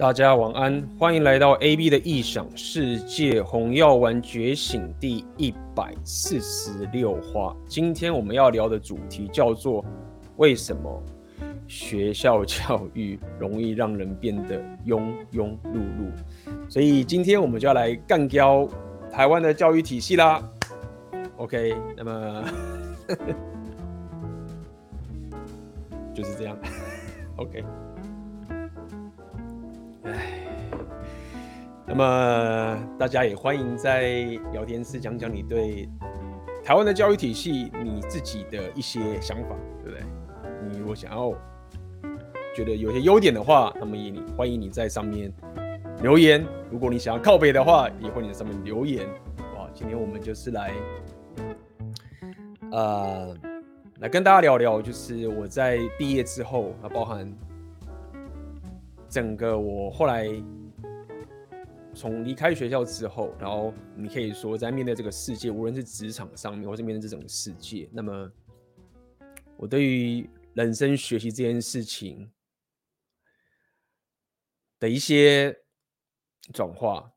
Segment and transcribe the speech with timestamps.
[0.00, 7.56] 大家晚安，欢迎来到 AB 的异想世界，红药丸觉醒第一百四十六话。
[7.66, 9.84] 今天我们要聊的主题叫做
[10.36, 11.02] 为什么
[11.66, 16.12] 学校教育容易让人变得庸庸碌碌？
[16.68, 18.68] 所以今天我们就要来干掉
[19.10, 20.40] 台湾的教育体系啦。
[21.38, 22.44] OK，那么
[26.14, 26.56] 就是这样。
[27.34, 27.64] OK。
[31.86, 34.02] 那么大家也欢迎在
[34.52, 35.88] 聊天室讲讲你对
[36.62, 40.06] 台湾的教育体系你自己的一些想法，对不对？
[40.70, 41.32] 你如果想要
[42.54, 45.32] 觉得有些优点的话，那么也欢迎你在上面
[46.02, 46.44] 留言。
[46.70, 49.06] 如果你想要靠北的话，也欢迎你在上面留言。
[49.56, 50.72] 哇，今天我们就是来
[52.70, 53.34] 呃
[54.00, 57.32] 来跟大家聊聊，就是我在毕业之后，啊，包含
[59.08, 60.28] 整个我后来。
[61.94, 68.30] 从离开学校之后，然后你可以说在面对这个世界，无论是职场上面，或是面对这种世界，那么
[69.56, 72.30] 我对于人生学习这件事情
[74.78, 75.52] 的一些
[76.52, 77.12] 转化，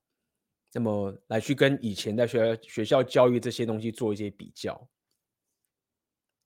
[0.74, 4.90] 那么来去跟以前在学学校教育这些东西做一些比较。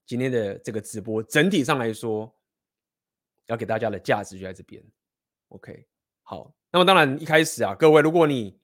[0.04, 2.30] 今天的这个直播整体上来说，
[3.46, 4.84] 要给大家的价值就在这边。
[5.48, 5.86] OK，
[6.22, 6.52] 好。
[6.72, 8.58] 那么当然，一开始啊，各位，如果你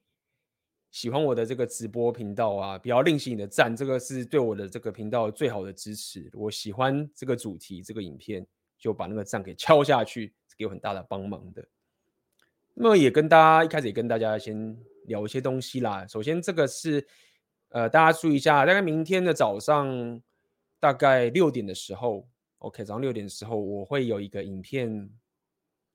[0.91, 6.31] 喜欢我的这个直播频道啊，不要吝惜你的赞，这个是对我的这个频道最好的支持。
[6.35, 8.47] 我喜欢这个主题，这个影片，
[8.79, 11.67] 就把那个赞给敲下去，给我很大的帮忙的。
[12.75, 16.07] 那么也跟大家一开始也跟大家先聊一些东西啦。
[16.07, 17.07] 首先，这个是
[17.71, 20.21] 呃，大家注意一下，大概明天的早上
[20.79, 25.09] 大概六点的时候，OK，早上六点的时候，我会有一个影片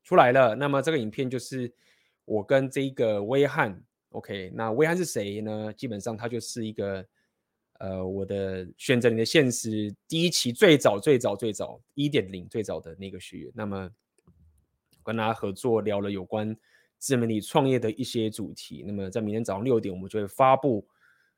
[0.07, 0.55] 出来了。
[0.55, 1.69] 那么这个影片就是。
[2.29, 5.71] 我跟这个威翰，OK，那威翰是谁呢？
[5.71, 7.07] 基本上他就是一个，
[7.79, 13.51] 呃，我的选择你的现实第一期最早最早最早一点零最早的那个学员。
[13.55, 13.89] 那么
[15.03, 16.53] 跟他合作聊了有关
[16.97, 18.83] 自媒体创业的一些主题。
[18.85, 20.85] 那么在明天早上六点，我们就会发布，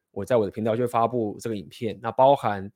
[0.09, 1.99] 我在我的频道就会发布这个影片。
[2.01, 2.67] 那包含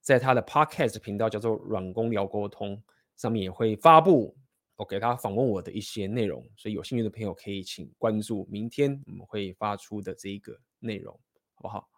[0.00, 2.82] 在他的 Podcast 频道叫做软工聊沟通
[3.16, 4.36] 上面也会发布。
[4.76, 11.12] 我给他访问我的一些内容，所以有兴趣的朋友可以请关注明天我们会发出的这一个内容，
[11.54, 11.88] 好不好？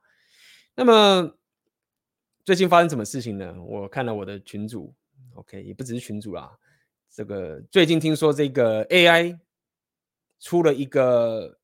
[0.74, 1.38] 那么
[2.44, 3.62] 最近发生什么事情呢？
[3.62, 4.94] 我看了我的群组
[5.34, 6.58] ，OK，也不只是群主啦。
[7.08, 9.38] 这个最近听说这个 AI
[10.40, 11.58] 出了一个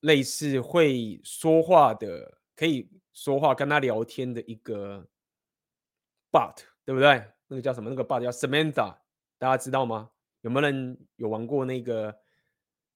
[0.00, 5.06] 类似会说话的，可以说话跟他聊天的一个
[6.32, 7.22] bot，对不对？
[7.46, 7.90] 那个叫什么？
[7.90, 8.96] 那个 bot 叫 Samantha，
[9.38, 10.10] 大家知道吗？
[10.44, 12.14] 有没有人有玩过那个、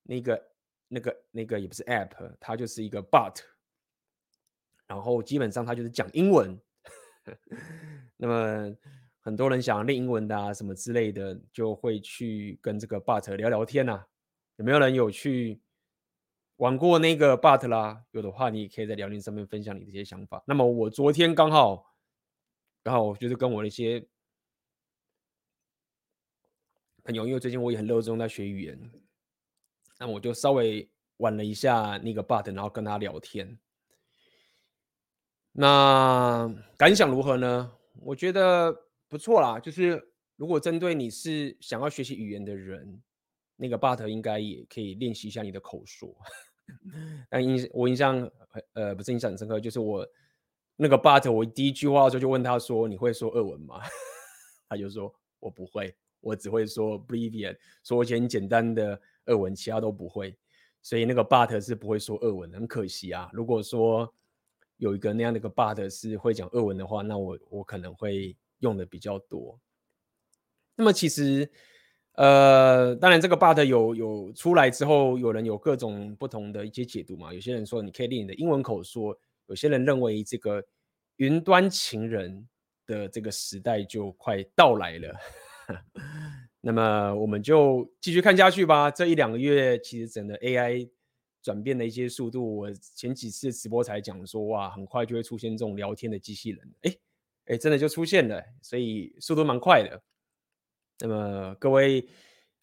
[0.03, 0.51] 那个、
[0.89, 3.41] 那个、那个也不是 App，它就是一个 Bot，
[4.87, 6.61] 然后基本上它就是讲英文。
[8.19, 8.77] 那么
[9.21, 14.05] 很多人想要练英文的啊，什么之类的，就会去跟这个 Bot 聊聊天呐。
[14.57, 15.63] 有没有人有去
[16.57, 18.05] 玩过那个 Bot 啦？
[18.11, 20.45] 有的话，你也可以在聊天上面分享你的一些想法。
[20.47, 21.95] 那么我昨天刚好，
[22.83, 24.07] 然后就是跟我的一些。
[27.09, 28.79] 很容易，因为最近我也很热衷在学语言，
[29.99, 30.87] 那我就稍微
[31.17, 33.59] 玩了一下那个 bot，然后跟他聊天。
[35.53, 36.47] 那
[36.77, 37.73] 感想如何呢？
[38.03, 38.71] 我觉得
[39.09, 39.59] 不错啦。
[39.59, 43.03] 就是如果针对你是想要学习语言的人，
[43.57, 46.15] 那个 bot 应该也可以练习一下你的口说。
[47.31, 48.31] 但印我印象
[48.75, 50.07] 呃不是印象很深刻，就是我
[50.77, 53.81] 那个 bot，我第一句话的时候就问他说：“你会说俄文吗？”
[54.69, 60.37] 他就说：“我不会。”我只会说 Brivian，说一些很简单的俄文，其他都不会。
[60.81, 63.29] 所以那个 But 是不会说俄文，很可惜啊。
[63.33, 64.13] 如果说
[64.77, 69.59] 有一个那样的一个 But 是会讲俄文的话，那我我可能会用的比较多。
[70.77, 71.51] 那么其实，
[72.13, 77.35] 呃，当然这个 But 有有出来之后，有人有各种不同的一些解读嘛。
[77.35, 80.65] 有些人说你可以练你的英文口说，有些人认为这个
[81.17, 82.49] 云端情人
[82.87, 85.13] 的这个时代就快到来了。
[86.61, 88.91] 那么我们就继续看下去吧。
[88.91, 90.91] 这一两个月，其实整个 AI
[91.43, 96.75] 转变的一些速度，我前几次直播才讲说，哇，很快就会出现这种聊天的机器人。
[96.83, 96.97] 哎
[97.47, 100.03] 哎，真的就出现了，所以速度蛮快的。
[101.01, 102.07] 那么各位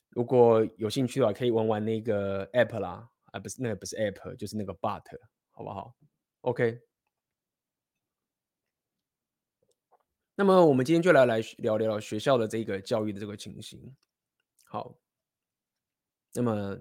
[0.10, 5.04] 如果有兴趣的话，可以玩玩那个 App 啦，啊，不是那个不是 App，就是那个 But，
[5.52, 5.96] 好不好
[6.42, 6.80] ？OK。
[10.36, 13.96] 那么我们今天就来来聊聊学校的这个教育的这个情形。
[14.66, 14.98] 好，
[16.34, 16.78] 那么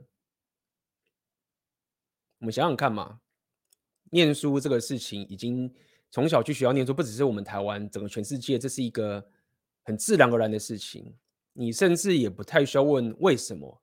[2.39, 3.21] 我们想想看嘛，
[4.11, 5.73] 念书这个事情已经
[6.11, 9.25] 从小去学校念书，不只是我们台湾，整个全世界，这是一个
[9.85, 11.17] 很自然而然的事情。
[11.53, 13.81] 你甚至也不太需要问为什么，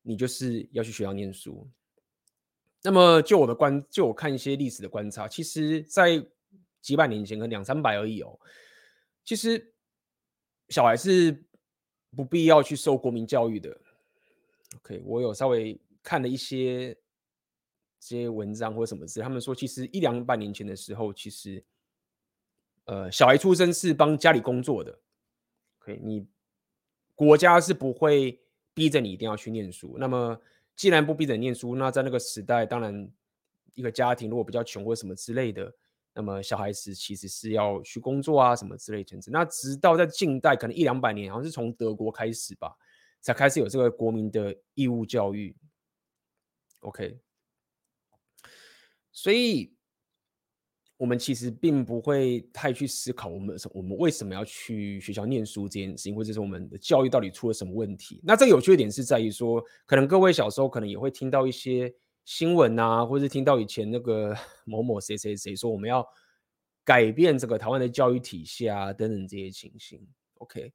[0.00, 1.70] 你就是要去学校念书。
[2.82, 6.26] 那么，就我的观，就我看一些历史的观察，其实，在
[6.84, 8.38] 几百年前，可能两三百而已哦。
[9.24, 9.72] 其实，
[10.68, 11.42] 小孩是
[12.14, 13.74] 不必要去受国民教育的。
[14.76, 16.94] OK，我有稍微看了一些
[17.98, 21.64] 这些文章或什么之类，他们说，其实一两百年前的时候，其实，
[22.84, 24.98] 呃，小孩出生是帮家里工作的。
[25.80, 26.26] OK，你
[27.14, 28.38] 国家是不会
[28.74, 29.96] 逼着你一定要去念书。
[29.98, 30.38] 那么，
[30.76, 33.10] 既然不逼着你念书，那在那个时代，当然
[33.72, 35.74] 一个家庭如果比较穷或什么之类的，
[36.14, 39.18] 那么小孩子其实是要去工作啊什么之类的。
[39.26, 42.74] 那直到在近代，可能一两百年，好像是从德国开始吧，
[43.20, 45.54] 才开始有这个国民的义务教育。
[46.80, 47.18] OK，
[49.12, 49.72] 所以。
[50.96, 58.20] 我们其实并不会太去思考我们我们为什么要去学校念书这件事情，或者是我们的教育到底出了什么问题。
[58.22, 61.92] 那这有趣的点是在于说，可能各位小时候可能也会听到一些
[62.24, 64.34] 新闻啊，或是听到以前那个
[64.64, 66.06] 某某谁谁谁说我们要
[66.84, 70.06] 改变这个台湾的教育体系啊等等这些情形。
[70.38, 70.72] OK，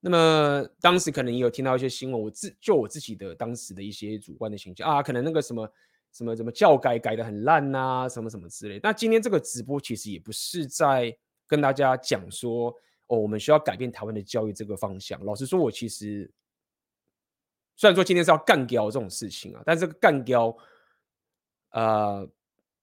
[0.00, 5.68] 那么当时可能也有听到一些新闻，我自就我自己的当时的一些主观的形象啊，可能那个什么。
[6.10, 8.80] 什么什么教改改得很烂呐、啊，什么什么之类。
[8.82, 11.14] 那今天这个直播其实也不是在
[11.46, 12.74] 跟大家讲说
[13.08, 15.22] 哦，我们需要改变台湾的教育这个方向。
[15.22, 16.28] 老实说，我其实
[17.78, 20.54] 虽然说今天是要干掉这种事情啊，但这个干掉，
[21.70, 22.28] 呃，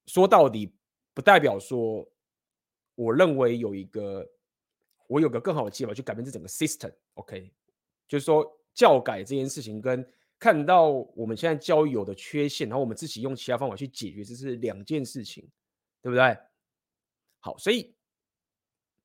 [0.07, 0.73] 说到底
[1.13, 2.03] 不代表说
[2.95, 4.27] 我认为有一个
[5.05, 6.91] 我有个更好的计划去改变这整个 system。
[7.13, 7.51] OK，
[8.07, 10.03] 就是说教改这件事情跟。
[10.37, 15.49] 看到我们现在教育有的缺陷，然后我们自己用其他方法去解决，这是两件事情，
[16.01, 16.37] 对不对？
[17.39, 17.95] 好，所以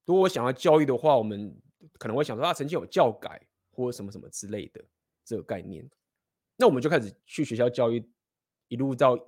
[0.04, 1.56] 如果我想要教育的话，我们
[1.98, 3.40] 可能会想说，啊，曾经有教改
[3.70, 4.84] 或什么什么之类的
[5.25, 5.88] 这个概念，
[6.56, 8.05] 那我们就开始去学校教育，
[8.69, 9.19] 一路到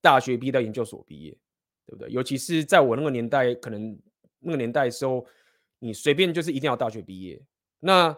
[0.00, 1.30] 大学毕业到研究所毕业，
[1.86, 2.10] 对不对？
[2.10, 3.98] 尤其是在我那个年代，可能
[4.38, 5.26] 那个年代的时候，
[5.78, 7.42] 你随便就是一定要大学毕业，
[7.80, 8.16] 那。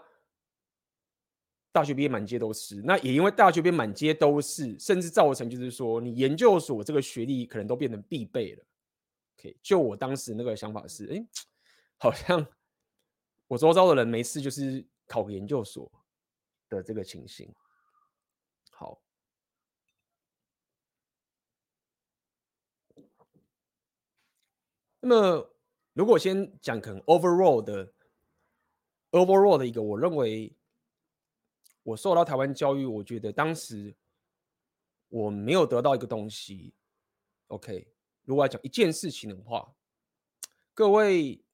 [1.72, 8.64] 大学毕业满街都是，那也因为大学毕业满街都是，甚至造成就是说，你研究所这个学历可能都变成必备了。
[9.36, 11.26] OK，就我当时那个想法是，哎，
[11.98, 12.46] 好像
[13.48, 15.90] 我周遭的人没事就是考个研究所
[16.68, 17.54] 的这个情形。
[18.70, 19.00] 好，
[25.00, 25.50] 那么
[25.92, 27.92] 如果先讲可能 overall 的
[29.10, 30.56] overall 的一个，我认为。
[31.86, 33.94] 我受到台湾教育，我觉得当时
[35.10, 36.72] 我没有得到一个东西。
[37.48, 37.86] OK，
[38.22, 39.70] 如果要讲一件事情的话，
[40.72, 41.44] 各位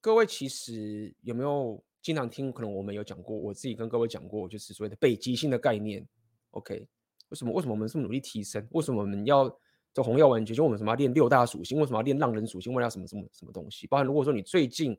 [0.00, 2.52] 各位其实有没有经常听？
[2.52, 6.06] 可能我们有讲过，我自己跟各位讲过，就是所谓的北极星的概念。
[6.50, 6.86] OK，
[7.30, 8.64] 为什么为什么我们这么努力提升？
[8.70, 9.48] 为什么我们要
[9.92, 10.44] 走红药丸？
[10.44, 11.80] 就我们什么要练六大属性？
[11.80, 12.72] 为什么要练浪人属性？
[12.72, 13.86] 为了什么什么什么东西？
[13.88, 14.96] 包含如果说你最近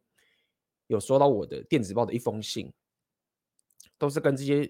[0.88, 2.74] 有收到我的电子报的一封信。
[3.98, 4.70] 都是跟这些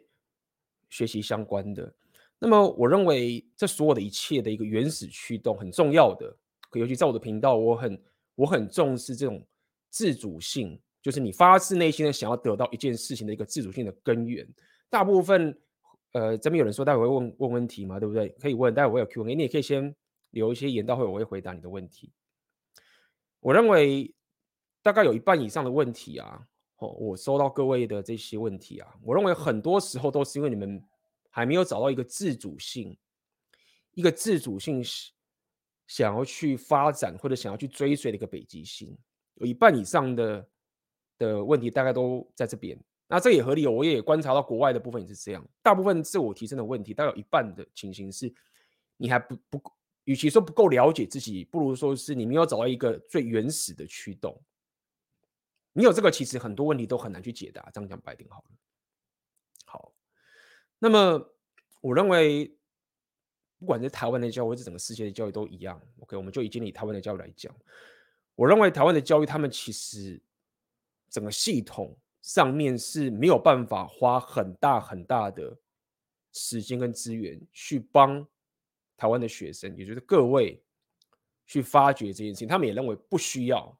[0.87, 1.91] 学习相关的。
[2.37, 6.37] 那么，我认为这所有的一切的一个原始驱动很重要的，
[6.73, 8.03] 尤其在我的频道，我很
[8.35, 9.43] 我很重视这种
[9.89, 14.43] 自主性，就是你发自内心的想要得到一件事情的一个自主性的根源。
[14.89, 15.55] 大部分，
[16.13, 18.29] 呃，这边有人说待会会问问问题嘛，对不对？
[18.39, 19.95] 可以问，待会我有 Q&A，你也可以先
[20.31, 22.11] 留一些言，到会我会回答你的问题。
[23.39, 24.11] 我认为
[24.81, 26.41] 大概有一半以上的问题啊。
[26.77, 30.83] 哦，我收到各位的这些问题啊，我认为很多时候都是因为你们
[31.29, 32.97] 还没有找到一个自主性，
[33.91, 34.83] 一个自主性
[35.85, 38.97] 想要去发展或者想要去追随的一个北极星，
[39.35, 40.49] 有一半以上的
[41.17, 42.79] 的问题大概都在这边。
[43.07, 48.33] 那这也合理，我也观察到国外的部分也是这样，大部分自我提升的问题，大概有一半的情形是，
[48.97, 49.61] 你还不不，
[50.05, 54.41] 与其说不够了解自己，不如说是你没有找到一个最原始的驱动。
[55.73, 57.69] 你有这个，其实很多问题都很难去解答。
[57.71, 58.45] 这样讲白点好了。
[59.65, 59.93] 好，
[60.79, 61.31] 那么
[61.81, 62.57] 我认为，
[63.59, 65.79] 不管是台湾的教育，或者整个世界的教育都一样。
[65.99, 67.53] OK，我们就以今天以台湾的教育来讲，
[68.33, 70.19] 我认为台湾的教育，他们其实
[71.15, 75.57] 整个系统上面是没有办法花很大很大的
[76.33, 78.27] 时间跟资源去帮
[78.97, 80.61] 台湾的学生，也就是各位
[81.45, 82.49] 去发掘这件事情。
[82.49, 83.79] 他们也认为不需要。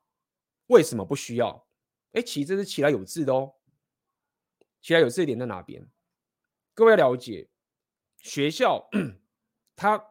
[0.68, 1.68] 为什么不需要？
[2.14, 3.54] 哎，其实这是其来有志的哦。
[4.82, 5.86] 其来有自的点在哪边？
[6.74, 7.50] 各位要了解，
[8.20, 8.88] 学校
[9.76, 10.02] 他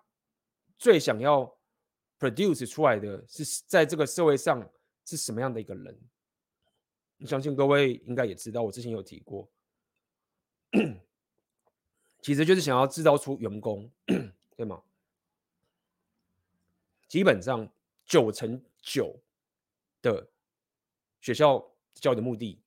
[0.77, 1.59] 最想要
[2.19, 4.71] produce 出来的是在这个社会上
[5.07, 5.99] 是什么样的一个人？
[7.19, 9.49] 我相信各位应该也知道，我之前有提过，
[12.21, 13.91] 其实就是想要制造出员工，
[14.57, 14.83] 对吗？
[17.09, 17.71] 基本上
[18.05, 19.15] 九成九
[20.03, 20.29] 的
[21.21, 22.61] 学校教育的目的，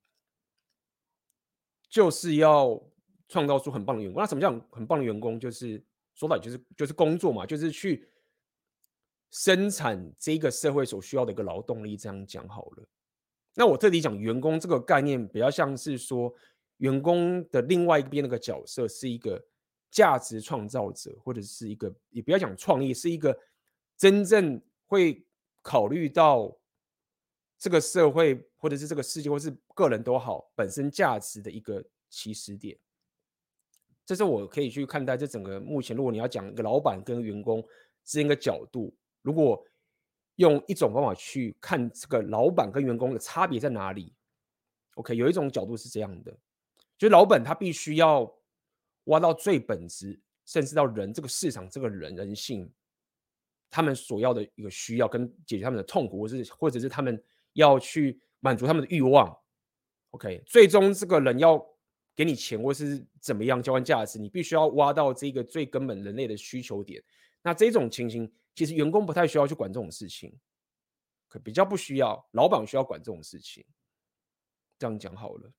[1.89, 2.82] 就是要
[3.27, 4.22] 创造出很棒的员工。
[4.22, 5.39] 那什么叫很棒的员工？
[5.39, 5.84] 就是
[6.16, 8.08] 说白就是就是工作嘛，就是去
[9.32, 11.98] 生产这个社会所需要的一个劳动力。
[11.98, 12.88] 这样讲好了。
[13.57, 16.31] 那我这里讲员工这个概念，比较像是说，
[16.77, 19.43] 员工的另外一边那个角色是一个
[19.89, 23.35] 价值创造者，或者是一个也不要讲创意，是一个。
[23.97, 25.25] 真正会
[25.63, 26.55] 考虑到
[27.57, 32.77] 这个社会，或者是这个世界，或是个人都好，本身价值的一个起始点，
[34.05, 35.97] 这是我可以去看待这整个目前。
[35.97, 37.59] 如果你要讲一个老板跟员工
[38.05, 39.65] 之间的角度，如果
[40.38, 44.12] 用一种方法去看这个老板跟员工的差别在哪里
[44.96, 46.32] ？OK，有一种角度是这样的，
[46.98, 48.34] 就是老板他必须要
[49.03, 52.72] 挖到最本质，甚至到人这个市场这个人人性。
[53.70, 59.38] 他们所要的一个需要，跟解决他们的痛苦，或是或者是他们要去满足他们的欲望。
[60.12, 61.62] OK，最终这个人要
[62.15, 67.03] 给你钱，或是怎么样交换价值，你必须要挖到这个最根本人类的需求点。
[67.44, 70.35] 那这种情形，其实员工不太需要去管这种事情，
[71.27, 73.63] 可比较不需要，老板需要管这种事情。
[74.79, 75.53] 这样讲好了。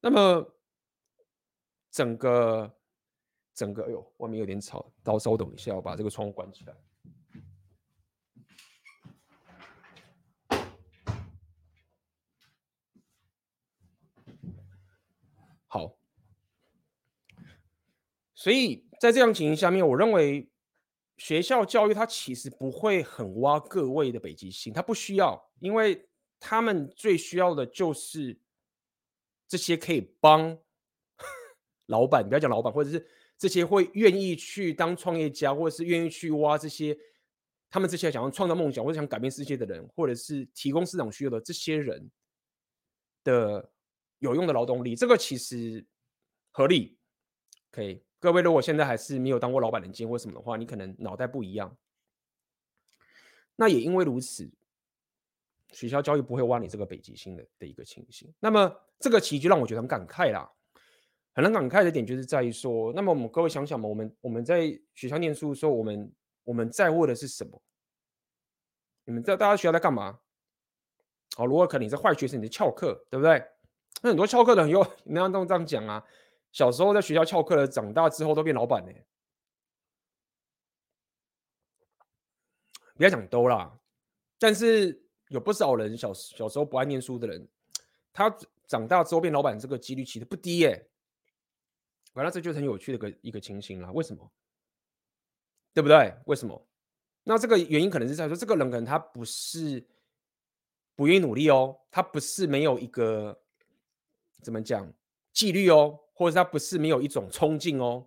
[0.00, 0.56] 那么
[1.90, 2.74] 整个
[3.52, 6.74] 整个，哎呦，外面有点吵，稍稍等一下，我把这个窗户关起来。
[15.66, 15.98] 好，
[18.34, 20.50] 所以在这样情形下面，我认为
[21.16, 28.38] 学校教育它其实不会很挖各位的北极星，它不需要，因为他们最需要的就是
[29.48, 30.58] 这些可以帮
[31.86, 33.06] 老板，不要讲老板，或者是
[33.38, 36.96] 这些会愿意去当创业家，或者是愿意去挖这些
[37.70, 42.10] 他们这些想要创造梦想或者想改变世界的人，或者是提供市场需要的这些人
[43.22, 43.70] 的。
[44.20, 45.84] 有用的劳动力，这个其实
[46.50, 46.96] 合理。
[47.70, 51.76] 可以，各位如果现在还是没有当过老板的经验或什么的话，你可能脑袋不一样。
[53.54, 54.50] 那也因为如此，
[55.72, 58.32] 学校教育不会挖你这个北极星的的一个情形。
[58.40, 60.50] 那么这个其实就让我觉得很感慨啦。
[61.34, 66.10] 很感慨的点就是在于说，那么我们各位想想嘛，我们我们在学校念书的时候，我们
[66.44, 67.62] 我们在乎的是什么？
[69.04, 70.18] 你们知道大家学校在干嘛？
[71.36, 73.44] 好，如果可能你是坏学生，你是翘课，对不对？
[74.02, 76.02] 那很多翘课的人又那样都这样讲啊，
[76.54, 78.92] 小时候在学校翘课的，长大之后都变老板呢。
[82.94, 83.76] 不要讲都啦，
[84.38, 87.48] 但是有不少人小小时候不爱念书的人，
[88.12, 88.30] 他
[88.68, 90.88] 长大之后变老板这个几率其实不低耶。
[92.12, 93.90] 完了，这就是很有趣的一个一个情形啦。
[93.90, 94.32] 为什么？
[95.72, 96.16] 对不对？
[96.26, 96.68] 为什么？
[97.24, 99.84] 那这个原因可能是在说，这个人可能他不是
[100.94, 103.40] 不愿意努力哦，他不是没有一个。
[104.42, 104.92] 怎么讲
[105.32, 108.06] 纪律哦，或者他不是没有一种冲劲哦，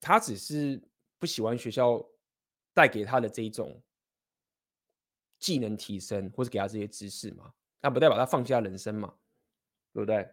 [0.00, 0.82] 他只是
[1.18, 2.04] 不喜欢学校
[2.74, 3.80] 带给他的这一种
[5.38, 9.14] 技能提升，或者给他这些知识嘛，那不代表他放弃人生嘛，
[9.92, 10.28] 对不对？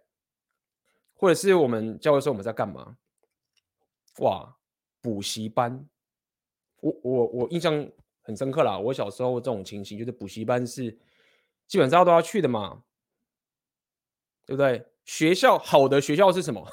[1.14, 2.98] 或者是我们教的时候我们在干嘛？
[4.20, 4.58] 哇，
[5.02, 5.88] 补习班，
[6.82, 7.88] 我我我印象
[8.22, 8.80] 很深刻啦。
[8.80, 10.98] 我小时候这种情形就是补习班是
[11.68, 12.84] 基本上都要去的嘛。
[14.46, 14.86] 对不对？
[15.06, 16.72] 学校好的学校是什么？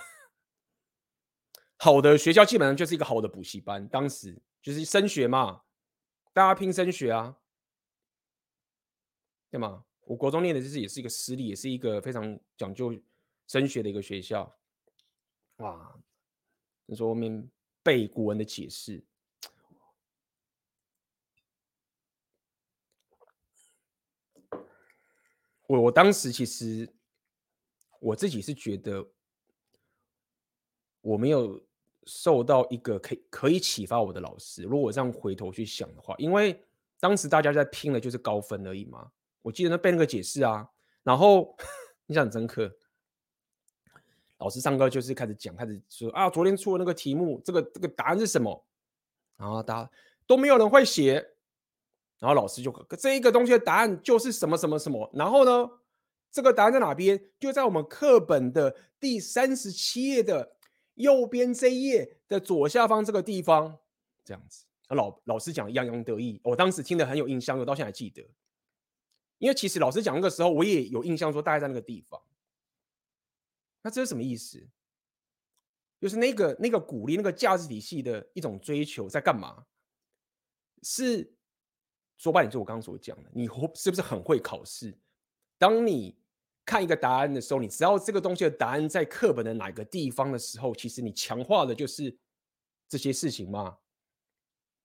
[1.76, 3.88] 好的学校基本上就是一个好的补习班。
[3.88, 5.62] 当时就是升学嘛，
[6.32, 7.36] 大家拼升学啊，
[9.50, 9.84] 对吗？
[10.02, 12.94] 我国中念的就是也是一个私立，也是一个非常讲究
[13.46, 14.58] 升学的一个学校。
[15.56, 15.98] 哇，
[16.86, 17.50] 你说后面
[17.82, 19.02] 背古文的解释，
[25.66, 26.92] 我我当时其实。
[28.00, 29.06] 我自己是觉得
[31.00, 31.62] 我没有
[32.06, 34.64] 受到一个可以可以启发我的老师。
[34.64, 36.60] 如果我这样回头去想的话，因为
[36.98, 39.10] 当时大家在拼的就是高分而已嘛。
[39.42, 40.68] 我记得那背那个解释啊，
[41.02, 41.56] 然后
[42.08, 42.74] 印象很深刻。
[44.38, 48.66] 老师上课就是开始讲，开始说啊，昨天出的那个题目，这个这个答案是什么？
[49.36, 49.90] 然后大家
[50.26, 51.14] 都没有人会写，
[52.18, 55.70] 然后老师就这一个东西的答案就是什么什么什么，然后呢？
[56.30, 57.20] 这个答案在哪边？
[57.38, 60.56] 就在我们课本的第三十七页的
[60.94, 63.78] 右边这一页的左下方这个地方。
[64.24, 64.64] 这样子。
[64.88, 68.28] 老老师讲洋洋得意，我当时听得很有印象，我到现在还记得。
[69.38, 72.20] 因为其实老师讲那个时候，我也有印象，说大概在那个地方。
[73.82, 74.68] 那这是什么意思？
[76.00, 79.64] 就是那个那个鼓励那个价值体系的一种追求在干嘛？
[80.82, 81.32] 是
[82.16, 84.98] 说白点，就我刚刚所讲的，你是不是很会考试？
[85.56, 86.18] 当你
[86.70, 92.16] 看一个答案的时候，你知道这个东西的答案在课本的哪个地方的时候，其实你强化的就是
[92.88, 93.76] 这些事情嘛？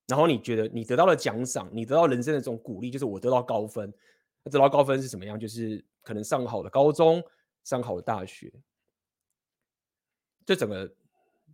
[0.08, 3.94] 然后你觉得你得到了奖赏，你得到人生的这种鼓励，就是我得到高分。
[4.42, 5.39] 那得到高分是什么样？
[5.39, 7.24] 就是可能上好的高中，
[7.63, 8.51] 上好的大学。
[10.44, 10.92] 这整个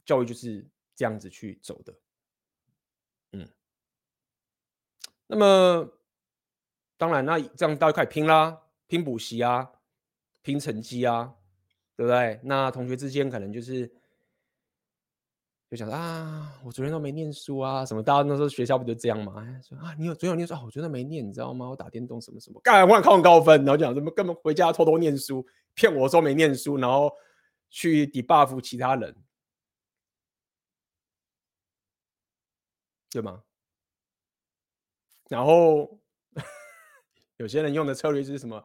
[0.05, 1.93] 教育就是这样子去走的。
[3.33, 3.49] 嗯。
[5.27, 5.91] 那么
[6.95, 9.69] 当然，那这样大家开始拼啦，拼补习啊，
[10.41, 11.33] 拼成绩啊，
[11.95, 12.39] 对不对？
[12.43, 13.91] 那同学之间可能就是。
[15.69, 18.03] 就想啊，我昨天都没念书啊，什么？
[18.03, 19.35] 大家那时候学校不就这样吗？
[19.63, 20.61] 说啊，你有昨天有念书啊？
[20.65, 21.69] 我昨天没念，你知道吗？
[21.69, 27.09] 我打电动什么什么，干，我想考很高分，然后讲什么根本回家偷偷念书，骗我说没念书，然后
[27.69, 29.15] 去 debuff 其他人，
[33.09, 33.41] 对吗？
[35.29, 36.01] 然后
[37.37, 38.61] 有些人用的策略是什么？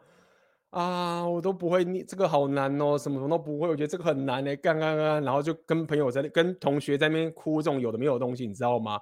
[0.76, 9.00] 啊，我都不会念，这个好难哦，什么什么都不会，我觉得这个很难哎，干干干，然后就跟朋友在那，跟同学在那边哭，这种有的没有的东西，你知道吗？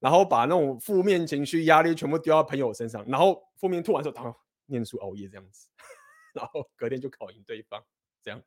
[0.00, 4.36] 然后把那种负面情绪、压力全部丢到朋友身上，然后负面吐完之后，他
[4.66, 5.68] 念书熬夜这样子，
[6.34, 7.82] 然后隔天就考赢对方，
[8.22, 8.38] 这样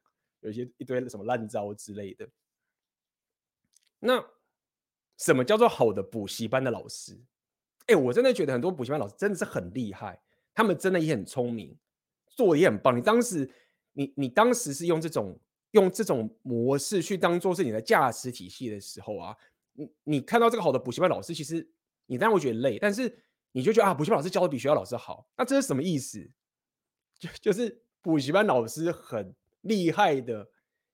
[0.42, 2.30] 有一些一堆什么烂招之类的。
[3.98, 4.24] 那
[5.18, 7.20] 什么叫做好的补习班的老师？
[7.88, 10.22] 哎，我真的觉得很多补习班老师真的是很厉害，
[10.54, 11.76] 他们真的也很聪明。
[12.42, 12.98] 做的也很棒。
[12.98, 13.48] 你当时，
[13.94, 15.40] 你你当时是用这种
[15.72, 19.38] 用这种模式去当做是你的价值体系的时候啊，
[19.74, 21.70] 你你看到这个好的补习班老师，其实
[22.08, 23.16] 你当然会觉得累，但是
[23.52, 25.30] 你就觉得啊，补习班老师教的比学校老师好。
[25.38, 26.28] 那这是什么意思？
[27.20, 30.50] 就就是补习班老师很厉害的，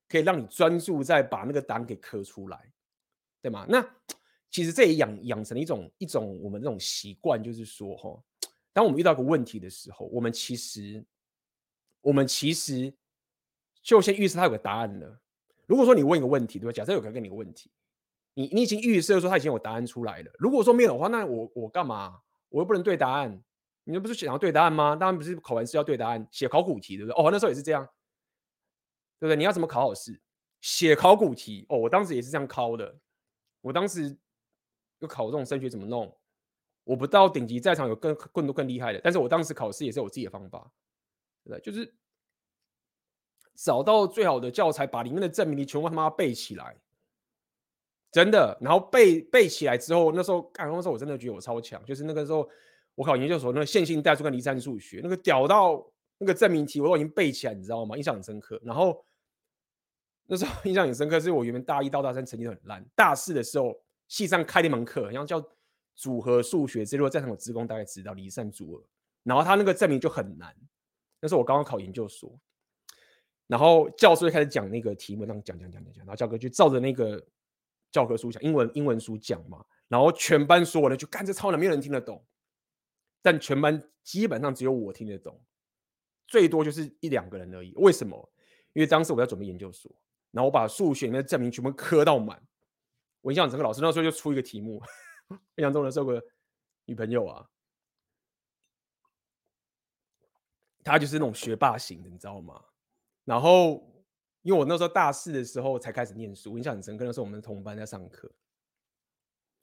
[0.10, 2.74] 可以让你专注在把那个答案给磕出来，
[3.42, 3.66] 对吗？
[3.70, 3.88] 那
[4.52, 8.20] 其实这也养养成了一种一种我们这种习惯，就是说哈，
[8.74, 11.06] 当我们遇到一个问题的时候，我们其实。
[12.08, 12.94] 我们其实
[13.82, 15.20] 就先预设他有个答案了。
[15.66, 16.72] 如果说你问一个问题，对吧？
[16.72, 17.70] 假设有人给你个问题，
[18.34, 20.32] 你你已经预设说他已经有答案出来了。
[20.40, 22.18] 如果说没有的话，那我我干嘛？
[22.48, 23.44] 我又不能对答案。
[23.84, 24.96] 你们不是想要对答案吗？
[24.96, 27.22] 当然不是考完试要对答案，写考古题，对不对？
[27.22, 27.86] 哦，那时候也是这样，
[29.20, 29.36] 对不对？
[29.36, 30.18] 你要怎么考好试？
[30.62, 31.66] 写考古题。
[31.68, 32.98] 哦，我当时也是这样考的。
[33.60, 34.18] 我当时
[35.00, 36.18] 又考这种升学怎么弄？
[36.86, 40.72] 我不到顶级在场有更更多更厉害的，但是我当时考试也是我自己的方法。
[41.48, 41.94] 对，就是
[43.56, 46.76] 找到最好的教材，把里面的证明题全部他妈背起来，
[48.12, 48.58] 真的。
[48.62, 51.84] 然后背背起来之后，那时候干那时候我真的觉得我超强。
[51.86, 52.48] 就是那个时候
[52.96, 55.84] 我考研究所，那个线性代数跟离散数学，那个屌到
[56.18, 57.96] 那个证明题我都已经背起来，你知道吗？
[57.98, 58.60] 印象很深刻。
[58.64, 59.04] 然后
[60.26, 65.44] 那时候印象很深刻，是我原本大一到大三成绩都很烂，大四的时候系上开了一门课，好像叫
[65.96, 68.84] 组合数学，这如果在场有职工大概知道离散组合，
[69.24, 70.56] 然后他那个证明就很难。
[71.28, 72.40] 那时候我刚刚考研究所，
[73.48, 77.22] 然后教授就开始讲那个题目，那样讲讲讲讲讲，然后教哥就照着那个
[77.92, 82.26] 教科书讲英文英文书讲嘛，然后全班所有人就干这超难，没有人听得懂，
[83.22, 85.38] 但全班基本上只有我听得懂，
[86.28, 87.74] 最多就是一两个人而已。
[87.76, 88.32] 为什么？
[88.72, 89.92] 因为当时我在准备研究所，
[90.32, 92.42] 然后我把数学里面的证明全部磕到满。
[93.20, 94.82] 我印象整个老师那时候就出一个题目，
[95.58, 96.24] 印象中的时候个
[96.86, 97.50] 女朋友啊。
[100.88, 102.64] 他就是那种学霸型的，你知道吗？
[103.26, 103.84] 然后，
[104.42, 107.04] 因为我那时候大四的时候才开始念书，印象很深刻。
[107.04, 108.32] 那时候我们的同班在上课，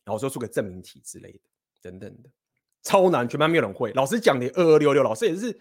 [0.05, 1.41] 然后说出个证明题之类的，
[1.81, 2.31] 等等的，
[2.83, 3.93] 超难，全班没有人会。
[3.93, 5.59] 老师讲的二二六六，老师也是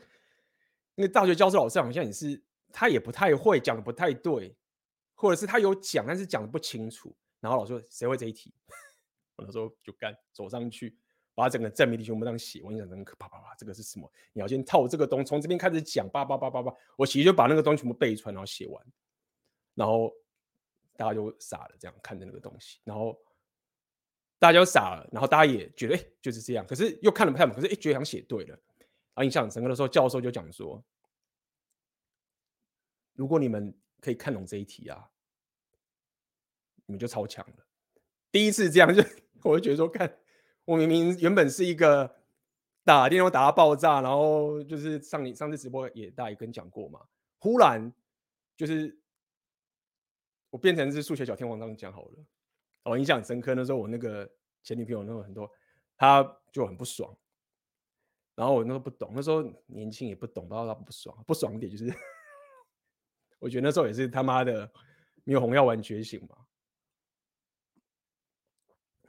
[0.95, 4.55] 那个大学教授老师，好像也是他也不太会讲的不太对，
[5.13, 7.15] 或者是他有讲，但是讲的不清楚。
[7.39, 8.53] 然后老师说谁会这一题？
[9.37, 10.97] 我那时候就干走上去。
[11.35, 14.11] 把整个证明题全部这样写，我印象很可怕，啪啪啪，这个是什么？
[14.33, 18.85] 你要先套这个东，从这边开始讲，叭叭叭叭叭，我其实就把那个东西全部背出来，然后写完，
[19.73, 20.13] 然后
[20.95, 23.19] 大家就傻了，这样看着那个东西，然后
[24.37, 28.49] 大家就傻了，然后大家也觉得，哎，就是这样，可是又看了不太懂，可是哎，觉得想写对了。
[29.15, 30.83] 然后印象很深刻的时候，教授就讲说，
[33.13, 35.09] 如果你们可以看懂这一题啊，
[36.85, 37.65] 你们就超强了。
[38.31, 39.03] 第一次这样， 就
[39.43, 40.15] 我就觉得说看。
[40.65, 42.15] 我明明原本是一个
[42.83, 47.01] 打电话打到爆炸，然后就是上你上次直播也大家跟你讲过嘛，
[47.39, 47.93] 忽然
[48.55, 48.97] 就是
[50.49, 52.25] 我变成是数学小天王这样讲好了，
[52.83, 53.55] 我印象很深刻。
[53.55, 54.29] 那时候我那个
[54.61, 55.49] 前女朋友那种很多，
[55.97, 57.15] 他就很不爽。
[58.35, 61.93] 然后我那时候不懂，那时候年轻也不懂，不知道他不爽，不爽一点就是，
[63.37, 64.71] 我觉得那时候也是他妈的
[65.23, 66.37] 没有红药丸觉醒嘛。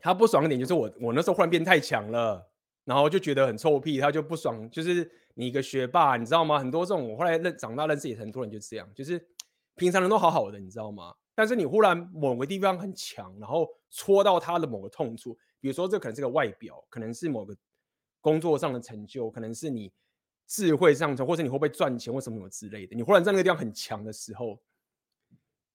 [0.05, 2.47] 他不爽的点就是我，我那时候忽然变太强了，
[2.85, 6.59] 然后就觉得很臭屁，他就不爽，就是你一个学霸，你知道吗？
[6.59, 9.27] 很多这种我后来认长大认识也很多人就这样，就是
[9.77, 11.15] 平常人都好好的，你知道吗？
[11.35, 17.57] 但是你忽然某个地方很强，然后戳到他的某个痛处，比如说这可能是个外表，可能是某个。
[18.21, 19.93] 工作上的成就，可能是你
[20.47, 22.97] 智慧上的，或者你会不会赚钱，或什么什么之类的。
[22.97, 24.59] 你忽然在那个地方很强的时候，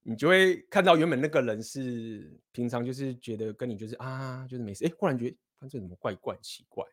[0.09, 4.83] 你就会看到原本那个人是平常就是觉得跟你就是啊，就是没事。
[4.83, 5.37] 哎，忽然觉得
[5.69, 6.83] 这怎么怪怪奇怪。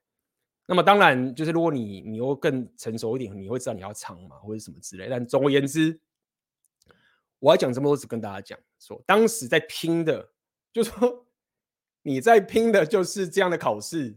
[0.67, 5.09] 那么当然就是如果你你又更成熟一点，你会知道你要藏嘛，或者什么之类。
[5.09, 5.99] 但总而言之，
[7.39, 10.29] 我要讲这么多，只跟大家讲说，当时在拼的，
[10.71, 11.27] 就说
[12.03, 14.15] 你在拼的就是这样的考试。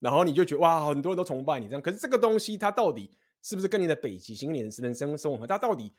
[0.00, 1.80] 然后你就觉得哇，很多人都崇拜你这样。
[1.80, 5.92] 可是这个东西它到底是不是跟你的北极星、你的人生生活，它到底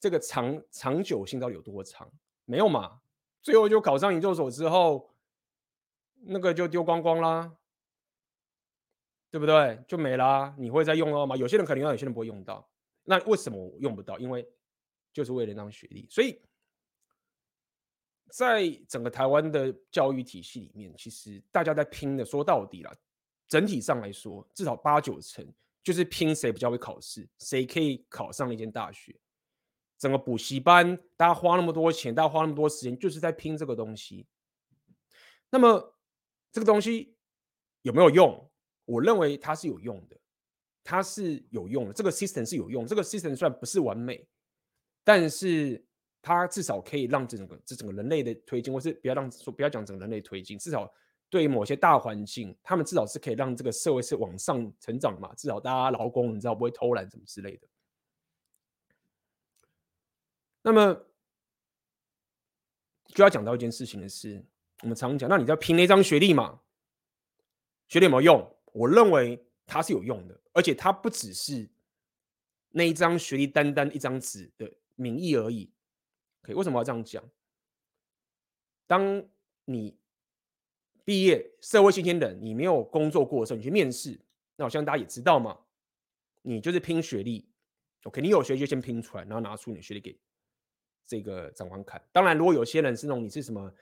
[0.00, 2.10] 这个长长久性到底有多长？
[2.46, 3.00] 没有嘛？
[3.42, 5.14] 最后就考上研究所之后，
[6.22, 7.54] 那个就丢光光啦，
[9.30, 9.82] 对不对？
[9.86, 10.54] 就没啦。
[10.58, 11.36] 你会再用到吗？
[11.36, 12.68] 有些人可能用到，有些人不会用到。
[13.04, 14.18] 那为什么我用不到？
[14.18, 14.46] 因为
[15.12, 16.06] 就是为了那张学历。
[16.10, 16.40] 所以
[18.30, 22.92] 在整个台湾的教育体系里面，其实大家在拼的，说到底了。
[23.48, 25.46] 整体上来说，至少八九成
[25.82, 29.18] 就是拼谁比较会考试，谁可以考上那间大学。
[30.00, 34.26] 整个补习班，大家花那么多钱，大家花那么多时间，就是在拼这个东西。
[35.50, 35.96] 那么
[36.50, 37.14] 这个东西
[37.82, 38.50] 有没有用？
[38.86, 40.16] 我认为它是有用的，
[40.82, 41.92] 它是有用的。
[41.92, 44.26] 这个 system 是有用，这个 system 虽然不是完美，
[45.04, 45.84] 但是
[46.20, 50.92] 它至少可以让整个这整个人类的推进，或是不要让说不要讲整个人类推进，至少。
[51.32, 57.68] 对于某些大环境，他们至少是可以让这个社会是往上成长嘛，至少大家劳工你知道不会偷懒什么之类的。
[60.62, 61.06] 那么
[63.08, 64.44] 就要讲到一件事情的是，
[64.82, 66.60] 我们常讲，那你要拼那张学历嘛？
[67.88, 68.56] 学历有没有用？
[68.72, 71.68] 我认为它是有用的，而且它不只是
[72.70, 75.72] 那一张学历单单一张纸的名义而已。
[76.40, 77.22] 可以，为什么要这样讲？
[78.86, 79.24] 当
[79.64, 79.98] 你
[81.04, 84.20] 毕业，社会新鲜人，你没有工作过的时候，你去面试，
[84.56, 85.58] 那我相信大家也知道嘛，
[86.42, 87.48] 你就是拼学历
[88.04, 90.16] ，OK，你有学历就先拼出来，然后拿出你的学历给
[91.06, 92.02] 这个长官看。
[92.12, 93.72] 当然，如果有些人是那种你是什么，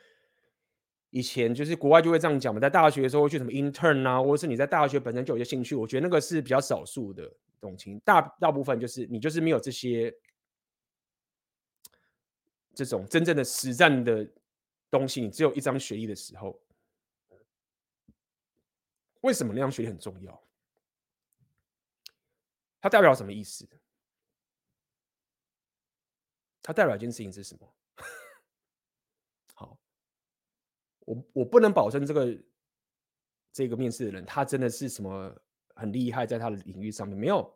[1.10, 10.14] 以前就是国外就会这样讲嘛，在大学的时候会去什么 intern 啊，或者是你在大学本身就有些兴趣，我觉得那个是比较少数的这种情，大大部分就是你就是没有这些
[12.74, 14.28] 这种真正的实战的
[14.90, 16.60] 东西，你只有一张学历的时候。
[19.22, 20.40] 为什么那张学历很重要？
[22.80, 23.66] 它代表什么意思？
[26.68, 27.66] 它代表一件事情是什么？
[29.56, 29.78] 好，
[31.06, 32.38] 我我不能保证这个
[33.50, 35.34] 这个面试的人他真的是什么
[35.74, 37.50] 很厉害，在他的领域上面没有。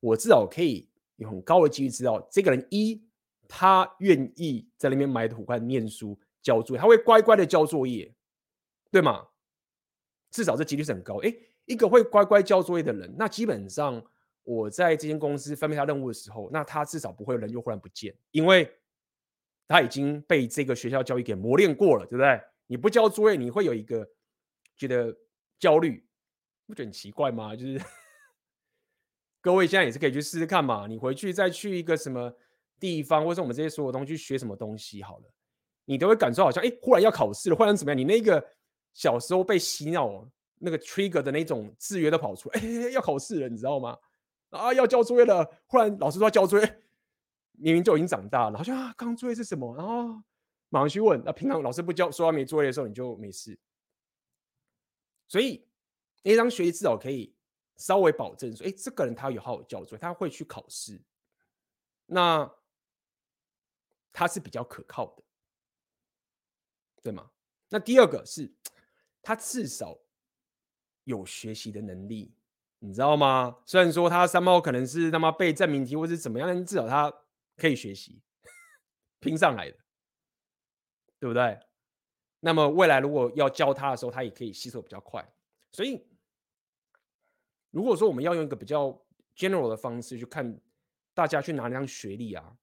[0.00, 3.00] 我至少可以有很高的几率知道，这个人一
[3.46, 8.12] 他愿意在那边埋头苦干念书交作业，他会乖乖的交作业，
[8.90, 9.28] 对吗？
[10.32, 11.18] 至少这几率是很高。
[11.18, 14.04] 诶，一个会乖乖交作业的人，那基本上
[14.46, 18.72] 我在这间公司分配他任务的时候，那他至少不会人就忽然不见，因为
[19.68, 22.40] 他已经被这个学校教育给磨练过了，对不对？
[22.66, 24.08] 你不交作业，你会有一个
[24.76, 25.14] 觉得
[25.58, 26.06] 焦虑，
[26.66, 27.54] 不觉得很奇怪吗？
[27.54, 27.80] 就是
[29.42, 30.86] 各位现在也是可以去试试看嘛。
[30.86, 32.32] 你回去再去一个什么
[32.80, 35.24] 地方，或者我们这些所有东西去学什么东西好了，
[35.84, 37.98] 你都会感受好像诶，忽然要考试了，忽然怎么样？
[37.98, 38.42] 你那个。
[38.92, 40.26] 小时候被洗脑，
[40.58, 43.94] 那个 trigger 的那种制约都跑出来，哎，要考试了，你知道吗？
[44.56, 46.82] 啊，要交作业了，忽然老师说要交作业，
[47.52, 49.74] 明明就已经长大了，好像啊，刚作业是什么？
[49.76, 50.22] 然后
[50.68, 53.58] 马上去问，那平常老师不交，说他没作业的时候，你就没事。
[55.28, 55.66] 所以
[56.22, 57.34] 那张学历至少可以
[57.76, 61.00] 稍微保证说，哎，这个人他有好好交作业，他会去考试，
[62.06, 62.50] 那
[64.12, 65.22] 他是比较可靠的，
[67.02, 67.30] 对吗？
[67.68, 68.52] 那第二个是。
[69.28, 69.98] 他至少
[71.02, 72.32] 有学习的能力，
[72.86, 73.56] 你知道吗？
[73.66, 77.12] 虽然说他三猫可能是他妈背证明题或是怎么样，但至少他
[77.56, 78.22] 可以学习
[79.18, 79.76] 拼上来的，
[81.18, 81.58] 对不对？
[82.40, 85.26] 那么未来如果要教他的时候，他也可以吸收比较快。
[85.72, 86.06] 所以，
[87.70, 88.88] 如果说我们要用一个比较
[89.36, 90.58] general 的方式去看
[91.12, 92.56] 大家去拿那张学历啊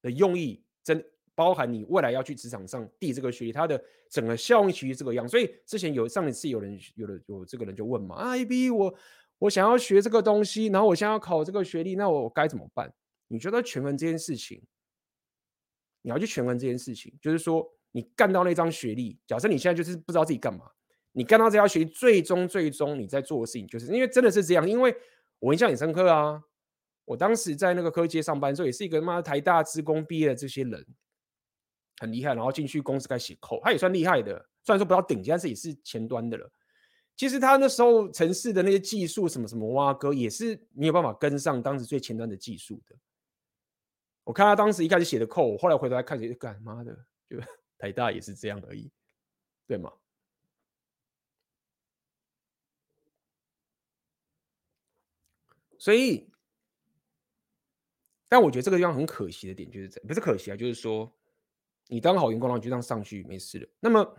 [0.00, 1.04] 的用意，真
[1.34, 5.28] 包含你未来要去职场上递这个学历，它的整个效应其实这个样。
[5.28, 8.92] 所以之前有上一次有人有的有这个人就问嘛，啊，AB 我
[9.38, 12.92] 我想要学这个东西，然后我现在要考这个学历，那我该怎么办？
[13.28, 14.62] 你觉得权衡这件事情，
[16.02, 20.64] 你要去权衡这件事情，就是说你干到那张学历，假设你现在就是不知道自己干嘛，
[21.12, 24.96] 你干到这张学历，最终最终你在做的事情，就是因为真的是这样，因为
[25.38, 26.42] 我印象很深刻啊。
[27.04, 30.86] 我当时在那个科技上班的时候，也是一个妈台大职工毕业的这些人，
[32.00, 36.50] 很厉害，然后进去公司开始写 code，他也算厉害的，虽然说不到顶尖，但是也是前端的了。
[37.18, 42.94] 其实他那时候城市的那些技术什么什么挖哥，也是没有办法跟上当时最前端的技术的。
[44.22, 46.96] 我看他当时一开始写的 code，后来回头来看，就干妈的，
[47.28, 47.36] 就
[47.76, 48.88] 台大也是这样而已，
[49.66, 49.92] 对吗？
[55.76, 56.30] 所以。
[58.30, 61.10] 但我觉得这个地方很可惜的点就是这，不是可惜啊，就是说
[61.88, 63.68] 你当好员工，然后就这样上去没事了。
[63.80, 64.16] 那么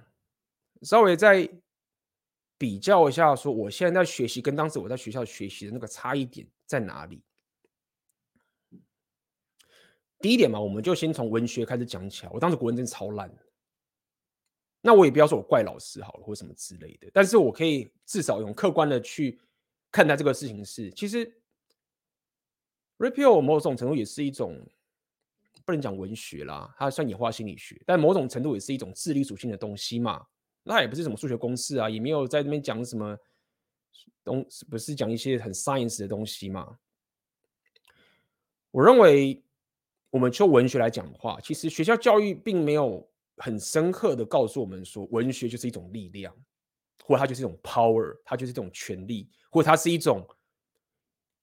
[0.82, 1.48] 稍微再
[2.60, 7.24] 比较一下，说我现在在学习跟当时我在学校学习的那个差异点在哪里？
[10.20, 12.32] 第一点嘛，我们就先从文学开始讲起来。
[12.32, 13.34] 我当时国文真的超烂，
[14.82, 19.40] 那我也不要说我怪老师好了，或什么之类的，但是我可以至少用客观的去
[19.90, 21.36] 看待这个事情是，其实。
[22.98, 24.62] Repeal 某种程度也是一种
[25.64, 30.28] 不能讲文学啦，它算演化心理学，但某种程度也是一种智力属性的东西嘛。
[30.64, 33.18] 那也不是什么数学公式啊，也没有在那边讲什么
[34.24, 36.78] 东，不是讲一些很 science 的东西嘛。
[38.72, 39.44] 我认为，
[40.10, 46.36] 我们就文学来讲的话，其实学校教育并没有很深刻的告诉我们说，文学就是一种力量，
[47.04, 50.28] 或它就是一种 power，它就是一种权力，或它是一种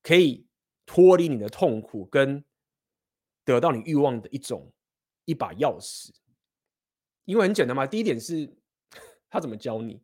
[0.02, 0.44] 可以。
[0.88, 2.44] 脱离你的痛苦，跟
[3.44, 4.72] 得到你欲望的一种
[5.24, 6.10] 一把钥匙，
[7.24, 7.84] 因为很简单嘛。
[7.84, 8.48] 第一点是，
[9.36, 10.02] 他怎么教你？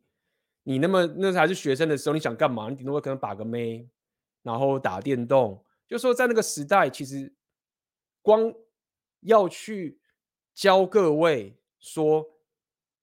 [0.63, 2.69] 你那么那还是学生的时候，你想干嘛？
[2.69, 3.89] 你顶多会可能把个妹，
[4.41, 5.63] 然后打电动。
[5.87, 7.33] 就说在那个时代，其实
[8.21, 8.53] 光
[9.21, 9.99] 要去
[10.53, 12.25] 教各位说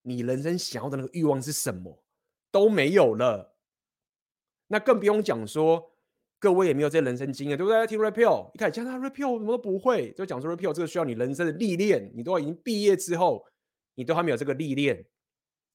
[0.03, 2.03] 你人生想要的那个欲望是什么
[2.51, 3.55] 都没有了，
[4.69, 5.89] 那更不用讲说。
[6.43, 7.87] 各位也没有这人生经验，对不对？
[7.87, 13.45] 听 Repeal，一开始教他 Repeal 什么都不会，就讲说 Repeal 这个需要你人生的历练，你都已经毕业之后，
[13.95, 15.05] 你都还没有这个历练，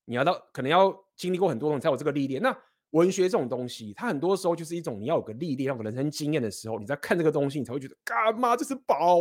[0.06, 2.42] 你要到可能要经历过很多种才有这个历练。
[2.42, 2.58] 那
[2.92, 9.20] 文学这种东西，它很多时候就是一种你要有个历练，要有个人生经验的时候，你在看这个东西，你才会觉得干嘛这是宝，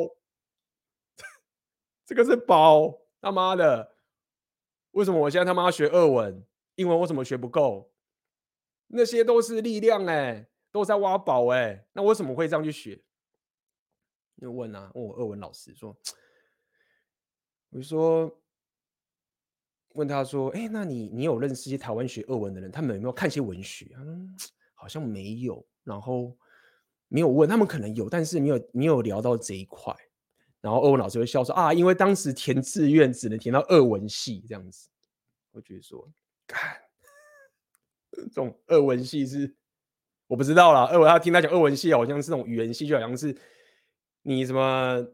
[2.07, 3.97] 这个是宝，他妈的，
[4.92, 7.90] 为什么我现在他妈学俄文、英文，为什么学不够？
[8.87, 13.03] 那些都是力量哎、都在挖宝哎，那为什么会这样去学？
[14.40, 15.97] 就问啊，问我俄文老师说，
[17.70, 18.40] 我就说，
[19.94, 23.90] 问他说，哎，那你你有认识一些台湾学俄文的人，他们有没有看些文学？
[23.96, 24.33] 嗯，
[24.74, 26.37] 好像没有，然后
[27.09, 29.94] 没有问他们，可能有，但是没有没有聊到这一块。
[30.61, 34.88] 然后俄文老师会笑说啊，因为当时填志愿只能填到俄文系这样子。
[35.50, 36.09] 我觉得说，
[36.46, 36.76] 看
[38.12, 39.54] 这种俄文系是。
[40.26, 43.37] 我不知道啦，俄文他听他讲俄文系好像是那种语言系，就好像是
[44.22, 45.07] 你什么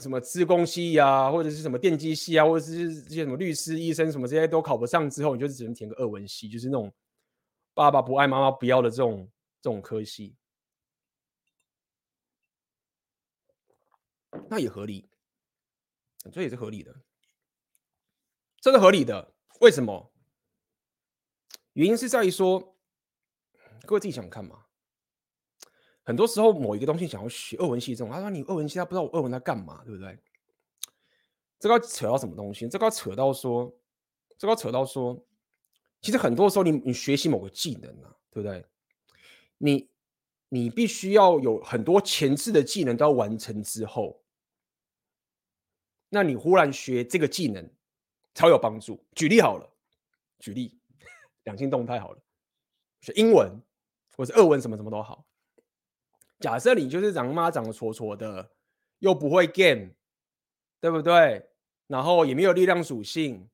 [0.00, 6.92] 什么资工系啊，或者是什么电机系啊，或者是这些什么律师、医生什么这些都考不上之后，你就只能填个二文系，就是那种
[7.74, 9.30] 爸爸不爱妈妈不要的这种
[9.60, 10.36] 这种科系，
[14.48, 15.08] 那也合理，
[16.32, 16.94] 这也是合理的，
[18.60, 19.34] 这是合理的。
[19.60, 20.12] 为什么？
[21.72, 22.74] 原因是在于说。
[23.86, 24.66] 各位自己想看嘛？
[26.08, 30.18] 很多时候，某一个东西想要学二文系这种，他说你二文系，他不知道我二文在干嘛，对不对？
[31.58, 32.66] 这个要扯到什么东西？
[32.66, 33.70] 这个要扯到说，
[34.38, 35.22] 这个要扯到说，
[36.00, 38.64] 其实很多时候你你学习某个技能啊，对不对？
[39.58, 39.90] 你
[40.48, 44.22] 你必须要有很多前置的技能都要完成之后，
[46.08, 47.70] 那你忽然学这个技能
[48.32, 48.98] 超有帮助。
[49.14, 49.70] 举例好了，
[50.38, 50.80] 举例
[51.44, 52.22] 两性动态好了，
[53.02, 53.60] 学英文。
[54.16, 55.24] 或是俄文什么什么都好，
[56.40, 58.52] 假设你就是长妈长得矬矬的，
[59.00, 59.90] 又不会 game，
[60.80, 61.50] 对不对？
[61.86, 63.48] 然后也没有力量属性，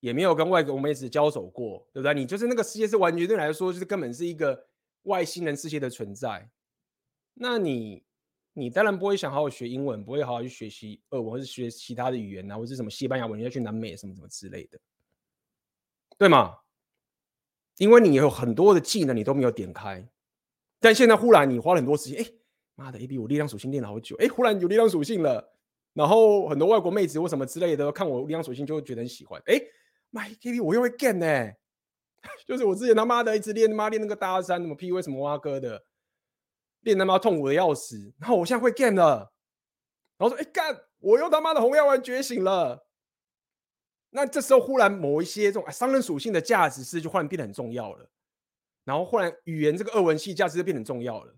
[0.00, 2.14] 也没有跟外国妹子交手过，对不对？
[2.14, 4.66] 你就是那个世界是完全对你来说就是根本是一个
[5.04, 6.50] 外星人世界的存在。
[7.34, 8.04] 那你
[8.52, 14.78] 你当然不会想好好学英文，不会好好去学习俄文，或是学其他的语言啊，或是什么西班牙文，要去南美什么什么之类的，
[16.18, 16.58] 对吗？
[17.78, 20.06] 因为你有很多的技能，你都没有点开，
[20.82, 22.26] 但现在忽然你花了很多时间，哎，
[22.74, 25.54] 妈的，AB 我力量属性练了好久，哎，忽然有力量属性了，
[25.94, 29.40] 然后很多外国妹子或什么之类的看我力量属性就会觉得很喜欢。
[29.46, 29.54] 哎
[30.10, 31.52] ，My KB 我又会 game 呢、
[32.46, 35.84] 就是我之前他妈的一直练他妈练那个大三什么 P V 什么蛙哥的，
[36.80, 38.12] 练他妈痛苦的要死。
[38.18, 39.32] 然后我现在会 game 了，
[40.18, 42.86] 然后说哎干，我又他妈的红药丸觉醒了。
[44.10, 48.10] 那这时候忽然某一些这种商人属性的价值是就忽然变得很重要了，
[48.84, 51.36] 然后忽然语言这个二文系价值就变得重要了。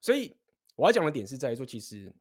[0.00, 0.36] 所以
[0.76, 2.12] 我要讲的点是在于说，其实。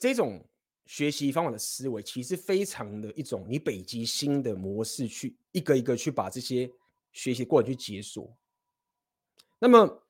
[0.00, 0.48] 这种
[0.86, 6.70] 学习方法的思维，其实非常的一种你北极星的模式，去一个一个去把这些
[7.10, 8.32] 学习过程去解锁。
[9.58, 10.06] 那么，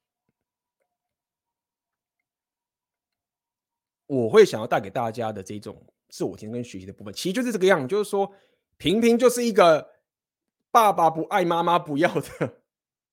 [4.05, 8.31] 我会想要带给大家的这种自我提升跟学习的部分，其实就是这个样，就是说，
[8.77, 9.91] 平平就是一个
[10.71, 12.61] 爸爸不爱妈妈不要的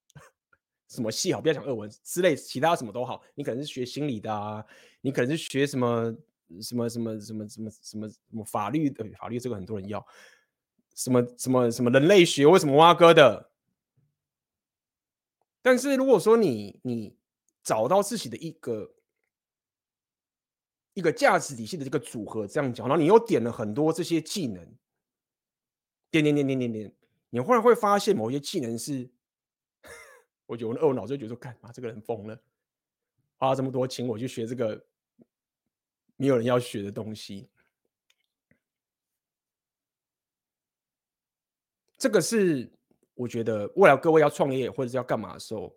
[0.89, 4.65] 什么戏好，不要讲俄文之类，其他什么都好，你可能是学心理的啊，
[5.01, 6.15] 你可能是学什么。
[6.61, 10.05] 什么什么什么什么什么什么法律的法律，这个很多人要
[10.93, 13.49] 什么什么什么人类学，为什么挖哥的？
[15.63, 17.17] 但是如果说你你
[17.63, 18.93] 找到自己的一个
[20.93, 24.63] 一个价值体系的这个组合，这样讲，然后你又点了很多这些技能，
[26.11, 26.95] 点点点点点点，
[27.35, 29.09] 你忽然会发现某些技能是，
[30.45, 32.41] 我觉得我的二脑就觉得说，干嘛这个人疯了，
[33.35, 34.81] 花这么多钱我去学这个。
[36.17, 37.49] 没有人要学的东西，
[41.97, 42.71] 这个是
[43.15, 45.75] 我觉得未来各位要创业或者是要干嘛的时候，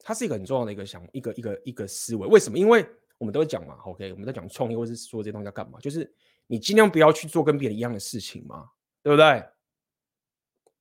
[0.00, 2.28] 它是一个很重要的一个想一个一个一个思维。
[2.28, 2.58] 为什么？
[2.58, 6.14] 因为我们都会讲嘛，OK，我们在讲创业或者是说这些东西要干嘛，就是
[6.46, 8.70] 你尽量不要去做跟别人一样的事情嘛，
[9.02, 9.42] 对不对？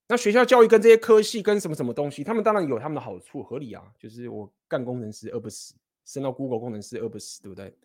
[0.07, 3.83] 那学校教育跟这些科系跟什么什么东西，他们当然有他们的好处，合理啊。
[3.97, 5.73] 就是我干工程师饿不死，
[6.05, 7.75] 升到 Google 工程师饿不死，对不对？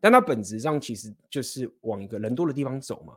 [0.00, 3.16] 但它本质上其实就是往一个人多的地方走嘛。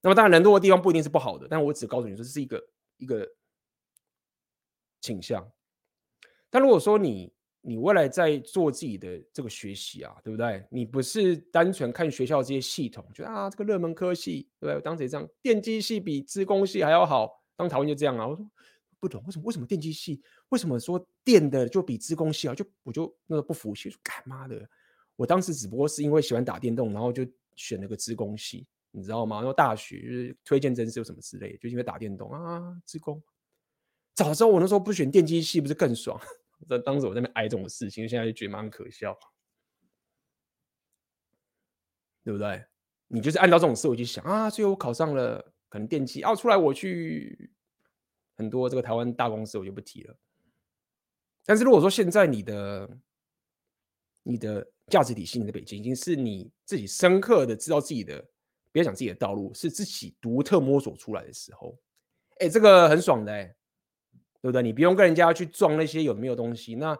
[0.00, 2.64] 那么当然人多的地方不一定是不好的，但我只告诉你说这是一个
[2.98, 3.28] 一个
[5.00, 5.44] 倾向。
[6.50, 10.64] 但如果说你你未来在做自己的这个学习啊，对不对？
[10.70, 14.80] 你不是单纯看学校这些系统，觉得啊这个热门科系，对不对？
[14.82, 15.28] 当谁这样？
[15.42, 17.43] 电机系比资工系还要好？
[17.56, 18.26] 当台湾就这样啊？
[18.26, 18.50] 我说
[19.00, 19.44] 不懂为什么？
[19.44, 20.22] 为什么电机系？
[20.48, 22.54] 为什么说电的就比资工系好？
[22.54, 24.68] 就我就那个不服气，说干妈的？
[25.16, 29.36] 我当时只不过是因为喜欢打电动，然后就选了个资工系，你知道吗？
[29.36, 33.22] 然后大学就是推荐真是有什么之类的，就因为打电动啊，资工。
[34.14, 36.20] 早知道我那时候不选电机系，不是更爽？
[36.68, 39.16] 在当时我在那边挨这种事情，现在就觉得蛮可笑，
[42.24, 42.64] 对不对？
[43.06, 47.50] 你就是按照这种思维去想啊，最后我考上了可能电机，啊，出来我去
[48.36, 50.16] 很多这个台湾大公司，我就不提了。
[51.44, 52.98] 但是如果说现在你的
[54.22, 58.24] 你的价值体系，你的北京已经是你自己深刻的知道自己的，
[58.70, 61.76] 别讲自己的道路是自己独特摸索出来的时候，
[62.38, 63.44] 哎，这个很爽的哎，
[64.40, 64.62] 对不对？
[64.62, 66.96] 你不用跟人家去撞那些有没有东西，那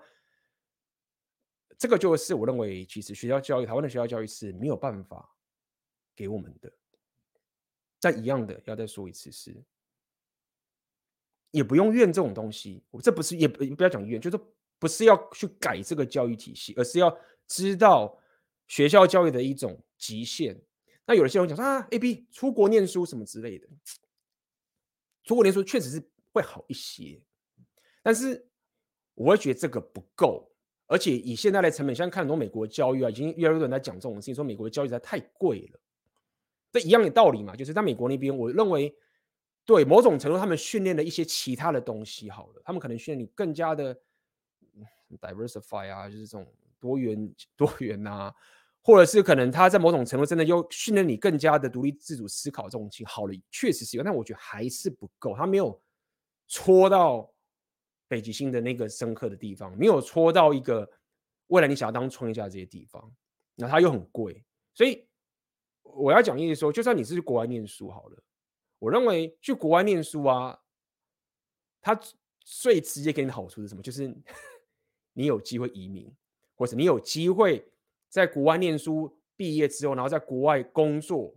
[1.79, 5.33] 这个就是我认为，其实学校教育，台湾的学校教育是没有办法
[6.17, 6.73] 给我们的。
[8.05, 9.57] 但一样的，要再说一次是，
[11.51, 14.39] 也不用怨这种东西，我这不是也不不要讲怨，就是。
[14.77, 18.19] 不是要去改这个教育体系，而是要知道
[18.67, 20.61] 学校教育的一种极限。
[21.07, 23.67] 那有的些人讲说啊，AB 出国念书什么之类的，
[25.23, 27.19] 出国念书确实是会好一些，
[28.03, 28.47] 但是
[29.15, 30.53] 我会觉得这个不够。
[30.87, 35.81] 而且以现在的成本，现在看很多美国教育啊，已经越来越多人在讲这种事情，说美国的教育实在太贵了。
[36.75, 38.95] 这一样的道理嘛，就是在美国那边，我认为
[39.65, 43.97] 对某种程度他们训练了一些其他的东西，好了，他们可能训练你更加的。
[45.21, 48.35] diversify 啊，就是这种多元 多元呐、啊，
[48.83, 55.81] 或者是可能他在某种程度真的又训练你更加的独立自主思考这种情好了，确实是有，但我觉得还是不够，他没有
[56.49, 57.33] 戳到
[58.09, 60.91] 北极星的那个深刻的地方，没有戳到一个
[61.47, 63.15] 未来你想要当创业家的这些地方，
[63.55, 65.07] 那他又很贵，所以
[65.97, 68.23] 我要讲意思说，就算你是去国外念书好了，
[68.79, 70.61] 我认为去国外念书啊，
[71.81, 71.99] 他
[72.41, 73.83] 最直接给你的好处是什么？
[73.83, 74.15] 就是。
[75.17, 76.13] 你有机会移民，
[76.57, 77.65] 或者你有机会
[78.09, 81.33] 在国外念书，毕业之后，然后在国外工作，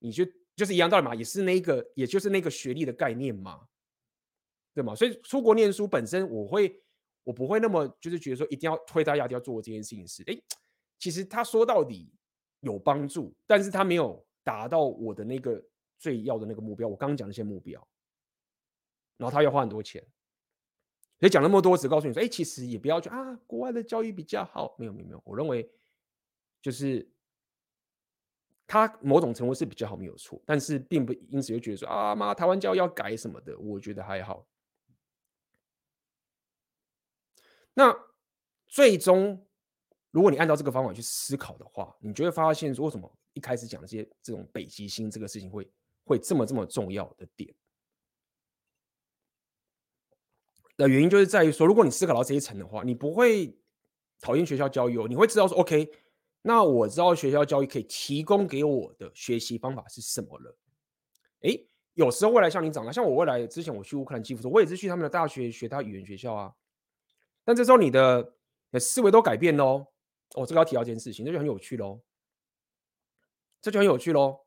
[0.00, 0.26] 你就
[0.56, 3.68] 就是一样道理嘛，也是那个，也就是那个学历的概念嘛，
[4.74, 4.92] 对吗？
[4.92, 6.82] 所以出国念书本身，我会
[7.22, 10.36] 我不会那么就是觉得说一定要推大家一定要做这件事情是，哎，
[10.98, 12.12] 其实他说到底
[12.66, 15.64] 有帮助，但是他没有达到我的那个
[15.96, 17.80] 最要的那个目标，我刚刚讲那些目标，
[19.16, 20.04] 然后他要花很多钱。
[21.18, 24.76] 所以讲那么多，只告诉你说，哎，其实也不要去啊，国外的教育比较好。
[24.78, 25.22] 没有，没有，没有。
[25.24, 25.66] 我认为
[26.60, 27.08] 就是
[28.66, 34.46] 他某种程度是比较好，没有错，但是并不因此就觉得说啊妈，台湾教育要改什么的，我觉得还好。
[37.72, 37.96] 那
[38.66, 39.45] 最终，
[40.16, 45.70] 如果你按照这个方法去思考的话，你就会发现说，为什么一开始讲这些这种北极星这个事情会
[46.06, 47.54] 会这么这么重要的点？
[50.78, 53.54] 的原因就是在于说，如果你思考到这一层的话，你不会
[54.18, 55.86] 讨厌学校教育哦，你会知道说，OK，
[56.40, 60.56] 那我知道学校教育可以提供给我的学习方法是什么了。
[61.42, 66.50] 诶，有时候未来像你长大，像我未来之前我去乌克兰基辅，我也是去他们的大学学他语言学校啊。
[67.44, 68.22] 但这时候你的
[68.70, 69.86] 你的思维都改变喽，哦，
[70.36, 72.00] 哦这个要提到一件事情，这就很有趣喽，
[73.60, 74.38] 这就很有趣喽。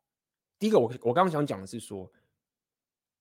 [0.57, 2.09] 第一个我，我我刚刚想讲的是说。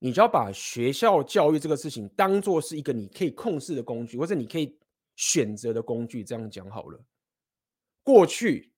[0.01, 4.79] 你就要把学校教育这个事情当做是一个你可以控制的工具，或者你可以
[5.17, 6.23] 选择的工具。
[6.23, 7.05] 这样讲好了。
[8.05, 8.73] 过去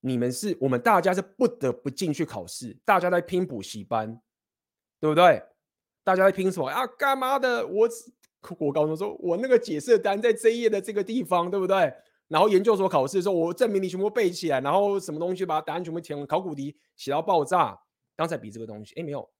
[0.00, 4.20] 你们是我们大家是不得不进去考试，大家在拼补习班，
[5.00, 5.42] 对不对？
[6.04, 6.86] 大家在拼什么啊？
[6.86, 7.66] 干嘛的？
[7.66, 7.88] 我
[8.58, 11.90] 我高中说，我那个解释单在这一页的这个地方，对不对？
[12.28, 17.80] 然后研究所考试的时候，我证明你全部背起来，然后什么东西把答案全部填，考古题写到爆炸，
[18.16, 19.30] 刚才比这个东西，哎，没有。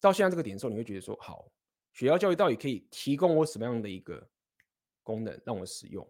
[0.00, 1.50] 到现在这个点的时候，你会觉得说，好，
[1.92, 4.28] 学校教育到底可以提供我什么样的一个
[5.02, 6.08] 功能让我使用？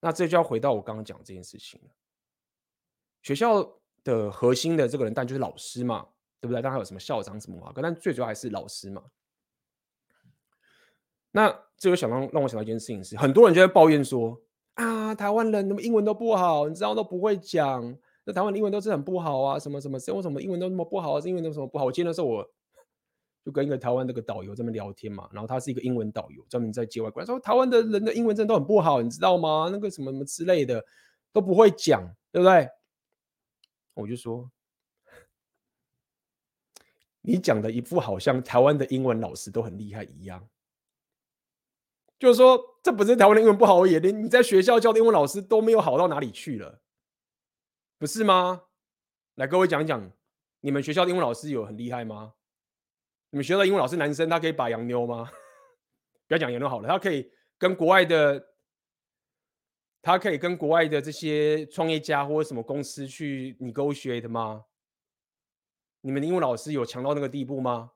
[0.00, 1.90] 那这就要回到我刚刚讲这件事情了。
[3.22, 6.08] 学校的核心的这个人，当然就是老师嘛，
[6.40, 6.62] 对不对？
[6.62, 7.72] 当然还有什么校长什么啊？
[7.76, 9.04] 但最主要还是老师嘛。
[11.30, 14.40] 那这就想让让我想到一件事情是，很多人就在抱怨说，
[14.74, 17.82] 啊，台湾人怎么英文都不好，你知道都不会讲，
[18.24, 21.20] 那台湾的英文都是很不好啊，什么什么，为什么英文都那么不好？
[21.20, 21.84] 是英文都什么不好？
[21.84, 22.48] 我记得那时候我。
[23.44, 29.70] 就跟一个台湾那个导游这么聊天嘛，然后他是一个英文导游，专门在接外国人，说台湾的人的英文真的都很不好，你知道吗？
[29.72, 30.84] 那个什么什么之类的
[31.32, 32.68] 都不会讲，对不对？
[33.94, 34.50] 我就说，
[37.22, 40.46] 你讲的一副好像台湾的英文老师都很厉害一样，
[42.18, 46.80] 就是说这不是台湾的英文不好而已，连你在学校教的英文老师都没有好到哪里去了，
[47.98, 48.64] 不是吗？
[49.34, 50.10] 来，各位讲讲，
[50.60, 52.34] 你们学校的英文老师有很厉害吗？
[53.30, 55.30] 你们学校的英文老师男生，他可以把洋妞吗？
[56.26, 58.48] 不要讲洋妞好了，他可以跟国外的，
[60.02, 64.64] 他可以跟国外的这些创业家或者什么公司去 negotiate 吗？
[66.00, 67.92] 你们的英文老师有强到那个地步吗？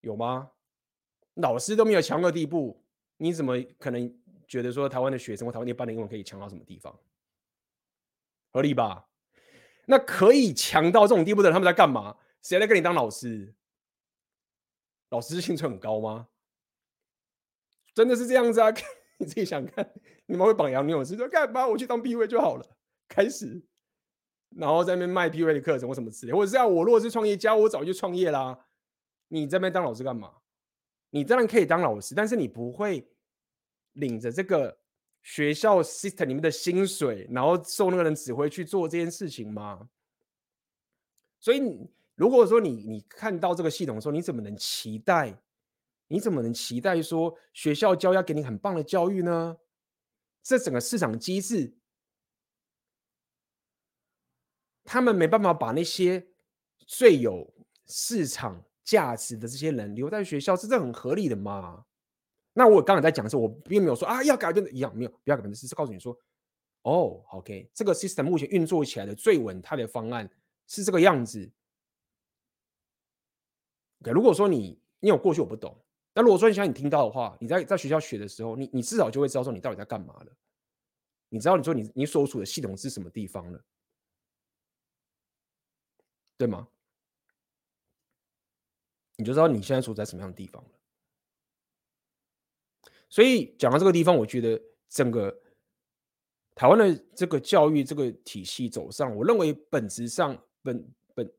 [0.00, 0.52] 有吗？
[1.36, 2.82] 老师都没有强到地步，
[3.16, 4.14] 你怎么可能
[4.46, 6.98] 觉得说台湾的学生或台湾那班的英文可以强到什么地方？
[8.52, 9.08] 合理吧？
[9.86, 12.16] 那可以强到这种地步的人，他们在干嘛？
[12.42, 13.54] 谁来跟你当老师？
[15.10, 16.28] 老师薪水很高吗？
[17.94, 18.70] 真的是这样子啊？
[19.18, 19.92] 你自己想看，
[20.26, 21.66] 你们会绑洋妞是说干嘛？
[21.66, 22.66] 我去当 PUA 就好了。
[23.08, 23.62] 开始，
[24.56, 28.66] 然后在那边卖 PUA 的课程或什么之类，或者是要我如果是创业家，我早就创业啦。
[29.28, 30.32] 你在那边当老师干嘛？
[31.10, 33.08] 你当然可以当老师，但是你不会
[33.92, 34.78] 领着这个
[35.22, 39.88] 学校 system 里面的薪水，然后受那个人指挥去做这件事情吗？
[41.40, 41.88] 所以。
[42.18, 45.38] 如果说你你看到这个系统的时候，你怎么能期待？
[46.08, 49.58] 你怎么能期待说学校教要给你很棒的教育呢？
[50.42, 51.76] 这整个市场机制，
[54.82, 56.26] 他们没办法把那些
[56.86, 57.52] 最有
[57.84, 61.84] 市场价值的这些人留在学校，是这很合理的嘛？
[62.54, 66.18] 那我刚才在讲的时候，我并没有说啊要改变的一样，没有不要改变的是告诉你说，
[66.82, 70.30] 哦，OK，这个 system 目前运作起来的最稳态的方案
[70.68, 71.50] 是这个样子。
[74.00, 75.76] OK，如果说你因为我过去我不懂，
[76.14, 80.32] 那如果说你想你听到的话，你在在学校学的时候，你你至少就会知道说你到底在干嘛了。
[81.28, 83.60] 你知道你说你你所处的系统是什么地方了，
[86.38, 86.68] 对吗？
[89.16, 90.70] 你就知道你现在处在什么样的地方了。
[93.08, 95.34] 所以讲到这个地方，我觉得整个
[96.54, 101.32] 台湾的这个教育这个体系走上，我认为本质上本本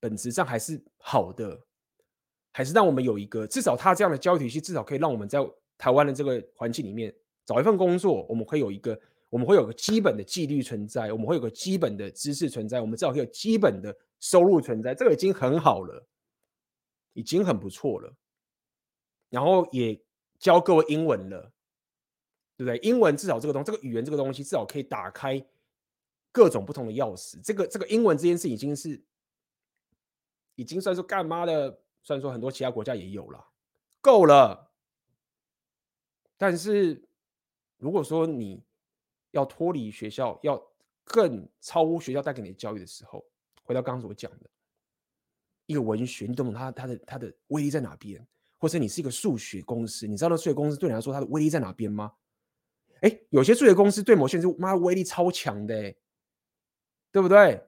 [0.00, 1.60] 本质上还是好的。
[2.56, 5.40] 还是让我们有一个，至少他这样的教育体系，至少可以让我们在
[5.76, 7.12] 台湾的这个环境里面
[7.44, 8.24] 找一份工作。
[8.28, 8.96] 我们会有一个，
[9.28, 14.94] 我们会有个基本的纪律存在，我们会有个基本的知识存在，我们至少会有基本的收入存在。
[14.94, 16.06] 这个已经很好了，
[17.14, 18.14] 已经很不错了。
[19.30, 20.00] 然后也
[20.38, 21.52] 教各位英文了，
[22.56, 22.76] 对不对？
[22.88, 25.44] 英文至少这个东，这个语言这个东西，至少可以打开
[26.30, 27.40] 各种不同的钥匙。
[27.42, 29.02] 这个这个英文这件事已经是，
[30.54, 31.80] 已经算是干嘛的？
[32.02, 33.44] 虽然说很多其他国家也有了，
[34.00, 34.70] 够了。
[36.36, 37.02] 但是
[37.78, 38.62] 如果说你
[39.30, 40.62] 要脱离学校，要
[41.02, 43.24] 更超乎学校带给你的教育的时候，
[43.62, 44.50] 回到刚刚所讲的，
[45.66, 48.26] 一个文学，你懂不懂它它的它的威力在哪边？
[48.58, 52.12] 或者你是一个数学公司，你知道那数学公司对你来说它的威力在哪边吗？
[53.02, 55.94] 哎，有些数学公司对某些人是妈威力超强的，
[57.12, 57.62] 对不对？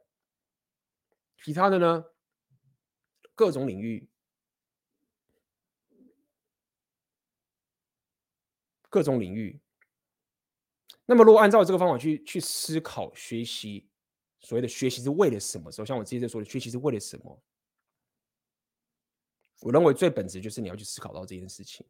[1.44, 2.04] 其他的呢？
[3.34, 4.08] 各种领域，
[8.88, 9.60] 各种领域。
[11.04, 13.86] 那么，如果按照这个方法去去思考学习，
[14.40, 15.70] 所谓的学习是为了什么？
[15.70, 17.42] 时候，像我之前在说的，学习是为了什么？
[19.60, 21.86] 我认为最本质就是你要去思考到这件事情。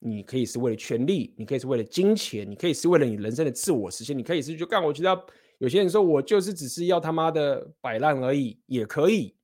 [0.00, 4.80] 你可以是为了权力，你可以是为了金钱，你可以是为了你人生的自我实现，你可以是就干。
[4.80, 5.26] 我觉得
[5.58, 9.36] 有些人说我就是只是要他妈的摆烂而已，也可以。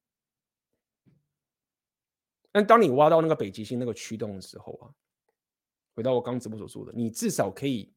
[2.52, 4.94] 但当你挖到那个北极星那个驱动的时候啊，
[5.96, 7.92] 回到我刚直播所说的，你至少可以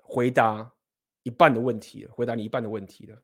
[0.00, 0.72] 回答
[1.24, 3.20] 一半的问题，回答你一半的问题了。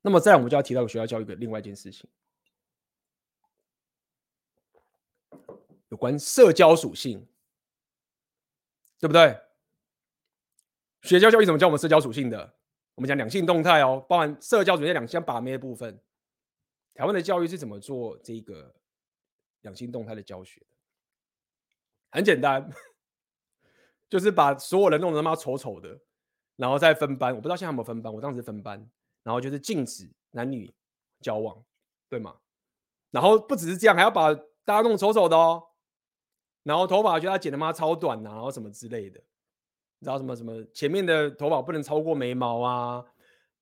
[0.00, 2.08] 那么再来，我们就要提到学校教育的另外一件事情。
[5.88, 7.26] 有关社交属性，
[8.98, 9.40] 对不对？
[11.02, 12.54] 学校教育怎么教我们社交属性的？
[12.94, 15.98] 我们讲两性动态哦，包含社交属性、两性把妹的部分。
[16.94, 18.74] 台湾的教育是怎么做这个
[19.60, 20.60] 两性动态的教学？
[22.10, 22.68] 很简单，
[24.10, 26.00] 就是把所有人弄得他妈丑丑的，
[26.56, 27.34] 然后再分班。
[27.34, 28.90] 我不知道现在有没有分班，我当时分班，
[29.28, 30.74] 然后就是禁止男女
[31.20, 31.62] 交往，
[32.08, 32.34] 对吗？
[33.10, 34.32] 然后不只是这样，还要把
[34.64, 35.62] 大家弄丑丑的哦。
[36.62, 39.20] 然后头发觉得他剪的妈超短呐、啊，然后什么之类的，
[39.98, 43.04] 你知道什么什么前面的头发不能超过眉毛啊，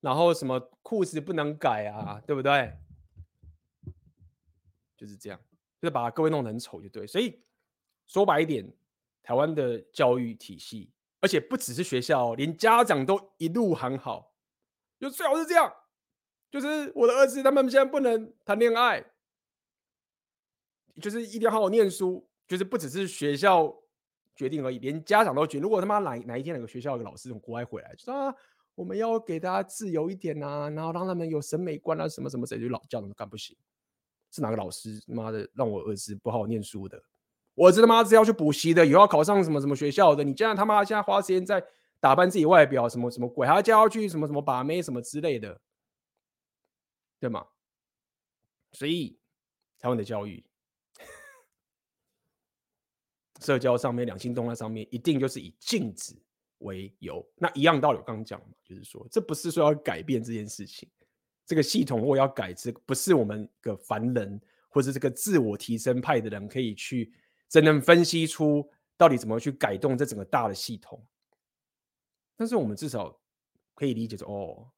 [0.00, 2.72] 然后什么裤子不能改啊，对不对？
[4.96, 5.40] 就是这样，
[5.80, 7.04] 就是把各位弄得很丑就对。
[7.08, 7.42] 所以
[8.06, 8.72] 说白一点，
[9.20, 14.32] 台湾的教育体系，而且不只是学校，连家长都一路喊好，
[14.98, 15.72] 就最好是这样，
[16.50, 19.04] 就是我的儿子他们现在不能谈恋爱，
[21.00, 22.28] 就是一定要好好念书。
[22.48, 23.76] 就是不只是学校
[24.36, 25.62] 决定而已，连家长都决定。
[25.62, 28.32] 如果他妈哪哪一天哪个学校有个老师从国外回来，就说啊，
[28.76, 33.56] 我们要给大家自由一点啊，然后让他们有审美观啊，什么什么，谁就老叫他们干不行？
[34.30, 35.02] 是哪个老师？
[35.08, 37.02] 妈的，让我儿子不好好念书的，
[37.56, 40.22] 我儿子他妈是要去补习的，以后要考上什么什么学校的？
[40.22, 41.60] 你这样他妈现在花时间在
[42.00, 43.46] 打扮自己外表，什么什么鬼？
[43.46, 45.60] 还要叫去什么什么把妹什么之类的，
[47.18, 47.46] 对吗？
[48.72, 49.18] 所以
[49.78, 50.44] 台湾的教育。
[53.42, 56.16] 社交上面，两性动态上面，一定就是以禁止
[56.58, 57.24] 为由。
[57.36, 60.88] 那一样道理，我刚刚讲嘛，就是说，这不是说要改变这件事情。
[61.44, 64.40] 这个系统如果要改，这不是我们个凡人
[64.70, 67.12] 或者这个自我提升派的人可以去
[67.48, 71.06] 真正分析出到底怎么去改动这整个大的系统。
[72.36, 73.20] 但是我们至少
[73.74, 74.70] 可以理解说，哦，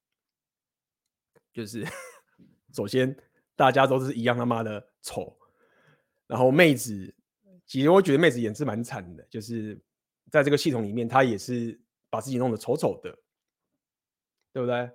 [1.52, 1.84] 就是
[2.72, 3.16] 首先
[3.56, 5.36] 大家都是一样他妈的丑，
[6.26, 7.14] 然后妹子。
[7.66, 9.78] 其实我觉得妹子也是蛮惨的，就是
[10.30, 11.78] 在这个系统里面，她也是
[12.08, 13.18] 把自己弄得丑丑的，
[14.54, 14.90] 对不对？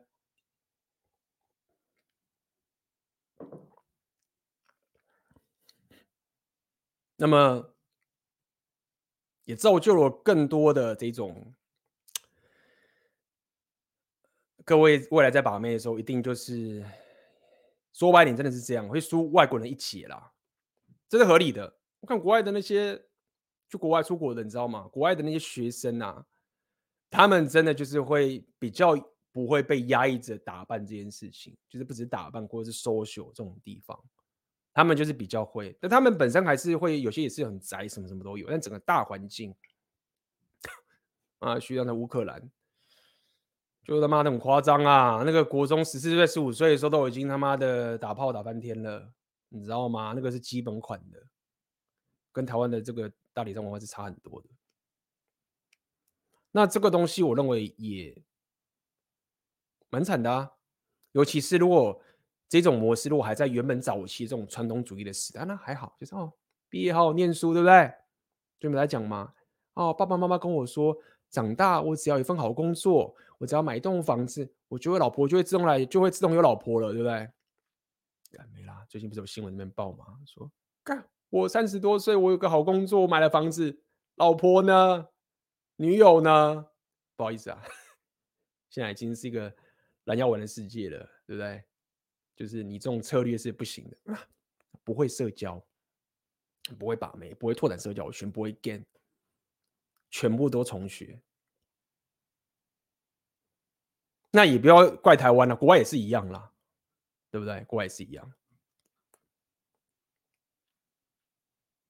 [7.16, 7.76] 那么
[9.43, 11.53] 也造就了更多的这种，
[14.66, 16.84] 各位未来在把妹的时候，一定就是
[17.91, 20.32] 说白点，真的是这样，会输外国人一截啦，
[21.09, 21.78] 这是合理的。
[21.99, 23.01] 我看国外的那些
[23.70, 24.88] 去国外出国的，你知道吗？
[24.88, 26.26] 国外的那些学生啊，
[27.09, 28.95] 他们真的就是会比较
[29.32, 33.97] 不会被压抑着打扮这件事情，就是不止打扮或者是 social 这种地方，
[34.74, 35.76] 他们就是比较会。
[35.82, 38.47] 但他们本身还是会有些也是很宅，什么什么都有。
[38.49, 39.53] 但整个大环境
[41.39, 42.49] 啊，需要在乌克兰，
[43.84, 45.23] 就他妈的很夸张啊！
[45.25, 49.11] 那个国中十四岁、十五岁的时候都已经他妈的打炮打翻天了，
[49.49, 50.13] 你知道吗？
[50.15, 51.21] 那个是基本款的。
[52.31, 54.49] 跟台湾的这个大礼堂文化是差很多的。
[56.51, 58.23] 那这个东西，我认为也
[59.89, 60.51] 蛮惨的啊。
[61.11, 62.01] 尤其是如果
[62.47, 66.31] 这种模式，如果还在原本早期这种传统主义的时代，那还好，就是哦，
[66.69, 67.93] 毕业后念书，对不对？
[68.59, 69.34] 就你们来讲嘛。
[69.73, 70.97] 哦，爸爸妈妈跟我说，
[71.29, 77.29] 长大我只要一份好工作，我只要买一栋房子，我觉得老婆就会自动来，就会自动有老婆了，对不对？
[78.53, 80.17] 没啦，最近不是有新闻里面报吗？
[80.25, 80.49] 说
[80.81, 81.05] 干。
[81.29, 83.83] 我三十多岁，我有个好工作，我买了房子，
[84.15, 85.09] 老婆呢？
[85.75, 86.67] 女友呢？
[87.17, 87.61] 不好意思啊，
[88.71, 89.53] 现在已经是一个
[90.05, 91.65] 蓝药丸的世界了，对不对？
[92.37, 94.17] 就是你这种策略是不行的，
[94.85, 95.61] 不会社交，
[96.79, 98.85] 不会把妹，不会拓展社交我全，不会 g a n
[100.09, 101.21] 全部都重学。
[104.36, 106.51] 那也不要怪台湾了，国外也是一样啦，
[107.29, 107.63] 对不对？
[107.65, 108.34] 国外也是一样。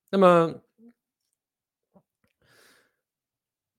[0.10, 0.62] 那么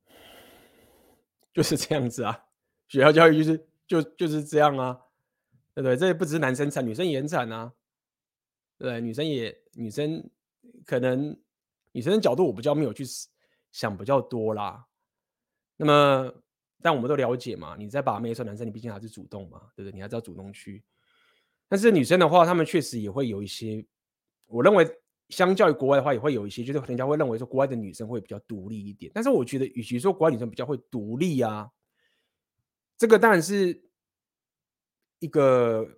[1.53, 2.47] 就是这样子啊，
[2.89, 4.99] 学校教育就是就就是这样啊，
[5.75, 5.95] 对不对？
[5.95, 7.71] 这也不只是男生惨，女生也很惨啊。
[8.79, 10.31] 对，女生也女生
[10.87, 11.39] 可能
[11.93, 13.05] 女生的角度我比较没有去
[13.73, 14.87] 想比较多啦。
[15.77, 16.35] 那么，
[16.85, 19.95] 但我们都了解嘛，你在把妹的时候，男生你毕竟还是主动嘛，对不对？
[19.95, 20.85] 你还是要主动去。
[21.67, 23.83] 但是女生的话，她们确实也会有一些，
[24.45, 24.87] 我认为
[25.31, 29.11] 相较于国外的话，也会有一些，就是人家会认为说国外的女生会比较独立一点。
[29.15, 31.71] 但是我觉得，与其说国外女生比较会独立啊，
[32.99, 33.83] 这个当然是
[35.21, 35.89] 一个。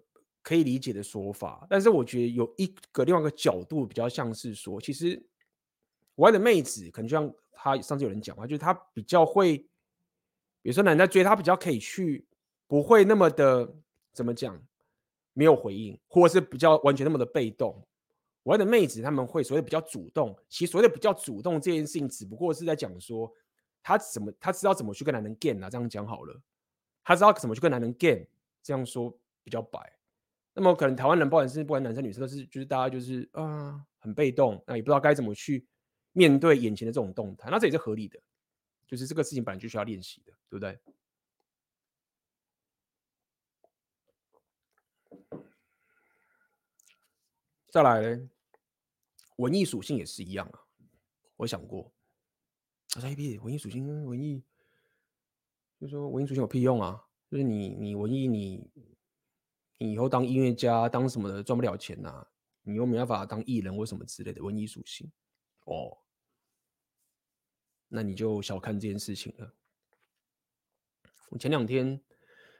[0.46, 5.20] 可以理解的说法，但是我觉得有一个另外一个角度比较像是说，其实
[6.14, 9.68] 国外的妹子可能就像他上次有人讲嘛，就是她比较会，
[10.66, 12.26] 比如说男的追他比较可以去，
[12.66, 13.72] 不会那么的
[14.12, 14.60] 怎么讲，
[15.32, 17.80] 没有回应，或者是比较完全那么的被动。
[18.42, 23.32] 我的妹子他们会所谓比较主动，其实所谓的比较主动这件事情，只不过是在讲说
[23.80, 26.36] 他怎么他知道怎么去跟男人 game 啊，这样讲好了，
[27.04, 28.24] 他知道怎么去跟男人 game，
[28.60, 29.78] 这样说比较白。
[30.52, 35.64] 那么可能台湾人，不管是不管男生女生，都是就是大家就是啊很被动，那也不知道该怎么去
[36.10, 38.18] 面对眼前的这种动态，那这也是合理的，
[38.86, 40.78] 就是这个事情本来就需要练习的，对不对？
[47.70, 48.30] 再来呢，
[49.36, 50.60] 文艺属性也是一样啊，
[51.36, 51.92] 我想过，
[52.94, 54.42] 我说 A B 文艺属性文艺，
[55.80, 57.06] 就是说文艺属性有屁用啊？
[57.30, 58.70] 就是你你文艺你。
[59.78, 62.26] 你以后当音乐家当什么的赚不了钱呐、
[62.62, 65.12] 你又没办法当艺人或什么之类的文艺属性
[65.66, 65.98] 哦，
[67.88, 69.52] 那你就小看这件事情了。
[71.30, 72.00] 我前两天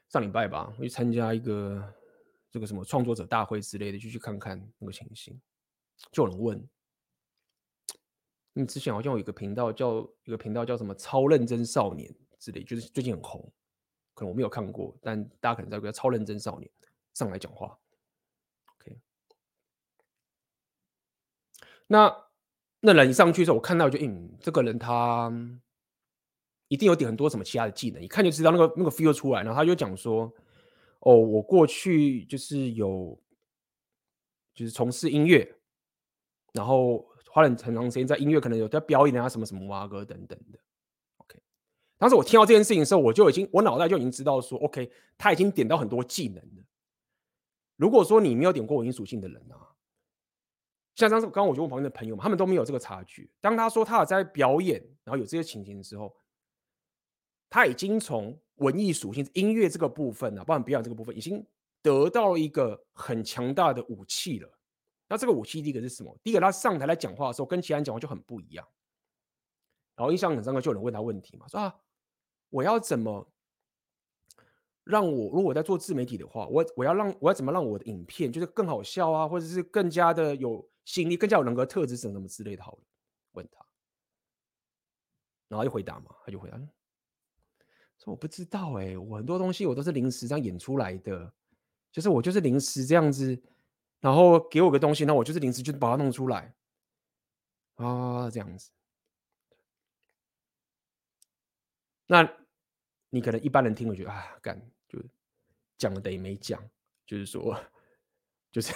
[0.08, 1.94] 上礼拜吧，我去参加一个
[2.50, 5.40] 这个什么创作者大会之类的，就去看看那个情形。
[6.12, 6.68] 就有人问，
[8.52, 13.52] 你之前好像有一个频道叫一个频道叫什么“超认真少年”之类，就是最近很红，
[14.14, 16.70] 可能我没有看过，但大家可能在叫“超认真少年”。
[17.14, 17.78] 上来讲话
[18.74, 19.00] ，OK。
[21.86, 22.25] 那
[22.86, 25.28] 那人一上去的时候，我看到就，嗯，这个人他
[26.68, 29.42] 一定有点很多什么其他的技能，一看就知道那个那个 feel 出来。
[29.42, 30.32] 然后他就讲说，
[31.00, 33.20] 哦，我过去就是有
[34.54, 35.52] 就是从事音乐，
[36.52, 40.58] 然后花了很长时间在音乐，可能有在表演啊什么什么蛙歌等等的。
[41.16, 41.40] OK，
[41.98, 46.64] 当时我听到这件事情的时候，我就已经我脑袋就已经知道说，OK，他已经点到很多技能了。
[47.74, 49.65] 如果说你没有点过文艺属性的人啊，
[50.96, 53.28] 像当时刚刚我就问旁边的朋友们，他们都没有这个察觉。
[53.40, 56.12] 当他说他有在表演，然后有这些情形的时候，
[57.48, 61.46] 他已经从文艺属性、音乐这个部分啊，包含表演这个部分，已经
[61.82, 64.50] 得到一个很强大的武器了。
[65.06, 66.18] 那这个武器第一个是什么？
[66.24, 68.66] 第一个他上台来讲话的时候，跟其他人讲话就很不一样。
[69.94, 71.76] 然后印象很深刻，就有人问他问题嘛，说啊，
[72.48, 73.30] 我要怎么？
[74.84, 82.78] 让我如果在做自媒体的话，我我要让我要怎么让我的影片就是更好笑啊，或者是更加的有吸引力，更加有人格特质，什么什么之类的，好了，
[83.32, 83.62] 问他，
[85.48, 86.56] 然后就回答嘛，他就回答
[87.98, 91.30] 说我不知道哎、我很多东西我都是临时这样演出来的，
[91.92, 93.38] 就是我就是临时这样子，
[94.00, 96.54] 然后给我个东西，那我就是临时就把它弄出来
[97.74, 98.70] 啊，这样子，
[102.06, 102.26] 那
[103.10, 104.58] 你可能一般人听，我觉得啊，干
[104.88, 104.98] 就。
[105.78, 106.58] 讲了等于没讲，
[107.04, 107.54] 就是说，
[108.50, 108.72] 就是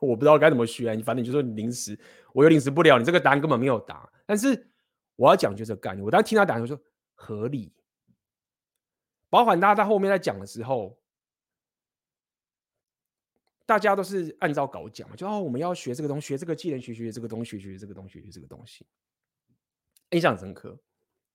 [0.00, 1.98] 我不知道该怎么学，你反正就说临时，
[2.32, 4.10] 我又临时不了，你这个答案根本没有答。
[4.26, 4.68] 但是
[5.14, 6.78] 我要讲就是概念，我当时听他答案，我说
[7.14, 7.72] 合理。
[9.28, 10.98] 包含大家在后面在讲的时候，
[13.64, 18.84] 大家都是按照稿讲，就哦，我们要学这个东西，学这个技能，学学这个东西，学学这个东西，学这个东西。
[20.10, 20.76] 印象深刻，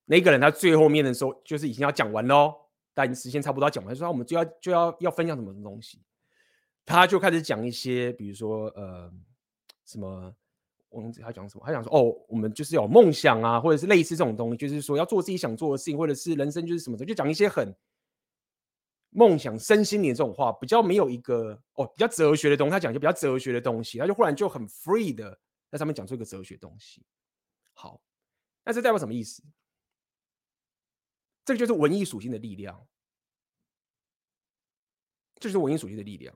[0.03, 2.53] 那个人他最后面的时候，就是已经要讲完喽。
[2.93, 6.01] 但时间差不多要讲完，说我们就要就要要分享什么东西，
[6.85, 9.11] 他就开始讲一些，比如说呃
[9.85, 10.33] 什么，
[10.89, 17.75] 我忘记他讲什么，他讲说哦，我们就是有梦想啊，或者是类似这种东西，就是说要做自己想做的事情，或者是人生就是什么的，就讲一些很
[19.09, 25.39] 梦想、身心灵这种话，比较没有一个哦比较哲学的东西，他讲一些比较哲学的东西，他就忽然就很 free 的
[25.71, 27.03] 在上面讲出一个哲学东西。
[27.73, 27.99] 好，
[28.63, 29.43] 那这代表什么意思？
[31.43, 32.87] 这个就是文艺属性的力量，
[35.39, 36.35] 这就是文艺属性的力量。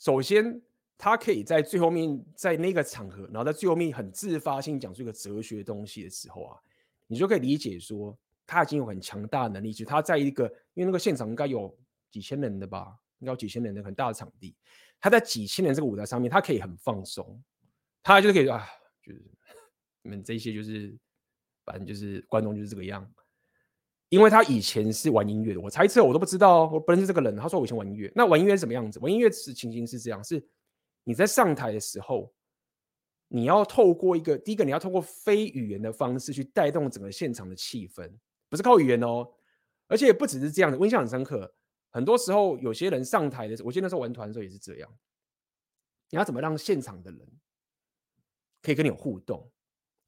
[0.00, 0.60] 首先，
[0.96, 6.58] 他可以在最后面，在那个场合，然后在最后面很自发性讲出一个哲学东西的时候啊，
[7.06, 11.78] 你就可以理解说，他已经有很强大的能力，就他在一个，因为那个现场应该有
[12.10, 14.56] 几千人的吧，应该有几千人的很大的场地，
[14.98, 17.42] 他在几千人这个舞台上面，他可以很放松，
[18.02, 18.66] 他就是可以啊，
[19.02, 19.22] 就是
[20.02, 20.96] 你们这些就是，
[21.62, 23.06] 反正就是观众就是这个样，
[24.10, 28.98] 因为他以前是玩音乐的，我猜测我都不知道，我不认识这个人，他说我以前玩音乐，那玩音乐是什么样子？
[28.98, 30.44] 玩音乐是情形是这样，是。
[31.04, 32.32] 你在上台的时候，
[33.28, 38.10] 你要透过一个第一个，你要透过非语言的方式去带动整个现场的气氛，
[38.48, 39.26] 不是靠语言哦。
[39.86, 41.54] 而且也不只是这样的，我印象很深刻。
[41.90, 44.92] 很多时候，有些人上台的时候，我记得那时候玩团的时候也是这样。
[46.10, 47.20] 你要怎么让现场的人
[48.60, 49.50] 可以跟你有互动？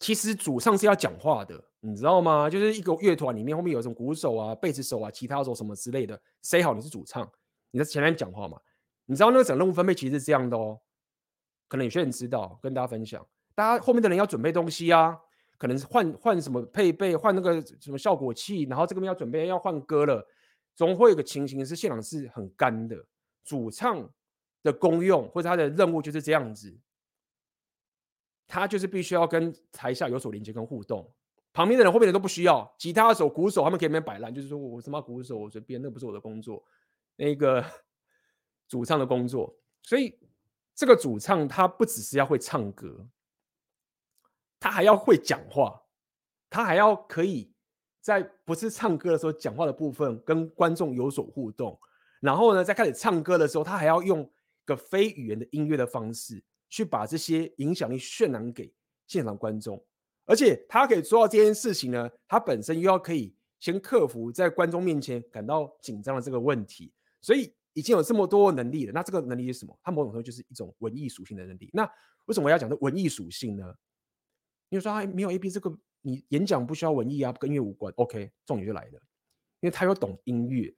[0.03, 2.50] 其实主唱是要讲话的，你知道吗？
[2.50, 7.30] 就是一个乐团里面后面有什么鼓手啊、贝斯手啊、吉他手什么之类的，say 好你是主唱，
[7.70, 8.59] 你在前面讲话嘛。
[9.07, 10.76] 你知道那个整任务分配其实是这样的哦，
[11.68, 13.24] 可能有些人知道，跟大家分享。
[13.55, 15.16] 大家后面的人要准备东西啊，
[15.57, 20.26] 可能是换换什么配备，换那个什么效果器，然后这个要准备要换歌了，
[20.74, 22.96] 总会有个情形是现场是很干的。
[23.44, 24.09] 主唱
[24.64, 26.76] 的功用或者他的任务就是这样子，
[28.47, 31.12] 他就是必须要跟台下有所连接跟互动。
[31.53, 36.64] 旁边的人后面的人都不需要，吉他手、鼓手他们可以那边摆烂，就是说我什么鼓手我随便，那不是我的工作，
[37.16, 37.64] 那个。
[38.68, 40.18] 主唱的工作，所以
[40.74, 43.07] 这个主唱他不只是要会唱歌，
[44.59, 45.78] 他还要会讲话，
[46.49, 47.53] 他还要可以
[48.01, 51.78] 在不是唱歌的时候讲话的部分跟观众有所互动，
[52.20, 54.26] 然后呢，在开始唱歌的时候，他还要用
[54.64, 58.72] 个非语言的音乐的方式去把这些影响力渲染给
[59.06, 59.84] 现场观众，
[60.24, 67.54] 而且他可以做到这件事情呢，他本身又要可以先克服在观众面前感到紧张的这个问题，所以。
[67.74, 69.74] 已经有这么多能力了，那这个能力是什么？
[69.82, 71.70] 它某种程度就是一种文艺属性的能力。
[71.72, 71.90] 那
[72.26, 73.64] 为什么我要讲这文艺属性呢？
[74.68, 77.90] 因为说他没有 A B 这个，你演讲不需要文艺啊，跟音乐无关。
[77.96, 79.00] OK，重点就来了，
[79.60, 80.70] 因为他又懂音乐，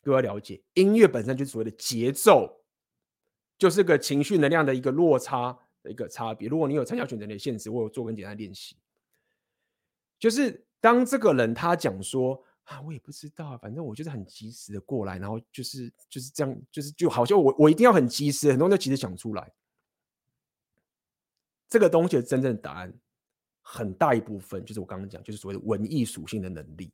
[0.00, 2.59] 各位要了解，音乐本身就是所谓的节奏，
[3.60, 6.48] 就是个情绪能量的一个落差的一个差别。
[6.48, 8.76] 如果你有参加选择的限制，我有做个简单练习，
[10.18, 12.42] 就是当这个人他讲说。
[12.64, 19.52] 啊，我也不知道，反正我就是很及时的过来，然后就是就是这样，就是就好像我我一定要很及时，很多人都急着讲出来。
[21.68, 22.94] 这个东西的真正的答案，
[23.60, 26.92] 很大一部分就是我刚刚讲，就是所谓的文艺属性的能力。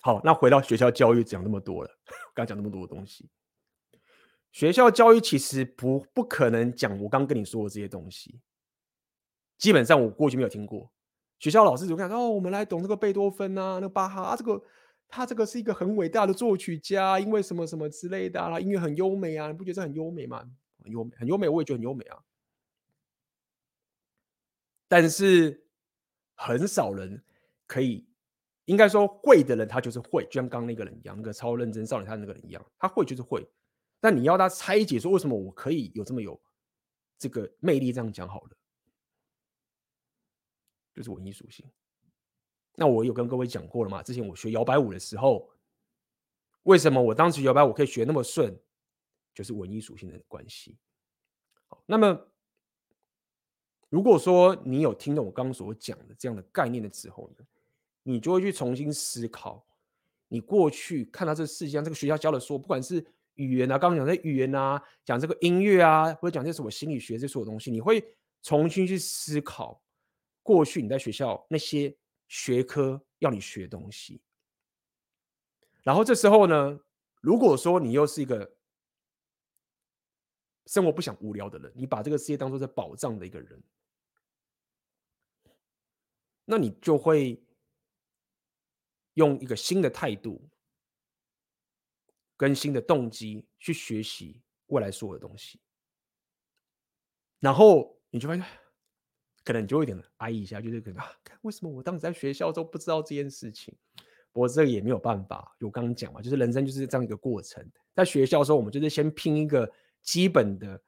[0.00, 1.98] 好，那回到学校教育讲那么多了，
[2.32, 3.28] 刚讲那么多的东西，
[4.52, 8.40] 学校教育其实不不可能讲我刚跟你说的这些东西，
[9.58, 10.90] 基本上我过去没有听过。
[11.38, 14.62] 学校老师就看哦，我们来懂这个贝多芬啊，那个巴哈啊，这个
[15.08, 20.42] 他这个是一个很伟大的作曲家，因为什么什么之类的啊，音乐很优美啊，你不觉得很优美吗？
[20.82, 22.18] 很优美，很优美，我也觉得很优美啊。
[24.88, 25.62] 但是
[26.36, 27.22] 很少人
[27.66, 28.08] 可以，
[28.64, 33.46] 应该说会的人他就是会，就像刚刚那个人一样，那个超认真少年他那个人一样，他会就是会。
[34.06, 36.40] 但你要他拆解说为什么我可以有这么有
[37.18, 38.50] 这个魅力，这样讲好了。
[40.94, 41.68] 就是文艺属性。
[42.76, 44.04] 那我有跟各位讲过了嘛？
[44.04, 45.50] 之前我学摇摆舞的时候，
[46.62, 48.56] 为什么我当时摇摆舞可以学那么顺？
[49.34, 50.78] 就是文艺属性的关系。
[51.66, 52.28] 好，那么
[53.88, 57.44] 如果说你有听懂我刚刚所讲的这样的概念的时候呢，
[58.04, 59.66] 你就会去重新思考，
[60.28, 63.04] 你过去看到这个世界上这个学校教的说，不管是
[63.36, 68.04] 语言啊，刚刚讲的语言啊，讲这个音乐啊，或者讲这什么心理学这所有东西，你会
[68.42, 69.82] 重新去思考。
[70.42, 71.96] 过去你在学校那些
[72.28, 74.22] 学科要你学东西，
[75.82, 76.78] 然后这时候呢，
[77.20, 78.56] 如果说你又是一个
[80.66, 83.60] 生活不想无聊的人，你把这个世界当做是宝藏的一个人，
[86.44, 87.42] 那你就会
[89.14, 90.48] 用一个新的态度
[92.36, 95.60] 跟新的动机去学习未来所有的东西，
[97.40, 98.44] 然后你就发现。
[99.44, 101.06] 可能你就会有点哀一下，就是可能啊，
[101.42, 103.72] 为什么我当时在学校都不知道这件事情？
[104.32, 107.64] 不过这个也没有办法，我刚刚讲嘛，就是人生就是这样一个过程。
[107.94, 109.72] 在学校的时候，我们就是先拼一个
[110.02, 110.82] 基本的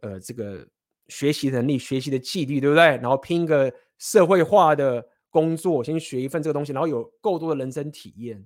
[0.00, 0.68] 呃这个
[1.06, 2.84] 学习能力、学习的纪律，对不对？
[2.84, 8.44] 然后拼一个社会化的工作，先学一份这个东西，然后有够多的人生体验，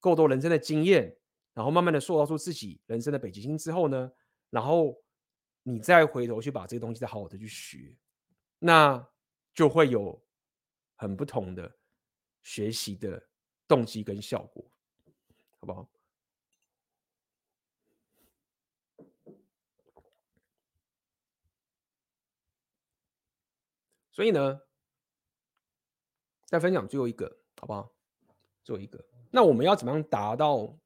[0.00, 1.14] 够多人生的经验，
[1.52, 4.10] 然后慢慢的塑造出自己人生的北极星之后呢
[4.50, 4.96] 然后
[5.62, 7.96] 你再回头去把这个东西再好好的去学
[8.58, 9.06] 那
[9.52, 10.22] 就会有
[10.96, 11.76] 很不同的
[12.42, 13.28] 学习的
[13.66, 14.64] 动机跟效果
[15.58, 15.88] 好不好？
[24.10, 24.60] 所以呢
[26.46, 27.92] 再分享最后一个好不好？
[28.64, 29.04] 最后一个。
[29.30, 30.76] 那我们要怎么样达到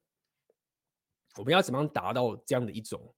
[1.37, 3.13] 我们要怎么样达到这样的一种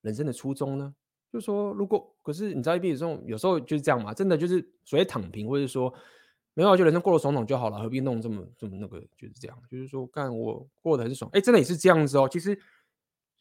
[0.00, 0.94] 人生的初衷呢？
[1.32, 5.92] 就是说，如果可是你知道，一辈子中有时候就是这样嘛，真的就是所谓躺平，或者说
[6.54, 9.00] 没有就人生过得爽爽就好了，何必弄这么这么那个？
[9.16, 12.28] 就是这样，就是说，干我过得很爽，哎，真的也是这样子哦。
[12.30, 12.58] 其实。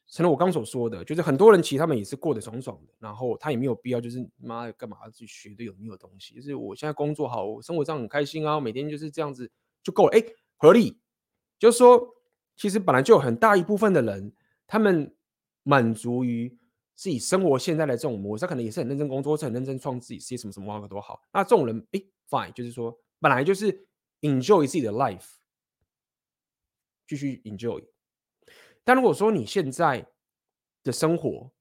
[0.07, 6.36] 成了我刚所说的，就是很多人其实他们也是过得爽爽的，然后他也没有必要就是妈的干嘛去学的有没有东西？
[6.36, 9.49] 就是我现在工作好，我生活上很开心啊，每天就是这样子
[9.82, 10.22] 就够了，哎，
[10.57, 10.99] 合理。
[11.57, 12.05] 就是说，
[12.62, 14.32] 其实本来就有很大一部分的人，
[14.68, 15.12] 他们
[15.64, 16.47] 满足于
[16.93, 21.20] 自己生活现在的这种模式，他可能也是很认真工作，是很认真创自己事业，什么什么都好。
[21.34, 23.88] 那这种人，哎，fine，就是说本来就是
[24.22, 25.26] enjoy 自己的 life，
[27.07, 27.84] 继续 enjoy。
[28.84, 30.05] 但如果说你现在
[30.84, 31.51] 的生活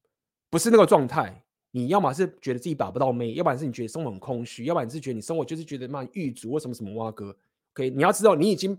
[0.51, 7.35] 不是那个状态，你要么是觉得自己把不到妹，要不然是你觉得生活很空虚，要不然你是觉得你生活就是觉得蛮郁卒或什么什么哇哥
[7.73, 8.77] ，OK，你要知道你已经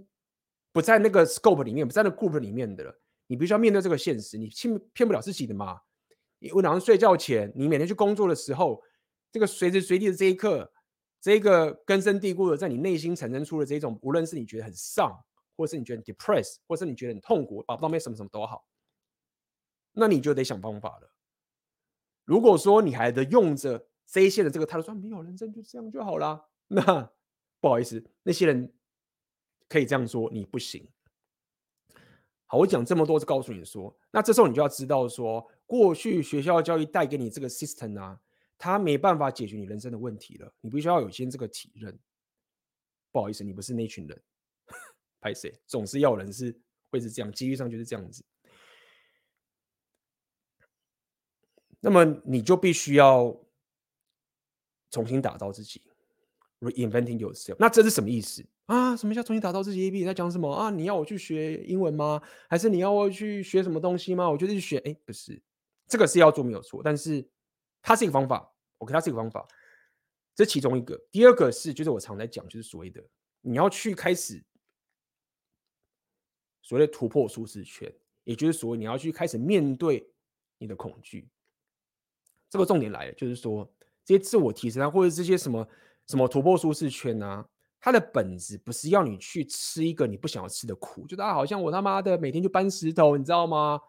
[0.73, 5.81] 不在那个 scope 里面，不在那个 group 里面的了，你必须要面对这个现实，你骗骗不了自己的嘛。
[6.39, 8.83] 你晚上睡觉前，你每天去工作的时候，
[9.31, 10.73] 这个随时随地的这一刻，
[11.20, 15.16] 这个根深蒂固的在你内心产生出的这种，无论是你觉得很丧。
[15.55, 18.64] 或是你觉得 depressed，或是你觉得很痛苦，把不到妹什么什么都好，
[19.93, 21.12] 那你就得想方法了。
[22.25, 27.12] 如果说你还得用着这一些的这个态度说没有人生就这样就好了，那
[27.61, 28.73] 不好意思，那些人
[29.73, 30.87] 可以这样说，你不行。
[32.47, 38.20] 好，我讲这么多是告诉你说，那这时候你就要知道说，过去学校教育带给你这个 system 啊，
[38.59, 41.99] 它没办法解决你人生的问题了，你必须要有先这个体认。
[43.11, 44.23] 不好意思，你不是那群人。
[45.20, 46.55] 拍谁总是要人是
[46.91, 48.25] 会是这样，机遇上就是这样子。
[51.81, 53.35] 那么你就必须要
[54.91, 55.81] 重新打造自己
[56.61, 57.57] ，reinventing yourself。
[57.59, 58.97] 那这是什么意思啊？
[58.97, 60.71] 什么叫重新打造自己？A B 在讲什么啊？
[60.71, 62.23] 你要我去学英文吗？
[62.49, 64.31] 还是你要我去学什么东西吗？
[64.31, 65.41] 我就是去学，哎，不是，
[65.87, 67.29] 这个是要做没有错，但是
[67.81, 68.53] 它是一个方法。
[68.79, 69.47] OK，它是一个方法，
[70.35, 71.01] 这其中一个。
[71.11, 73.03] 第二个是，就是我常在讲，就是所谓的
[73.41, 74.43] 你要去开始。
[76.65, 77.93] 所谓的突破舒适圈，
[78.23, 80.09] 也就是所谓，你要去开始面对
[80.59, 81.29] 你的恐惧。
[82.49, 83.69] 这个重点来了，就是说，
[84.05, 85.69] 这些自我提升啊，或者这些什么
[86.07, 87.45] 什么突破舒适圈啊，
[87.83, 93.80] 它的本质不是要你去吃一个你不想要吃的苦，就大家好像我他妈的每天就搬石头，你知道吗？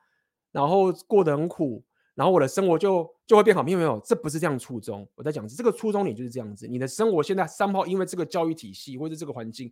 [0.51, 1.81] 然后过得很苦，
[2.15, 5.07] 然后我的生活就就会变好，没有没有，这不是这样初衷。
[5.13, 9.71] 我在讲这个初衷，你就是这样子，你的生活现在三炮，因为这个教育体系或者这个环境，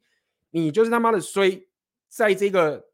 [0.51, 1.67] 你就是他妈的衰，
[2.07, 2.87] 在这个。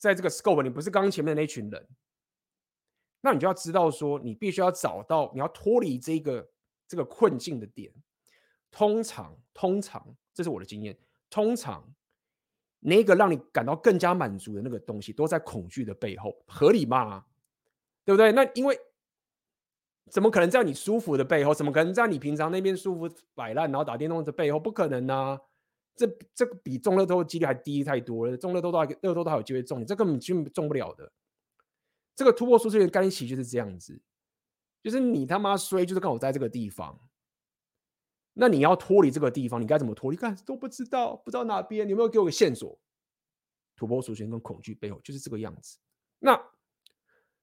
[0.00, 1.88] 在这个 scope，你不是刚刚前面的那群人，
[3.20, 6.48] 那你就要知道说，你必须要找到，你要脱离这个
[6.88, 7.92] 这个困境的点。
[8.70, 10.96] 通常，通常，这是我的经验，
[11.28, 11.84] 通常
[12.78, 17.24] 那个让你感到更加满足的那个东西，都在恐惧的背后，合理吗？
[18.04, 18.32] 对不对？
[18.32, 18.78] 那因为
[20.10, 21.54] 怎么可能在你舒服的背后？
[21.54, 24.58] 怎么可能在你平常那边舒服摆烂，然后打电动的背后？
[24.58, 25.40] 不可能啊！
[25.94, 31.12] 这这比中乐透的几率还低太多了，中乐透都还乐透都有机会中，你这根本就中不了的。
[32.16, 34.00] 这个突破舒适圈的干洗就是这样子，
[34.82, 36.98] 就是你他妈衰，就是刚好在这个地方。
[38.34, 40.16] 那你要脱离这个地方，你该怎么脱离？
[40.16, 42.78] 看都不知道，不知道哪边，你有没有给我个线索？
[43.76, 45.78] 突破舒适圈跟恐惧背后就是这个样子。
[46.18, 46.38] 那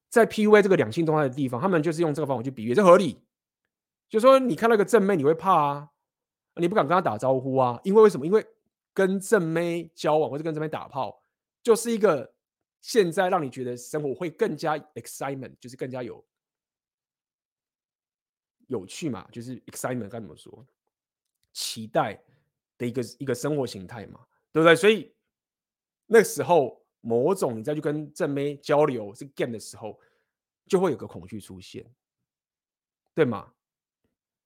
[0.08, 3.20] 在 PUA 这个两性动态的地方，他们就是用这个方法去比喻，这合理。
[4.08, 5.90] 就说你看那个正妹，你会怕啊？
[6.56, 7.80] 你不敢跟她打招呼啊？
[7.84, 8.26] 因为为什么？
[8.26, 8.46] 因为
[8.94, 11.24] 跟正妹交往或者跟正妹打炮，
[11.62, 12.34] 就是一个
[12.82, 16.26] 现在让你觉得生活会更加 excitement，就是更加有
[18.68, 20.66] 有趣嘛，就是 excitement 该怎么说？
[21.58, 22.22] 期待
[22.78, 24.20] 的一个一个生活形态嘛，
[24.54, 24.76] 对不对？
[24.76, 25.12] 所以
[26.06, 30.00] 那时候某种你再去跟正妹交流是 game 的时候，
[30.68, 31.84] 就会有个恐惧出现，
[33.16, 33.52] 对吗？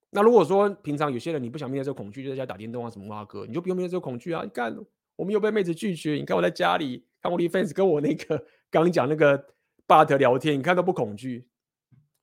[0.10, 4.44] 那如果说平常有些人你不想面对这个恐惧，就在家打电动啊什么啊哥，你就不用面对这个恐惧啊！
[4.44, 4.74] 你看
[5.18, 9.38] 我们又被妹子拒绝，你看我在家里看我的 fans 跟我那个刚讲那个
[9.86, 11.46] Bot 聊天，你看都不恐惧。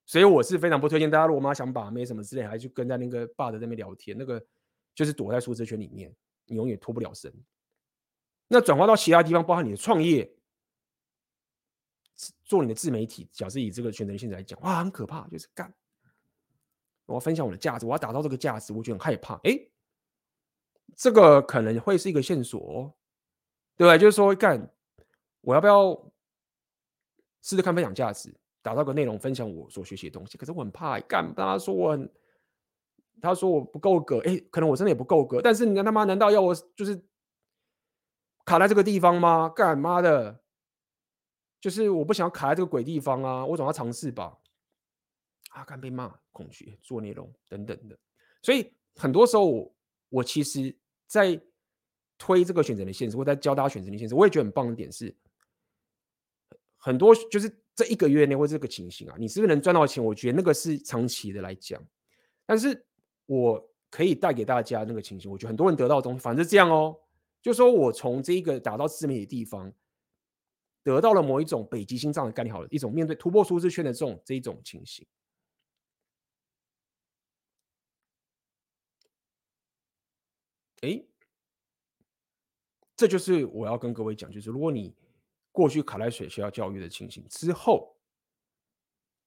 [0.07, 4.43] 所以我是非常不推荐大家，如果妈想把妹什么之类，还去跟在那个 Bot 那边聊天，那个
[4.99, 6.12] 就是躲在舒适圈里面，
[6.44, 7.32] 你永远脱不了身。
[8.49, 10.28] 那转化到其他地方，包含你的创业，
[12.42, 15.72] 做你的自媒体，假设以这个全能性来讲，哇，很可怕，就是干。
[17.07, 19.36] 我要分享我的价值，我要打造这个价值，我就很害怕。
[19.44, 19.57] 哎，
[20.96, 22.92] 这个可能会是一个线索哦，
[23.76, 23.99] 对不对？
[24.01, 24.68] 就是说，干，
[25.42, 25.94] 我要不要
[27.40, 30.36] 试试看分享价值，打造个内容，分享我所学习的东西？
[30.36, 32.12] 可是我很怕，干，大家说我很
[33.20, 37.00] 他说我不够格，哎，可能我真的也不够格，但是你他妈难道要我就是
[38.44, 39.48] 卡在这个地方吗？
[39.48, 40.40] 干妈的，
[41.60, 44.38] 就是我不想要卡在这个鬼地方啊，我总要尝试吧。
[45.50, 47.98] 啊，干被骂，恐惧，做内容等等的，
[48.42, 49.74] 所以很多时候我
[50.10, 51.40] 我其实，在
[52.18, 55.16] 推这个选择的限制，我在教大家选择的限制，我也觉得很棒的点是，
[56.76, 60.04] 很多就是这一个月内或这个情形啊，你是不是能赚到钱？
[60.04, 61.82] 我觉得那个是长期的来讲，
[62.44, 62.86] 但是
[63.28, 66.98] 我可以带给大家那个情形，我觉得很多人得到的东西，反正这样哦，
[67.42, 69.70] 就说我从这一个打到自媒体的地方，
[70.82, 75.06] 得到了某一种北极星上的概念，好了，一种面对突破舒适圈的这种这一种情形。
[80.80, 81.04] 哎，
[82.96, 84.94] 这就是我要跟各位讲，就是如果你
[85.52, 87.94] 过去卡在学校教育的情形之后，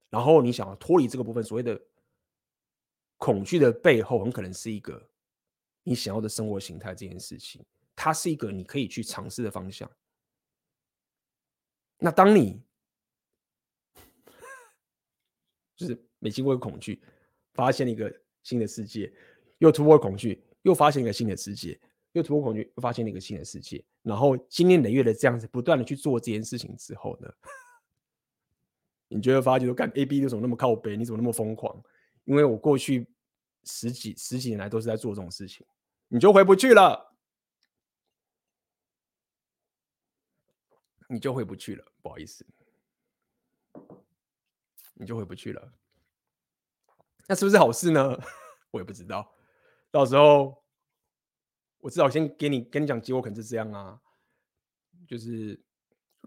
[0.10, 1.80] 然后你想要脱离这个部分，所谓的
[3.22, 5.08] 恐惧的背后，很可能是一个
[5.84, 6.96] 你想要的生活形态。
[6.96, 7.64] 这件事情，
[7.96, 9.88] 它是一个你可以去尝试的方向。
[12.00, 12.60] 那当你
[15.76, 17.00] 就是没经过恐惧，
[17.54, 18.12] 发现了一个
[18.42, 19.14] 新的世界，
[19.60, 20.44] 又突破恐惧。
[20.64, 21.80] 又发现一个新的世界，
[22.14, 23.86] 又突破恐惧，又发现了一个新的世界。
[24.02, 27.32] 然后经年累月的这样子不断的去做这件事情之后呢，
[29.10, 30.98] 你就会发觉说，干 A B 你怎么那么靠北？
[30.98, 31.84] 你怎么那么疯狂？
[32.26, 33.08] 因为我过去
[33.64, 35.66] 十几十几年来都是在做这种事情，
[36.08, 37.16] 你就回不去了，
[41.08, 41.86] 你就回不去了。
[42.02, 42.46] 不好意思，
[44.94, 45.74] 你就回不去了。
[47.28, 48.20] 那是不是好事呢？
[48.72, 49.36] 我也不知道。
[49.92, 50.64] 到时候，
[51.80, 54.02] 我至少先给你跟你讲，结果可能是这样啊，
[55.08, 55.62] 就是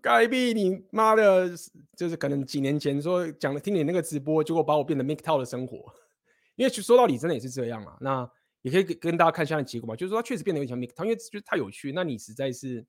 [0.02, 1.50] 该逼你妈的，
[1.96, 5.92] 就是可能几年前说讲了听你那个直播，结果把我变得 MGTOW 的生活，
[6.56, 7.96] 因为说到底真的也是这样啊。
[8.00, 8.30] 那
[8.62, 12.84] 也可以跟跟大家看一下结果嘛，就是说它确实变得有点像 MGTOW，因为就是太有趣，那你实在是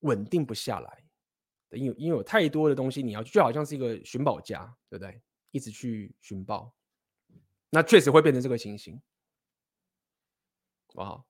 [0.00, 1.04] 稳定不下来，
[1.70, 5.20] 因为因为有太多的东西你要就好像是一个寻宝家，对不对？
[5.52, 6.74] 一直去寻宝，
[7.70, 9.00] 那确实会变成这个情形。
[10.88, 11.26] 好不好？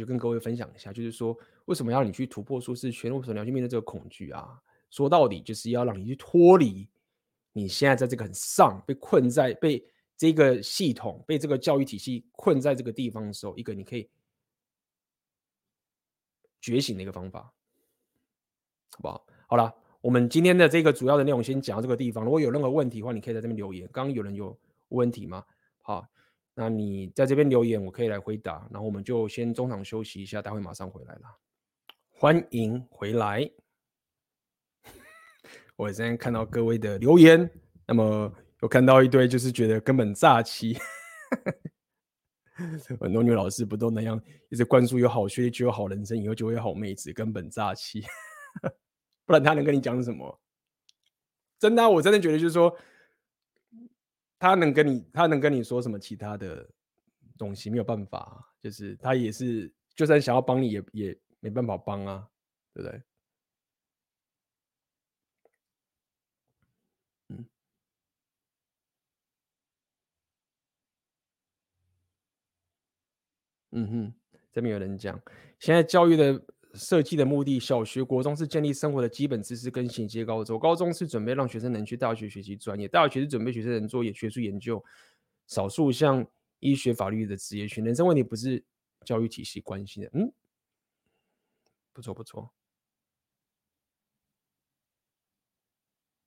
[0.00, 1.36] 就跟各位分享一下，就是说，
[1.66, 3.14] 为什么要你去突破舒适圈？
[3.14, 4.60] 为什么你要去面对这个恐惧啊？
[4.90, 6.88] 说到底，就是要让你去脱离
[7.52, 9.84] 你现在在这个很上，被困在被
[10.16, 14.08] 这个系统、被这个教育体系困在这个地方的时候，一个你可以
[16.60, 17.52] 觉醒的一个方法，
[18.90, 19.26] 好不好？
[19.46, 22.24] 好了，我们今天的这个主要的内容先讲到这个地方。
[22.24, 23.88] 如果有任何问题的话，你可以在这边留言。
[23.92, 25.44] 刚刚有人有问题吗？
[25.82, 26.04] 好。
[26.56, 28.64] 那你在这边留言，我可以来回答。
[28.70, 31.22] 然后我们就先中场休息一下，待会马上回来了。
[32.12, 33.50] 欢迎回来！
[35.74, 37.50] 我现在看到各位的留言，
[37.88, 38.32] 那么
[38.62, 40.78] 有看到一堆就是觉得根本诈欺，
[43.00, 48.04] 很多女老师不都那样，一直灌输有好学历就有好人生，以后就会有好妹子，根本诈欺。
[49.26, 50.40] 不然他能跟你讲什么？
[51.58, 52.78] 真的，我真的觉得就是说。
[54.44, 56.68] 他能跟你，他能跟你说什么其他的
[57.38, 57.70] 东西？
[57.70, 62.28] 没有办法，就是他也是，就算想要帮你也，也没办法帮啊，
[62.74, 63.02] 对不对？
[67.30, 67.46] 嗯，
[73.72, 74.14] 嗯哼，
[74.52, 75.18] 这边有人讲，
[75.58, 76.44] 现在教育的。
[76.74, 84.84] 设计的目的，小学、国中是建立生活的基本知识跟衔接高中，高中是准备让学生能去大学学习专业，大学是准备学生能做学术研究，
[85.46, 86.26] 少数像
[86.58, 87.84] 医学、法律的职业群。
[87.84, 88.62] 人生问题不是
[89.04, 90.32] 教育体系关心的，嗯，
[91.92, 92.50] 不错不错，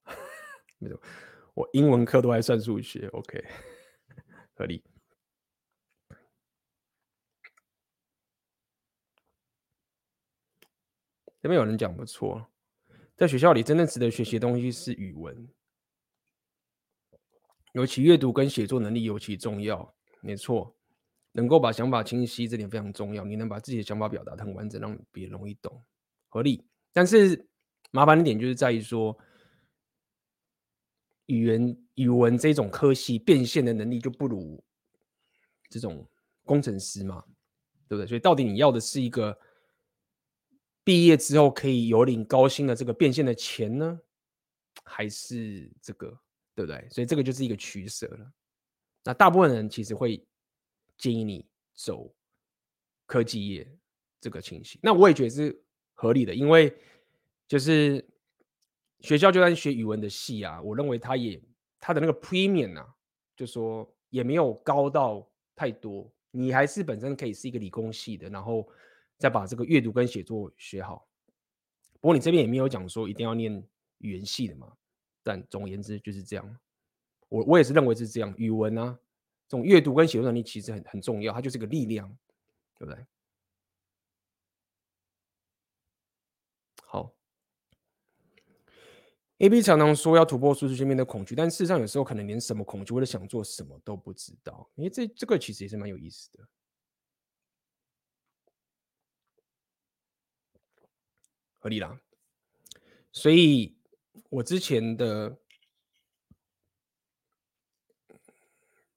[0.79, 1.01] 没错，
[1.53, 3.43] 我英文课都还算数学，OK，
[4.55, 4.81] 合理。
[11.47, 12.45] 这边有人讲不错，
[13.15, 15.47] 在学校里真正值得学习的东西是语文，
[17.71, 19.95] 尤其阅读跟写作能力尤其重要。
[20.19, 20.75] 没错，
[21.31, 23.23] 能够把想法清晰，这点非常重要。
[23.23, 25.81] 你能把自己的想法表达得很完整，让别人容易懂，
[26.27, 26.67] 合理。
[26.91, 27.47] 但是
[27.91, 29.17] 麻烦的点就是在于说，
[31.27, 34.61] 语言语文这种科系变现的能力就不如
[35.69, 36.05] 这种
[36.43, 37.23] 工程师嘛，
[37.87, 38.05] 对不对？
[38.05, 39.39] 所以到底你要的是一个？
[40.87, 43.99] 毕业之后可以有领高薪的这个变现的钱呢，
[44.85, 46.17] 还是这个，
[46.55, 46.87] 对不对？
[46.89, 48.31] 所以这个就是一个取舍了。
[49.03, 50.25] 那大部分人其实会
[50.97, 52.09] 建议你走
[53.05, 53.69] 科技业
[54.21, 55.61] 这个情形，那我也觉得是
[55.93, 56.73] 合理的，因为
[57.49, 58.01] 就是
[59.01, 61.37] 学校就算学语文的系啊，我认为他也
[61.81, 62.87] 他的那个 premium 啊，
[63.35, 68.65] 就说也没有高到太多，你还是本身可以是一个理工系的，然后
[69.17, 71.07] 再把这个阅读跟写作学好。
[71.99, 73.51] 不过你这边也没有讲说一定要念
[73.97, 74.71] 语言系的嘛，
[75.23, 76.59] 但总而言之就是这样。
[77.29, 78.97] 我我也是认为是这样，语文啊，
[79.47, 82.07] 这种阅读跟写作能力其实很很重要，它就是个力量，
[82.77, 83.05] 对不对？
[86.85, 87.13] 好
[89.39, 94.69] ，AB 常常说要突破舒适圈面的恐惧，但事实上有时候可能连什么恐惧或者想做什么都不知道。
[94.75, 96.47] 因为这这个其实也是蛮有意思的，
[101.59, 101.99] 合理啦。
[103.11, 103.75] 所以
[104.29, 105.37] 我之前的。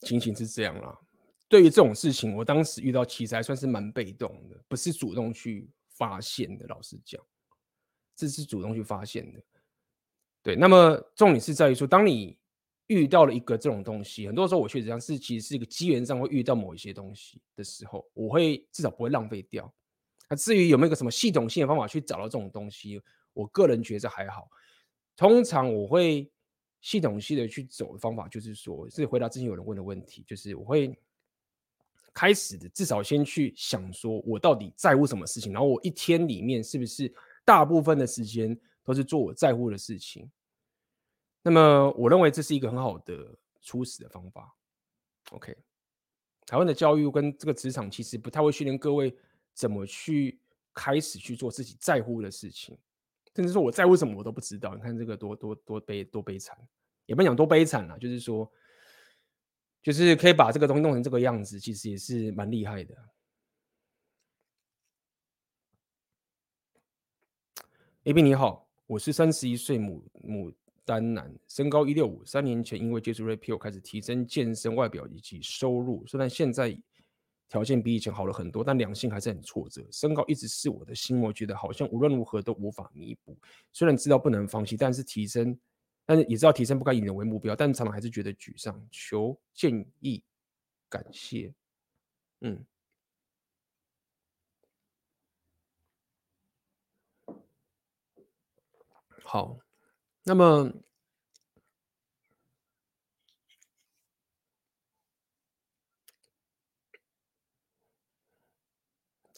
[0.02, 0.98] 情形是这样啦，
[1.46, 6.66] 对于这种事情，我当时遇到其实还算是蛮被动的，不是主动去发现的。
[6.68, 7.22] 老实讲，
[8.16, 9.38] 这是主动去发现的。
[10.42, 12.38] 对，那么重点是在于说，当你
[12.86, 19.70] 遇到了一个这种东西，很多时候我确实这样是其实是一个机缘上会遇到某一些东西的时候，我会至少不会浪费掉。
[20.30, 22.98] 那至于有没有一个什么系统性的方法去找到这种东西，
[23.34, 24.48] 我个人觉得还好。
[25.14, 26.30] 通常我会。
[26.82, 30.98] 系统性的去走的方法，就是说，是回答之前有人问的问题，就是我会
[32.14, 37.12] 开始的，至少先去想说，我到底在乎什么事情，然后我一天里面是不是
[37.44, 40.26] 大部分的时间都是做我在乎的事情。
[41.42, 44.56] 那么，我认为这是一个很好的初始的方法。
[45.32, 45.54] OK，
[46.46, 49.14] 台湾的教育跟这个职场其实不太会训练各位
[49.54, 50.40] 怎么去
[50.72, 52.78] 开始去做自己在乎的事情。
[53.34, 56.58] 甚至说我在乎什么我都不知道，你看这个多多多悲多悲惨，
[57.06, 58.50] 也不讲多悲惨了，就是说，
[59.80, 62.94] 就是可以把这个东西弄成这个样子，其实也是蛮厉害的。
[68.02, 70.52] AB 你好，我是三十一岁牡牡
[70.84, 76.76] 丹男，身高一六五，三年前因为接触 Red Pill 开始提升健身、外表以及收入，虽然现在。
[77.50, 79.84] 条件比以前好了很多，但两性还是很挫折。
[79.90, 83.36] 身高一直是我的心，魔觉得好像无论如何都无法弥补。
[83.72, 85.58] 虽然知道不能放弃，但是提升，
[86.06, 88.80] 但是也知道提升不该以人为目标，但常常还是觉得沮丧。
[88.90, 90.22] 求建议，
[90.88, 91.52] 感谢。
[92.40, 92.64] 嗯，
[99.24, 99.58] 好，
[100.22, 100.72] 那么。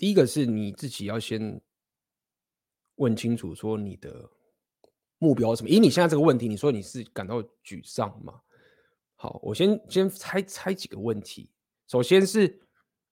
[0.02, 1.60] 第一个是你自己要先
[2.96, 4.28] 问清楚，说你的
[5.18, 5.68] 目标是什么？
[5.68, 8.40] 以你现在这个问题，你说你是感到沮丧吗？
[9.14, 11.52] 好，我先先猜猜几个问题。
[11.86, 12.60] 首先是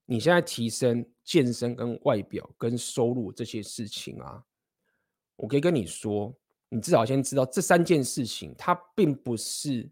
[0.04, 4.44] 你现在提升健身、跟外表、跟收入这些事情啊，
[5.36, 6.36] 我可以跟你说，
[6.70, 9.88] 你至少先知道这三件事情，它并不是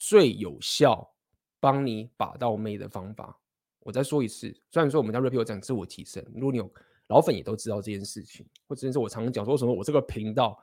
[0.00, 1.14] 最有效
[1.60, 3.39] 帮你把到妹的方法。
[3.80, 6.70] 我再说一次，虽然说我们家 Red Pill 有讲自我提升，如果你有
[7.08, 10.58] 老粉也都知道这件事情，或者是我常常讲说什么，我这个频道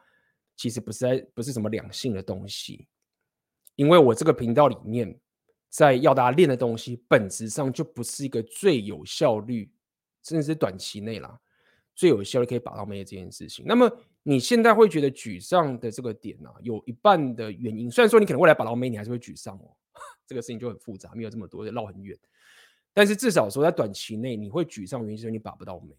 [0.56, 2.88] 其实不是在不是什么两性的东西，
[3.76, 5.20] 因为我这个频道里面
[5.70, 9.72] 在要大家练的东西，本质上就不是一个最有效率，
[10.24, 11.40] 甚至是短期内啦
[11.96, 13.66] 最有效率可以把到妹这件事情。
[13.68, 13.92] 那么
[14.22, 19.76] 你现在会觉得沮丧的这个点呢、啊，有一半的原因，虽然说你可能未来把到妹，你还是会沮丧哦，
[20.28, 22.16] 这个事情就很复杂，没有这么多，绕很远。
[22.98, 25.96] 但是至少说，在短期内你会沮丧，原因是你把不到妹。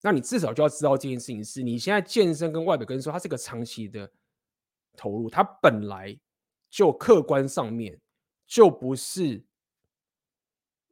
[0.00, 4.10] 那你至少就要知道这件事情是，你现在健身跟外表跟说，它是个长期的
[4.96, 6.18] 投入，它本来
[6.70, 8.00] 就客观上面
[8.46, 9.44] 就不是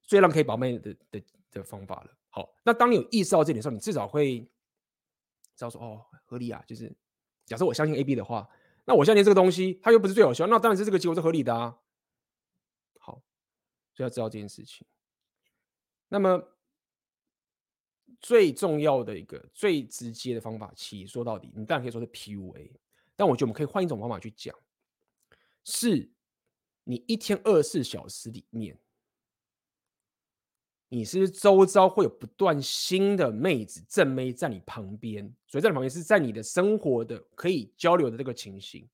[0.02, 2.10] 最让可以把妹的的的方法了。
[2.28, 4.40] 好，那当你有意识到这点时候，你至少会
[5.54, 6.62] 知道说，哦，合理啊。
[6.66, 6.94] 就是
[7.46, 8.46] 假设我相信 AB 的话，
[8.84, 11.74] 那我相信这个东西它又不是最有效，那当然是这个结果是合理的啊。
[12.98, 13.22] 好，
[13.94, 14.86] 就要知道这件事情。
[16.08, 16.42] 那么
[18.20, 22.70] 最重要的一个最直接的方法，其实说到底，你当然可以说是 PUA，
[23.14, 24.54] 但我觉得我们可以换一种方法去讲，
[25.64, 26.10] 是
[26.84, 28.78] 你一天二十四小时里面，
[30.88, 38.88] 你是是周遭会有不断新的妹子正妹在你旁边，所以在你旁边是在你的生活的可以交流的这个情形，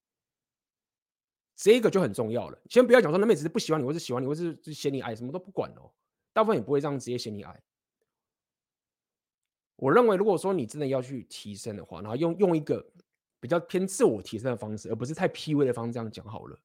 [1.55, 2.59] 这个就很重要了。
[2.69, 5.93] 先不要讲说那妹子是不喜欢你，或是喜欢你，或是嫌你矮，什么都不管哦。
[6.33, 7.63] 大部分也不会这样直接嫌你矮。
[9.77, 12.85] 我认为，如果说你真的要去提升的话，然后用用一个
[13.41, 16.57] 比较偏自我提升的方式，而不是太 PUA 的方式这样讲好了，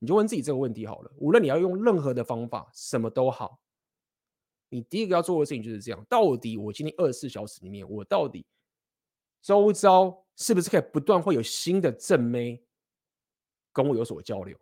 [0.00, 1.12] 你就问自己这个问题好了。
[1.18, 3.60] 无论你要用任何的方法，什么都好，
[4.70, 8.44] 你第一个要做的事情就是这样：到底我今天二十四小时里面，我到底
[9.40, 12.64] 周遭是不是可以不断会有新的正妹
[13.72, 14.58] 跟我有所交流？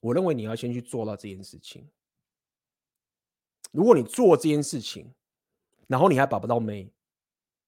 [0.00, 1.88] 我认为你要先去做到这件事情。
[3.78, 5.14] 如果你做这件事情，
[5.86, 6.92] 然后你还把不到妹，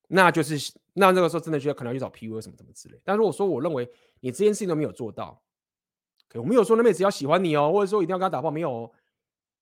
[0.09, 3.01] 那就是那这个时候真的就要可能要去找 PUA 什么什么之类。
[3.05, 3.89] 但如果说我认为
[4.19, 5.41] 你这件事情都没有做到，
[6.35, 8.93] 我没有说那妹子要喜欢你哦，或者说一定要跟她打炮，没有哦。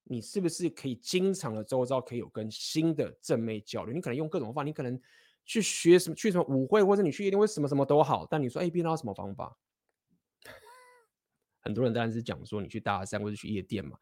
[0.04, 3.92] 你是不是可以经常的周遭可以有跟新的正妹交流？
[3.92, 4.98] 你可能用各种方法，你可能
[5.44, 8.26] 去学什么，去什么舞会，或者你去夜店，或什么什么都好。
[8.30, 9.54] 但你说 A B 那什么方法？
[11.60, 13.98] 很多人当然是讲说你去大山或者去夜店嘛，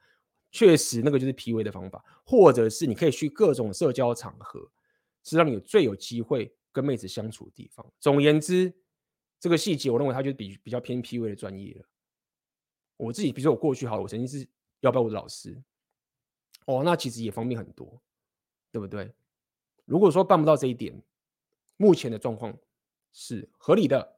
[0.51, 4.71] 确实那个就是 PUA 的方法，或者是你可以去各种社交场合，
[5.23, 7.87] 是让你最有机会跟妹子相处的地方。
[8.01, 8.73] 总而言之，
[9.39, 11.85] 这个细节我认为它就比比较偏 PUA 的专业了。
[12.97, 14.49] 我自己比如说我过去好了，我曾经是
[14.81, 15.63] 要不要我的老师。
[16.65, 18.03] 哦，那其实也方便很多，
[18.73, 19.15] 对不对？
[19.85, 21.01] 如果说办不到这一点，
[21.77, 22.59] 目前的状况
[23.13, 24.17] 是合理的。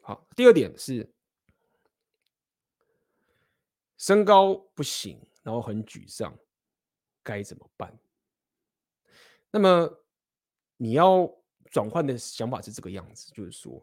[0.00, 1.08] 好，第二点是
[4.02, 6.36] 身高不行，然后很沮丧，
[7.22, 7.96] 该怎么办？
[9.48, 10.04] 那么
[10.76, 11.32] 你要
[11.70, 13.80] 转换的想法是这个样子，就是说，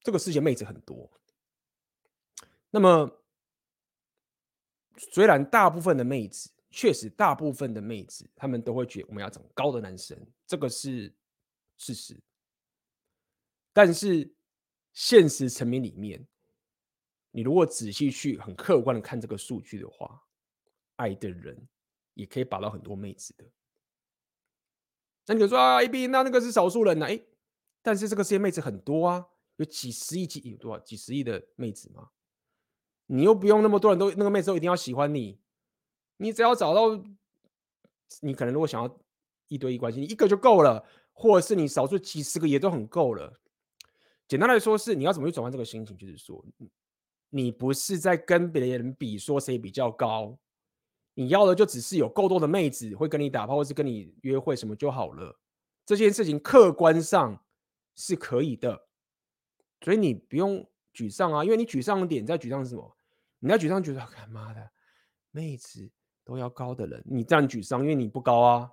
[0.00, 1.10] 这个世界妹子很多。
[2.70, 3.20] 那么，
[4.96, 10.16] 虽然大部分的妹子，确实大部分的妹子，她们都会觉得我们要找高的男生，
[10.46, 11.12] 这个是
[11.78, 12.16] 事实。
[13.72, 14.32] 但是
[14.92, 16.26] 现实层面里面，
[17.30, 20.22] 你如果仔细去很客观的看这个数据的话，
[20.96, 21.66] 爱的人
[22.14, 23.44] 也可以把到很多妹子的。
[25.26, 27.06] 那你就说啊，AB，那那个是少数人呢？
[27.06, 27.20] 哎，
[27.80, 32.10] 但是这个世界妹子很多啊，有几十亿、几有多少几十亿的妹子吗？
[33.06, 35.40] 你又不用那么多人都那个妹子都一定要喜欢你，
[36.16, 37.02] 你只要找到
[38.20, 39.00] 你可能如果想要
[39.48, 43.40] 一对一关系，你一个就够了，或者是你少数几十个也都很够了。
[44.32, 46.42] 简单来说是你要怎么去转换这个心情，就是说
[47.28, 50.38] 你不是在跟别人比说谁比较高，
[51.12, 55.38] 你要的就只是有够多的妹子会跟你打炮或是跟你约会什么就好了。
[55.84, 57.44] 这件事情客观上
[57.94, 58.86] 是可以的，
[59.82, 62.96] 所以你不用沮丧啊，因为你沮丧的点在沮丧是什么？
[63.38, 64.70] 你在沮丧，觉得干妈的
[65.30, 65.90] 妹子
[66.24, 68.70] 都要高的人，你这样沮丧，因为你不高啊。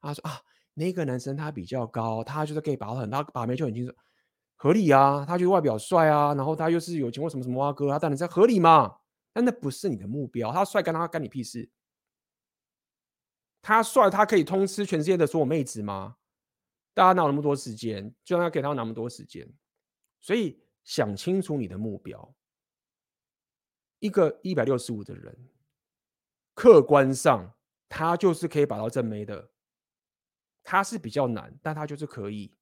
[0.00, 0.40] 他说啊，
[0.74, 3.92] 那个男生他比较高，他就是可以把很，他把妹就很清楚，
[4.60, 5.24] 合理啊。
[5.24, 8.98] 他觉得外表帅啊，然后他又是有钱或什么什么蛙哥，他当然在合理嘛。
[9.32, 11.70] 但那不是你的目标，他帅干他干你屁事？
[13.62, 16.16] 他帅，他可以通吃全世界的所有妹子吗？
[16.92, 18.14] 大家哪有那么多时间？
[18.22, 19.50] 就让他给他那么多时间，
[20.20, 22.34] 所以想清楚你的目标。
[24.00, 25.48] 一个一百六十五的人，
[26.54, 27.54] 客观上
[27.88, 29.50] 他就是可以把到正妹的，
[30.64, 32.52] 他是比较难，但他就是可以。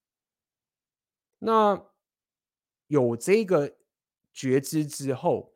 [1.38, 1.86] 那
[2.86, 3.76] 有这个
[4.32, 5.54] 觉知之后，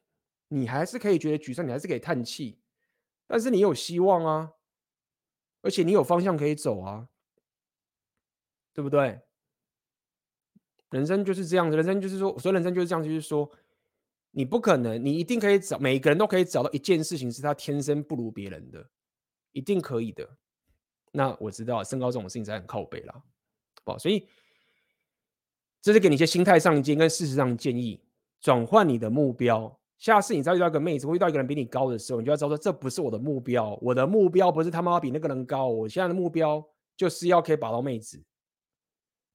[0.48, 2.58] 你还是可以觉得沮丧，你还是可以叹气，
[3.26, 4.52] 但是你有希望啊，
[5.60, 7.08] 而且你有方向可以走啊，
[8.72, 9.20] 对不对？
[10.90, 13.50] 人生就是这样子，人生就是说，所以人生就是这样，就是说。
[14.34, 18.88] 你不可能，你一定可以找，每个人都可以找到一件事情是他天生不如别人的，
[19.50, 20.26] 一定可以的。
[21.10, 23.22] 那我知道身高这种事情才很靠背啦，
[23.84, 24.26] 好，所以
[25.82, 28.00] 这是给你一些心态上的建议跟事实上的建议，
[28.40, 29.78] 转换你的目标。
[29.98, 36.64] 下次你再遇到一个妹子或遇到一个人比你高的时候，你就要知道说，这不是我的目标，我的目标不是他妈比那个人高，我现在的目标
[36.96, 38.24] 就是要可以把到妹子，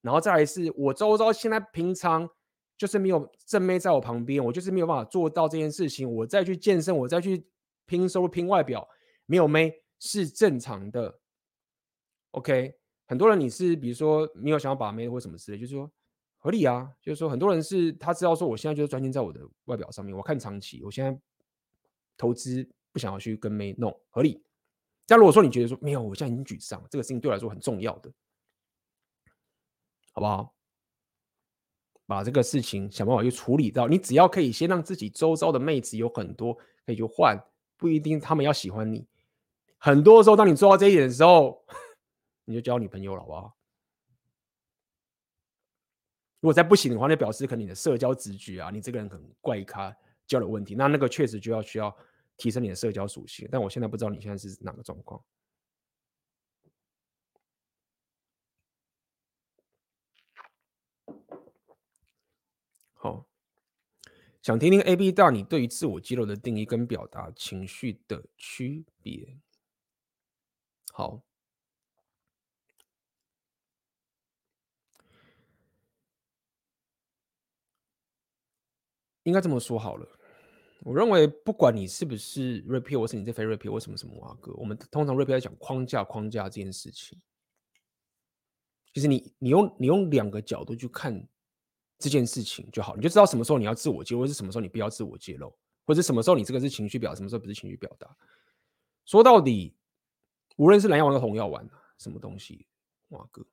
[0.02, 2.28] 然后再来是我周遭现在平常。
[2.78, 6.07] 就是没有正妹在我旁边，我就是没有办法做到这件事情。
[6.07, 7.44] 我再去健身，我再去
[7.88, 8.88] 拼收入、拼外表，
[9.26, 11.19] 没有妹是正常的。
[12.34, 12.72] OK，
[13.07, 15.91] 很多人你是比如说没有想要把妹或什么之类，就是说
[16.48, 16.90] 合理啊。
[17.02, 21.19] 就是说很多人是他知道说我现在就是专心在我的外表上面，我看长期，我现在
[22.15, 24.41] 投资不想要去跟妹弄合理。
[25.06, 28.10] 但如果说你觉得说没有，我现在已经沮丧，这个事情对我来说很重要的，
[30.14, 30.53] 好不好？
[32.06, 36.53] 把这个事情想办法去处理到，你只要可以先让自己周遭的妹子有很多
[36.86, 37.38] 可以去换，
[37.76, 39.06] 不一定他们要喜欢你。
[39.78, 41.61] 很多时候，当你做到这一点的时候，
[42.45, 43.57] 你就交女朋友了，好不好？
[46.39, 49.95] 如果再不行的话，那表示可能你的社交直觉啊，你这个人很怪咖，
[50.27, 50.76] 交流问题。
[50.76, 51.95] 那那个确实就要需要
[52.38, 53.47] 提升你的社交属性。
[53.51, 55.19] 但我现在不知道你现在是哪个状况。
[62.93, 63.26] 好，
[64.41, 69.39] 想听听 AB 大你对于自我肌肉的定义跟表达情绪的区别。
[70.91, 71.22] 好，
[79.28, 80.08] 应该这么说好了。
[80.80, 87.20] 我认为，不管你是不是 repeal，或是你在非 repeal，为什么什么瓦格，我们通常 repeal 在讲框架框架这件事情。
[88.94, 91.28] 其实你你用你用两个角度去看
[91.99, 95.54] 这件事情就好，你就知道什么时候你要自我揭露，或是什么时候你不要自我揭露，
[95.86, 98.16] 或者什么时候你这个是情绪表，什么时候不是情绪表达。
[99.04, 99.76] 说到底，
[100.56, 102.66] 无论是蓝药丸和红药丸，什么东西，
[103.10, 103.45] 瓦格，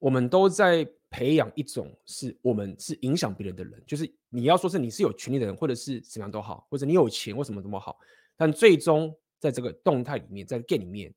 [0.00, 0.86] 我们都在。
[1.12, 7.98] 培养一种是我们是影响别人的人，就是你要说是你是有权利的人，或者是怎样都好，或者你有钱或什么怎么好，
[8.34, 11.14] 但最终在这个动态里面，在 game 里面，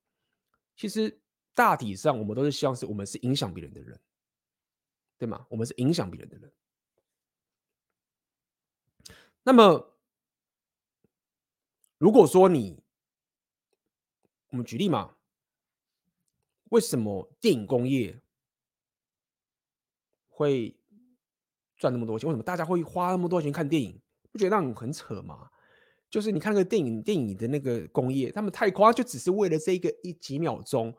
[0.76, 1.18] 其实
[1.54, 3.98] 大体上我们都是希望是我们是影响别人的人，
[5.18, 5.48] 对吗？
[5.50, 6.52] 我们是影响别人的人。
[9.44, 9.96] 那么，
[11.98, 12.84] 如果说你，
[14.50, 15.16] 我们举例嘛，
[16.66, 18.20] 为什么电影工业？
[20.36, 20.78] 会
[21.78, 22.28] 赚那么多钱？
[22.28, 23.98] 为什么大家会花那么多钱看电影？
[24.34, 25.50] 不觉得那种很扯吗？
[26.10, 30.94] 就是你看个电影，电影的那个工业，他们太夸张，就只是为了这个一几秒钟，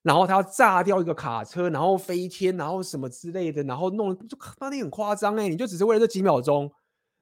[0.00, 5.46] 然后他要炸掉一个卡车，然后飞天，然后什么之类的，然后弄就那你很夸张哎！
[5.46, 6.62] 你就只是为了这几秒钟，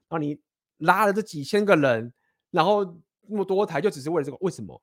[0.08, 0.40] 然后你
[0.78, 2.12] 拉了这几千个人，
[2.52, 2.84] 然后
[3.28, 4.38] 那么多台，就只是为了这个？
[4.40, 4.80] 为什么？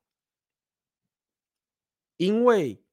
[2.17, 2.84] 因为。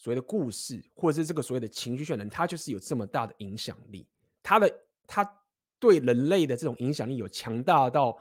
[0.00, 4.08] 所谓的故事，或者是这个所谓的情绪渲染，它就是有这么大的影响力。
[4.42, 5.42] 它的它
[5.78, 8.18] 对人类的这种影响力有强大到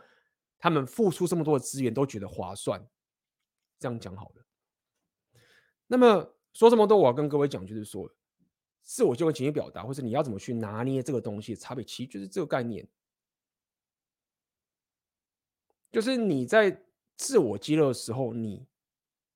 [0.58, 2.86] 他们付出这么多的资源都觉得划算。
[3.80, 4.46] 这样讲好了。
[5.88, 8.14] 那么说这么多，我要跟各位讲，就是说，
[8.82, 12.86] 自我就跟情绪表达，或者你要怎么去拿捏这个东西的差别，其实就是这个概念，
[15.94, 16.84] 就是你在
[17.16, 18.68] 自我揭露的时候，你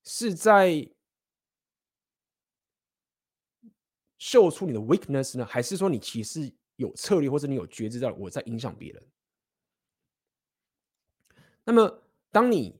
[0.04, 0.93] 是在。
[4.18, 9.02] 秀出你的 weakness 呢，还是说你其实有策略，或者你有觉知到我在影响别人？
[11.64, 12.78] 那么，当你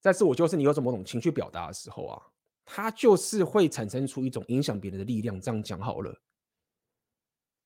[0.00, 2.22] 在自我就是你有种某种情绪表达的时候啊，
[2.64, 5.40] 它就是会产生出一种影响别人的力量。
[5.40, 6.20] 这样讲好了。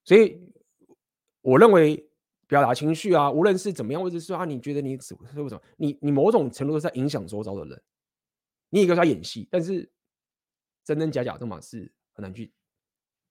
[0.04, 0.40] 所以，
[1.40, 2.08] 我认为
[2.46, 5.62] 表达情绪啊，无论是怎么样，或者是说啊，你觉得你是为什么？
[5.76, 7.82] 你你某种程度都在影响周遭的人。
[8.70, 9.90] 你也跟他演戏，但是
[10.84, 12.52] 真真假假这嘛，是很难去。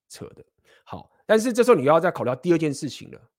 [0.09, 0.43] 扯的
[0.83, 3.29] 好，但是这时候你要再考虑到第二件事情了，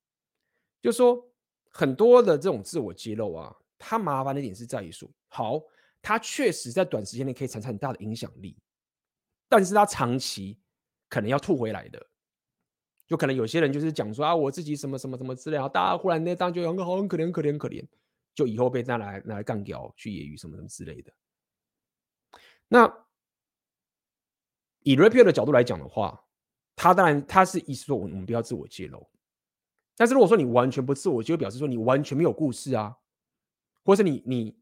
[0.80, 1.28] 就说
[1.68, 5.60] 很多的这种自我揭露啊，它麻烦的点是在于说，好，
[6.00, 8.56] 它确实在短时间内可以产生很大的影响力，
[9.48, 10.60] 但是它长期
[11.08, 12.06] 可能要吐回来的，
[13.06, 17.84] 就可能有些人就是讲说啊，我自己什么什么什么之类啊，大家忽然那当觉得很好，很可怜，很可怜，很可怜，
[18.32, 21.12] 就以后被拿来拿来干掉，去揶揄什么什么之类的。
[22.68, 23.06] 那
[24.84, 26.24] 以 repeal 的角度来讲的话。
[26.82, 29.06] 他当然，他是意思说，我们不要自我揭露。
[29.96, 32.96] 但是如果说你完全不自我揭露，表示说你完全没有故事啊，
[33.84, 34.58] 或是你你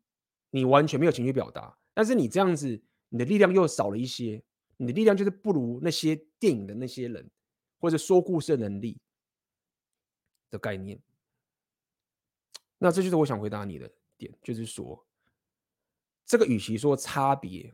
[0.51, 1.79] 你完全没有情绪表达。
[1.95, 4.43] 但是你这样子，你的力量又少了一些，
[4.79, 7.31] 你的力量就是不如那些电影的那些人，
[7.79, 9.01] 或者说故事的能力
[10.51, 11.01] 的概念。
[12.79, 15.07] 那这就是我想回答你的点，就是说，
[16.27, 17.73] 这个与其说差别，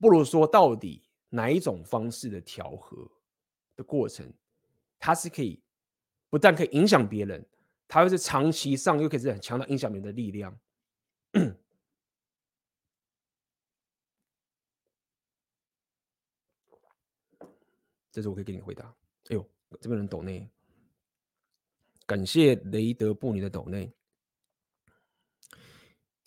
[0.00, 1.02] 不如说到底。
[1.28, 3.10] 哪一种方式的调和
[3.74, 4.32] 的过程，
[4.98, 5.60] 它是可以
[6.30, 7.44] 不但可以影响别人，
[7.88, 10.58] 它又是长期上又可以是很强的影响别人的力量。
[18.10, 18.86] 这是我可以给你回答。
[19.28, 19.46] 哎呦，
[19.78, 20.48] 这边人抖内，
[22.06, 23.92] 感谢雷德布尼的抖内。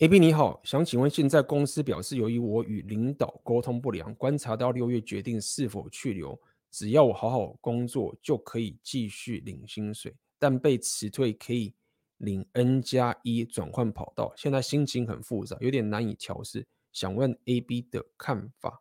[0.00, 6.40] A B 你好，想请问，现在公司表示，由于我与领导沟通不良，观察到六月决定是否去留，
[6.70, 11.74] 只要我好好工作就可以继续领薪水，但被辞退可以
[12.16, 18.80] 领 N 加一转换跑道，现在心情很复杂，有点难以调试，想问 A B 的看法。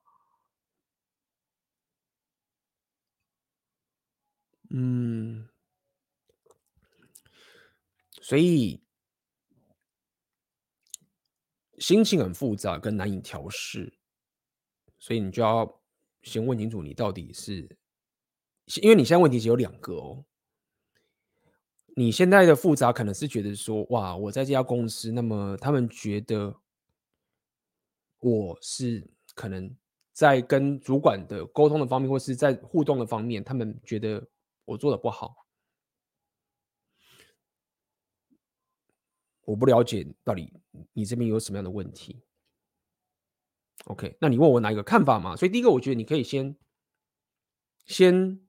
[4.70, 5.50] 嗯，
[8.22, 8.82] 所以。
[11.80, 13.94] 心情很复杂，跟难以调试，
[15.00, 15.82] 所以你就要
[16.22, 17.78] 先问清楚，你到底是，
[18.82, 20.26] 因为你现在问题只有两个哦。
[21.96, 26.56] 你现在的复杂可能是觉得说，哇，我在这家公司，那么他们觉得
[28.20, 29.76] 我是可能
[30.14, 34.26] 在跟主管的沟通的方面，或是在互动的方面，他们觉得
[34.64, 35.48] 我做的不好。
[39.50, 40.54] 我不了解到底
[40.94, 42.22] 你这边有什么样的问题。
[43.86, 45.36] OK，那你问我哪一个看法嘛？
[45.36, 46.56] 所以第一个，我觉得你可以先
[47.88, 48.40] 先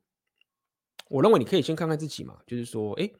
[1.08, 3.10] 我认为你可以先看看自己嘛，就是说，哎，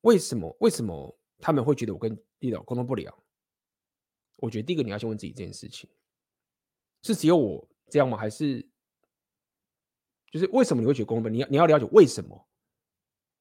[0.00, 3.16] 为什么为什么他们会觉得我跟领导沟通不了？
[4.38, 5.88] 我觉得第一个你要先问自己这件事情，
[7.02, 8.18] 是只有我这样吗？
[8.18, 8.68] 还是
[10.32, 11.32] 就是为什么你会觉得沟通？
[11.32, 12.48] 你要你要了解为什么？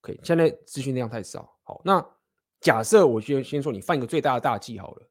[0.02, 1.58] 可以，现在资讯量太少。
[1.64, 2.15] 好，那
[2.66, 5.08] 假设我先先说，你犯一个最大的大忌好了。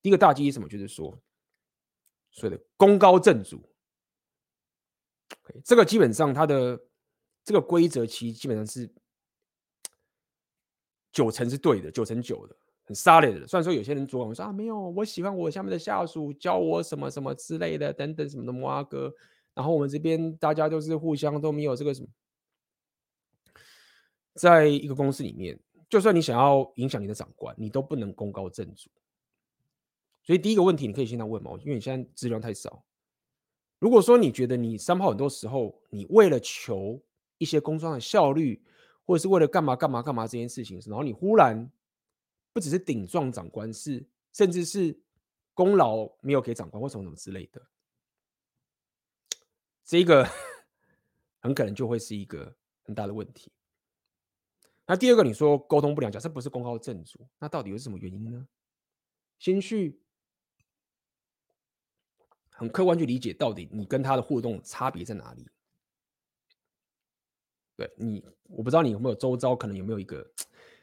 [0.00, 0.68] 第一个大忌是什么？
[0.68, 1.20] 就是说，
[2.30, 3.68] 所谓的功高震主。
[5.64, 6.80] 这个基本上它的
[7.42, 8.88] 这个规则其实基本上是
[11.10, 13.46] 九成是对的，九成九的，很 solid 的。
[13.48, 19.12] 虽然说有些人主管说啊，没有，我喜欢我下面的下属教我什么什么之类的，等等什么的摩阿哥。
[19.52, 22.06] 然后我们这边大家都是互相都没有这个什么。
[24.34, 25.58] 在一个公司里面，
[25.94, 28.90] 就算你想要影响你的长官，你都不能功高震主。
[30.24, 32.84] 所以第一个问题，你可以现在问嘛，因为你现在资料太少。
[33.78, 37.00] 如果说你觉得你三炮很多时候，你为了求
[37.38, 38.60] 一些工作上的效率，
[39.06, 41.70] 或者是为了干嘛干嘛干嘛这件事情，然后你忽然
[42.52, 44.98] 不只是顶撞长官，是甚至是
[45.52, 47.62] 功劳没有给长官或什么什么之类的，
[49.84, 50.28] 这个
[51.38, 52.52] 很可能就会是一个
[52.82, 53.52] 很大的问题。
[54.86, 58.46] 那第二个，你说沟通不良，假设不是功高震主，那到底有什么原因呢？
[59.38, 59.98] 先去
[62.50, 65.48] 很客观去理解，到底你跟他的互动差别在哪里？
[67.76, 70.24] 对你，我不知道你有没有周遭可能有没有一个，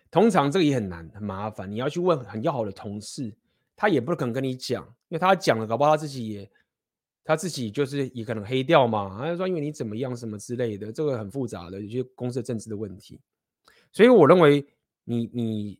[0.09, 1.71] 通常这个也很难，很麻烦。
[1.71, 3.33] 你要去问很要好的同事，
[3.75, 6.51] 他也不可能跟你讲，因为他讲了，搞不好他自己也
[7.23, 9.19] 他自己就是也可能黑掉嘛。
[9.19, 13.21] 他说因为你怎么样什么之类的，这个很复杂的，有些公司政治的问题。
[13.91, 14.65] 所以我认为
[15.03, 15.79] 你，你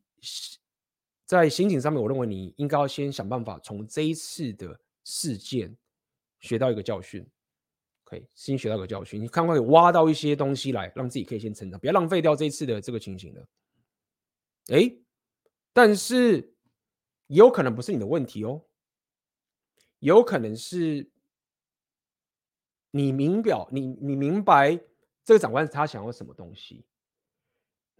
[1.25, 5.75] 在刑警上面，我认为你应该要先想办法从这一次的事件
[6.39, 7.25] 学到一个教训，
[8.03, 9.21] 可以先学到个教训。
[9.21, 13.47] 你看，可以挖到一些东西来，让自己可以先成长，不要浪费掉这一次的这个情形了。
[14.67, 14.93] 哎，
[15.71, 16.53] 但是
[17.27, 18.61] 有可能不是你的问题哦，
[19.99, 21.09] 有可能是
[22.91, 24.75] 你明表，你你明白
[25.23, 26.83] 这个长官他想要什么东西。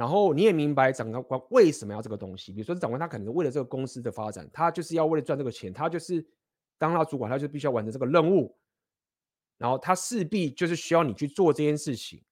[0.01, 6.25] 然后你也明白长官为什么要这个东西，比如说长官他可能为了这个公司的发展，他就是要为了赚这个钱，他就是
[6.79, 8.57] 当他主管，他就必须要完成这个任务，
[9.59, 12.23] 然后他势必就是需要你去做这件事情，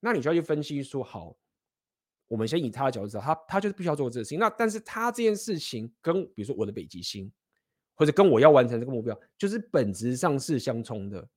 [0.00, 1.36] 那你就要去分析说，好，
[2.26, 7.30] 我们先以他的角度知道，他他就是必须要做这个事情，那但是他这件事情跟比如说我的北极星，
[7.94, 11.28] 或者跟我要完成这个目标，就是本质上是相冲的，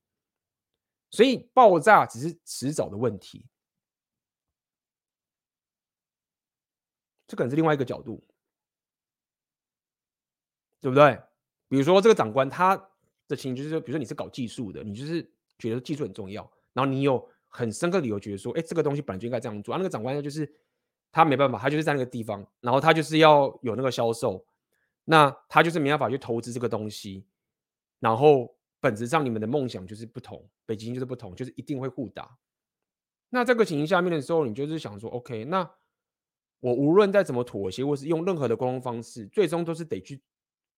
[1.12, 3.46] 所以爆炸只是迟早的问题。
[7.30, 8.20] 这可能是另外一个角度，
[10.82, 11.16] 对不对？
[11.68, 12.76] 比如说这个长官他
[13.28, 15.22] 的情绪就是说，比如说你是搞技术的，你就是
[15.60, 16.42] 觉得技术很重要，
[16.74, 19.76] 然后你有很深刻理由觉得说，哎，这个东西本来就应该这样做。
[19.76, 20.52] 啊，那个长官就是
[21.12, 24.44] 他没办法，他就是在那个地方，然后他就是要有那个销售，
[25.06, 27.28] 那他就是没办法去投资这个东西，
[28.00, 32.36] 然后本质上你们的梦想就是不同，北极星就是不同，就是一定会互打。
[33.30, 35.70] 那这个情形下面的时候，你就是想说，OK，那。
[36.60, 40.22] 我无论再怎么妥协，或是用任何的沟通方式，最终都是得去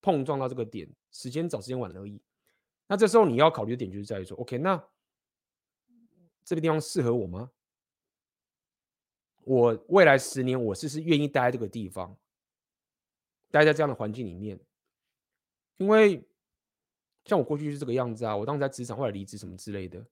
[0.02, 2.22] 碰撞到这个点，时间早时间晚而已。
[2.88, 4.84] 那这时候你要考虑的点就是在于说，OK，那
[6.44, 7.52] 这个地方适合我吗？
[9.44, 12.16] 我未来十年，我是是愿意待在这个地方，
[13.50, 14.60] 待在这样的环境里面？
[15.78, 16.24] 因为
[17.26, 20.06] 像我过去是这个样子啊，我当时在职场后来离职什么之类的。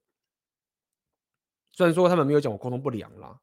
[1.72, 3.40] 虽然说他们没有讲我沟通不良啦，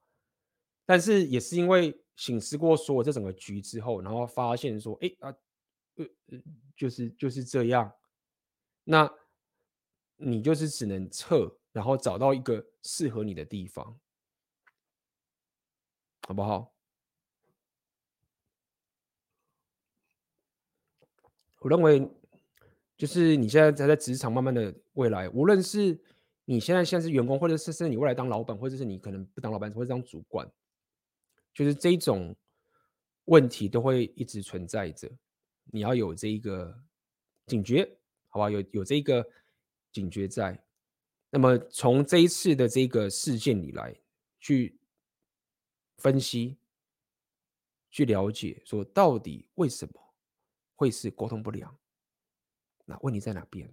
[0.88, 1.96] 但是也是因为。
[2.18, 5.30] 醒思过所有这整个局之后，然后发现说，哎啊，
[5.98, 6.06] 呃，
[6.76, 7.94] 就是就是这样，
[8.84, 9.08] 那
[10.16, 14.00] 你就是只能撤，然后找到一个适合你的地方，
[16.28, 16.74] 好不好？
[21.60, 22.10] 我认为，
[22.98, 26.02] 就是你现在才在职场，慢慢的未来，无论是
[26.46, 30.52] 你现在现在是员工，或者是是你未来当老板，或者是你可能不当老板，或者当主管。
[31.58, 32.36] 就是这种
[33.26, 35.10] 问题都会一直存在着，
[35.64, 36.80] 你要有这一个
[37.48, 37.98] 警觉，
[38.28, 38.48] 好吧？
[38.48, 39.28] 有有这个
[39.92, 40.64] 警觉在。
[41.32, 44.00] 那么从这一次的这个事件里来
[44.40, 44.80] 去
[45.98, 46.60] 分析、
[47.90, 50.14] 去了解，说到底为什么
[50.76, 51.76] 会是沟通不良？
[52.86, 53.68] 那问题在哪边？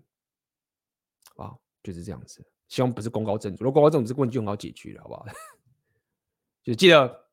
[1.36, 2.42] 啊，就是这样子。
[2.68, 5.26] 希望不是功高震主，如果功高震主，这个问题就很好解决了，好不好？
[6.64, 7.23] 就记得。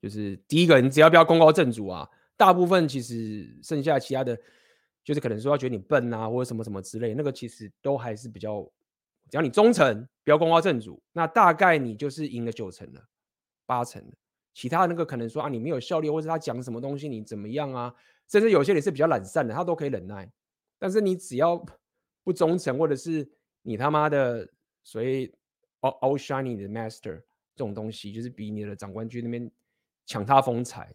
[0.00, 4.38] 就是第一个，你只要不要功高震主啊，大部分其实剩下其他的，
[5.04, 8.62] 就是可能说要觉得你笨啊，或者什么什么之类，那个其实都还是比较，
[9.30, 13.02] 只要你忠诚，不要功高震主，那大概你就是赢了九成了，
[13.64, 14.16] 八成的。
[14.52, 17.94] 其他那个可能说啊，你没有效率，或者他讲什么东西你怎么样啊？
[18.28, 20.30] 甚至有些人是比较懒散的，他都可以忍耐。
[20.78, 21.62] 但是你只要
[22.24, 23.28] 不忠诚，或者是
[23.62, 24.48] 你他妈的
[24.82, 25.32] 所谓
[25.80, 27.20] outshining 的 master
[27.54, 29.50] 这种东西，就是比你的长官军那边
[30.06, 30.94] 抢他风采。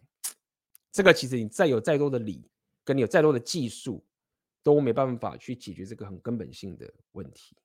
[0.90, 2.50] 这个其实你再有再多的理，
[2.82, 4.04] 跟你有再多的技术，
[4.62, 7.56] 都没办法去解决这个很根本性的问题。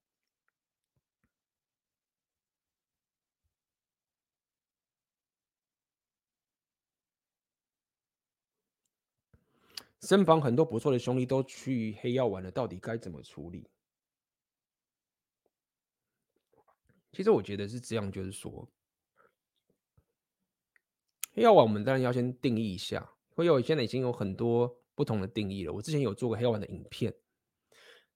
[10.02, 13.68] 身旁很多不错的兄弟都去黑药丸了，到底该怎么处理？
[17.11, 18.69] 其实我觉得是这样，就是说，
[21.38, 23.07] 黑药丸我们当然要先定义一下。
[23.35, 25.72] 黑药丸现在已经有很多不同的定义了。
[25.72, 27.14] 我之前有做过黑药丸的影片。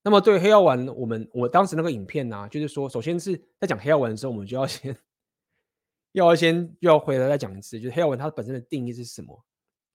[0.01, 4.97] 那么对黑药丸，我们我当时那个影片呢、就是说，首先是在讲黑药丸的时候，我们就要先
[6.13, 9.45] 要先要回来再讲一次，就是黑药丸它本身的定义是什么？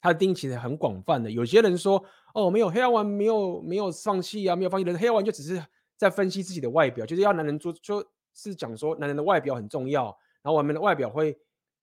[0.00, 1.28] 它的定义其实很广泛的。
[1.28, 2.00] 有些人说，
[2.32, 5.60] 哦，没有黑药丸，没有没有放弃啊，没有放弃的黑药丸就只是
[5.96, 10.04] 在分析自己的外表，就是要男人做，就是讲说男人的外表很重要，
[10.42, 11.36] 然后我们的外表会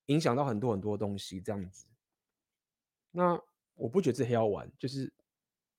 [0.08, 1.86] 影响到很多很多东西，这样子。
[3.12, 3.40] 那
[3.76, 5.12] 我不觉得是黑药丸，就是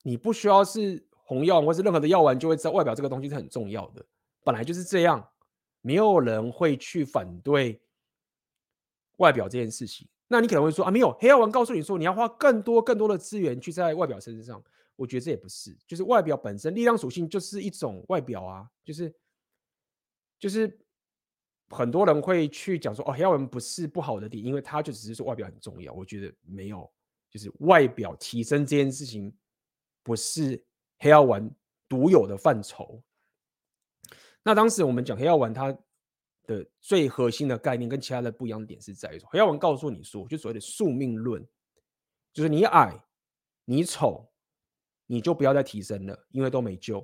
[0.03, 4.05] 你不需要是红药或是任何的药丸，就会知道外表这个东西是很重要的，
[4.43, 5.31] 本来就是这样，
[5.81, 7.81] 没有人会去反对
[9.17, 10.09] 外表这件事情。
[10.29, 14.63] 那你可能会说啊，没有黑药丸告诉你说你要花更多更多的资源去在外表身上，
[14.97, 19.15] 我觉得这也不是，就是外表本身力量属性就是一种外表啊，就是
[20.39, 20.79] 就是
[21.71, 26.91] 很多人会去讲说哦，黑药丸不是不好的点，因为它就只是说外表很重要，我觉得没有，
[27.31, 29.35] 就是外表提升这件事情
[30.03, 30.63] 不是
[30.99, 31.51] 黑药丸
[31.89, 33.03] 独有的范畴。
[34.43, 35.77] 那当时我们讲黑药丸它。
[36.47, 41.43] 的最核心的概念跟其他的不一样的点是在于说，黑药丸告诉你说，就所谓的宿命论，
[42.35, 43.03] 就是你矮、
[43.65, 44.31] 你丑，
[45.07, 47.03] 你就不要再提升了，因为都没救。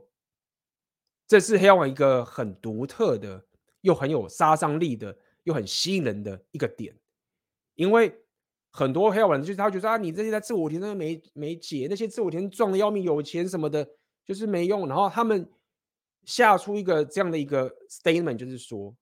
[1.27, 3.43] 这是黑药丸一个很独特的，
[3.81, 6.95] 又很有杀伤力的，又很吸引人的一个点。
[7.75, 8.15] 因为
[8.71, 13.89] 很多黑药丸就是他觉得啊，你这些在自我提升没没解，那些自我提升壮的要命、有钱什么的，
[14.25, 14.87] 就是没用。
[14.87, 15.51] 然后他们
[16.25, 18.95] 下出一个这样的一个 statement，就是说。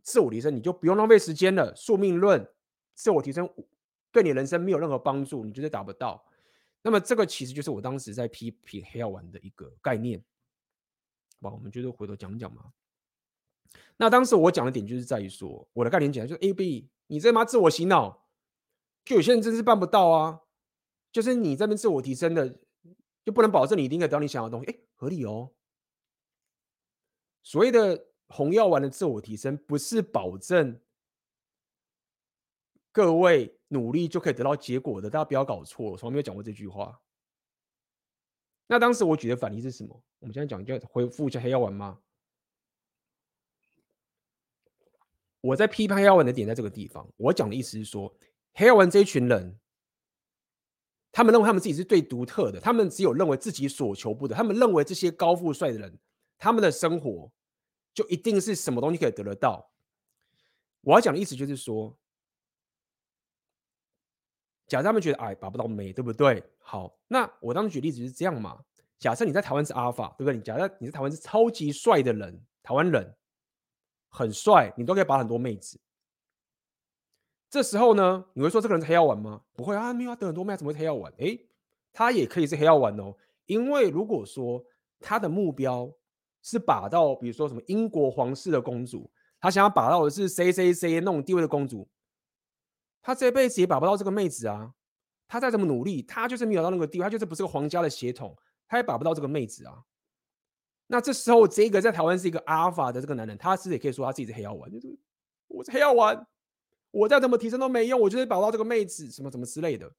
[0.00, 1.74] 自我提升，你就不用浪费时间了。
[1.76, 2.48] 宿命论，
[2.94, 3.46] 自我提升
[4.10, 6.24] 对你人生没有任何帮助，你绝对达不到。
[6.80, 10.18] 那么，这个其实就是我当时在批评黑药丸的一个概念。
[11.42, 12.72] 好，我们就是回头讲讲嘛。
[13.98, 18.26] 那当时我讲的点就是在于说，我的概念讲就是 A B，你这妈自我洗脑，
[19.04, 20.40] 就有些人真是办不到啊。
[21.12, 22.58] 就是你这边自我提升的，
[23.26, 24.70] 就不能保证你一定可以得到你想要的东西。
[24.70, 25.52] 哎，合理哦。
[27.42, 28.06] 所谓的。
[28.30, 30.78] 红药丸的自我提升不是保证
[32.92, 37.00] 各位努力就可以得到结果的，大家不要搞错，我从来没有讲过这句话。
[38.66, 39.98] 那当时我举的反例是什么？
[40.18, 41.98] 我们现在讲就回复一下黑药丸吗？
[45.48, 48.14] 我在批判黑药丸的点在这个地方，我讲的意思是说，
[48.52, 49.58] 黑药丸这一群人，
[51.10, 55.98] 他们认为他们自己是最独特的，他们只有认为自己所求不得，他们认为这些高富帅的人，
[56.36, 57.30] 他们的生活。
[57.94, 59.72] 就一定是什么东西可以得得到？
[60.82, 61.98] 我要讲的意思就是说，
[64.68, 66.40] 假设他们觉得哎，拔不到美，对不对？
[66.60, 68.56] 好，那我当时举例子是这样嘛？
[69.00, 70.36] 假设你在台湾是阿尔法，对不对？
[70.36, 73.16] 你假设你在台湾是超级帅的人，台湾人
[74.18, 75.78] 很帅，你都可以把很多妹子。
[77.48, 79.42] 这时候呢，你会说这个人是黑药丸吗？
[79.54, 81.12] 不会啊，没有啊，得很多妹，怎么会黑药丸？
[81.18, 81.38] 哎，
[81.92, 83.14] 他也可以是黑药丸哦，
[83.46, 84.64] 因为如果说
[84.98, 85.92] 他的目标。
[86.40, 91.86] 是把到，比如说什么英国皇室的公主，他想要把到的是谁谁谁那种地位的公主，
[93.02, 94.72] 他这辈子也把不到这个妹子啊。
[95.26, 98.34] 他再怎么努力，他就是没有到那个地位，他就是不是个皇家的血统，
[98.68, 99.84] 他也把不到这个妹子啊。
[100.88, 104.98] 那这时候，这个在台湾是一个阿尔法的这个男人，他是也可以说他自己是黑药丸，就是
[105.46, 106.26] 我是黑药丸，
[106.90, 109.94] 我再怎么提升都没用，我就是保到这个妹子，什么什么之类的。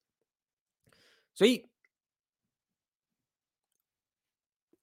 [1.34, 1.66] 所以。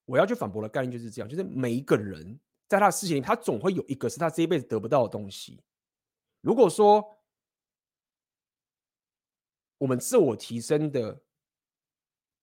[0.09, 2.39] 我要去反驳的概念就是这样，就是每一个人
[2.69, 5.61] 在他的事情里，他总会有一个是他这一辈子得不到的东西。
[6.41, 7.05] 如果说
[9.79, 11.21] 我们自我提升的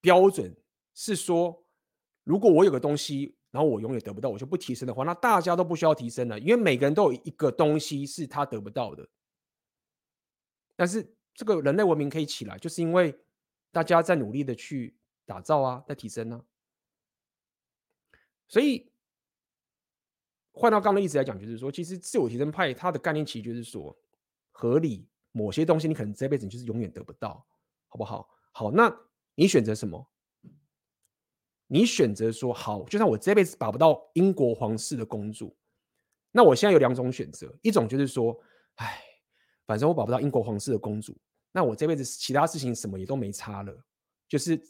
[0.02, 0.54] 标准
[0.94, 1.66] 是说，
[2.26, 9.08] 如果我有个东西，然后我永远得不到，我就不提升的话，那大家都不需要提升了，因为每个人都有一个东西是他得不到的。
[10.76, 13.16] 但是这个人类文明可以起来，就是因为
[13.72, 16.44] 大家在努力的去打造啊，在提升啊。
[18.48, 18.92] 所以
[20.52, 23.96] 换到刚刚的意思来讲，就是说，其实自我提升派它的概念其实就是说，
[24.50, 27.46] 合理，某些东西你可能这辈子你就是永远得不到，
[27.88, 28.28] 好不好？
[28.52, 28.92] 好，那
[29.36, 30.10] 你选择什么？
[31.74, 35.58] 你选择说好，就算我这辈子把不到英国皇室的公主，
[36.32, 38.40] 那我现在有两种选择，一种就是说，
[38.76, 39.02] 哎，
[39.66, 41.18] 反正我保不到英国皇室的公主，
[41.52, 43.76] 那我这辈子其他事情什么也都没差了，
[44.28, 44.62] 就是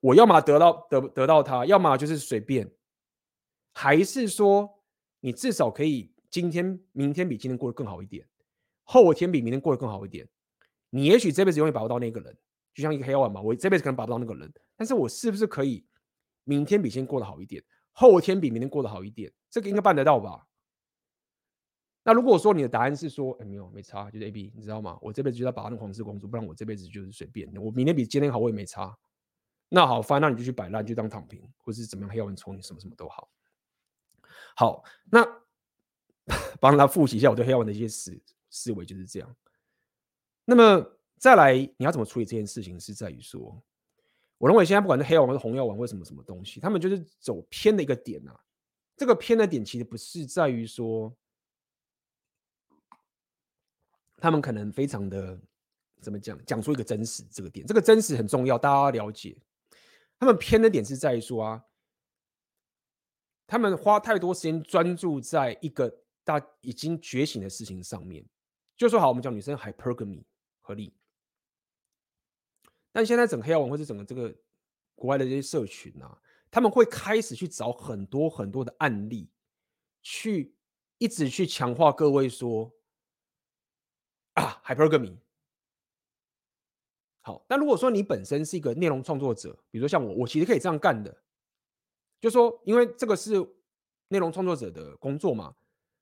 [0.00, 2.70] 我要么得到得得到她，要么就是随便，
[3.72, 4.68] 还是说
[5.20, 8.28] 你至少可以今天、明天比今天过得更好一点，
[8.84, 10.28] 后天比明天过得更好一点，
[10.90, 12.36] 你也许这辈子永远保不到那个人，
[12.74, 15.87] 就像一个黑丸嘛，我这辈子可能保不到那个人，但是我是不是可以？
[16.48, 17.62] 明天比今天过得好一点，
[17.92, 20.46] 后天比明天过得好一点，这个应该办得到吧？
[22.02, 24.98] 那如果说你的答案是说，哎，没有，没差，就是 A B，你知道吗？
[25.02, 27.54] 我这辈子就要把那个皇室公主，不然我这辈子就是随便。
[27.56, 28.96] 我明天比今天好，我也没差。
[29.68, 33.30] 那好，翻，那你就去摆烂，就当躺平，或是怎么样，黑暗抽你什么什么都好。
[34.56, 35.22] 好，那
[36.60, 38.18] 帮他复习一下我对黑暗的一些思
[38.48, 39.36] 思维就是这样。
[40.46, 42.80] 那么再来，你要怎么处理这件事情？
[42.80, 43.62] 是在于说。
[44.38, 48.40] 我认为现在不管是黑药丸还是红药丸，或什么什么东西，他们就是走偏的一个点呐、啊。
[48.96, 51.14] 这个偏的点其实不是在于说，
[54.16, 55.40] 他们可能非常的
[56.00, 57.66] 怎么讲，讲出一个真实这个点。
[57.66, 59.36] 这个真实很重要，大家要了解。
[60.18, 61.64] 他们偏的点是在于说啊，
[63.46, 68.24] 他们花太多时间专注在一个大已经觉醒的事情上面。
[68.76, 70.24] 就说好，我们讲女生 hypergamy
[70.60, 70.94] 合理。
[72.90, 74.34] 但现在整个黑曜文或者整个这个
[74.94, 76.20] 国外的这些社群啊，
[76.50, 79.30] 他们会开始去找很多很多的案例，
[80.02, 80.56] 去
[80.96, 82.72] 一直去强化各位说
[84.34, 85.16] 啊，hypergamy。
[87.20, 91.22] 好，但如果说你本身是一个内容创作者，比如说像我，我其实可以这样干的，
[92.20, 93.34] 就说因为这个是
[94.08, 95.54] 内容创作者的工作嘛，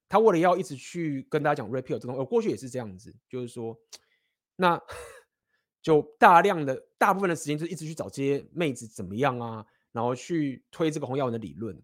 [0.07, 3.77] 他为了要一直去跟大家讲 Red Pill 这种，我过去也是这样子，就是说
[4.55, 4.81] 那。
[5.87, 11.81] 就大量的大部分的时间，就一直去找这些妹子怎么样啊，然后去推这个红药丸的理论。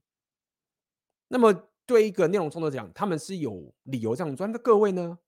[1.29, 1.53] 那么
[1.85, 4.45] 对一个内容创作者讲，他们是有理由这样做。
[4.45, 5.19] 那各位呢？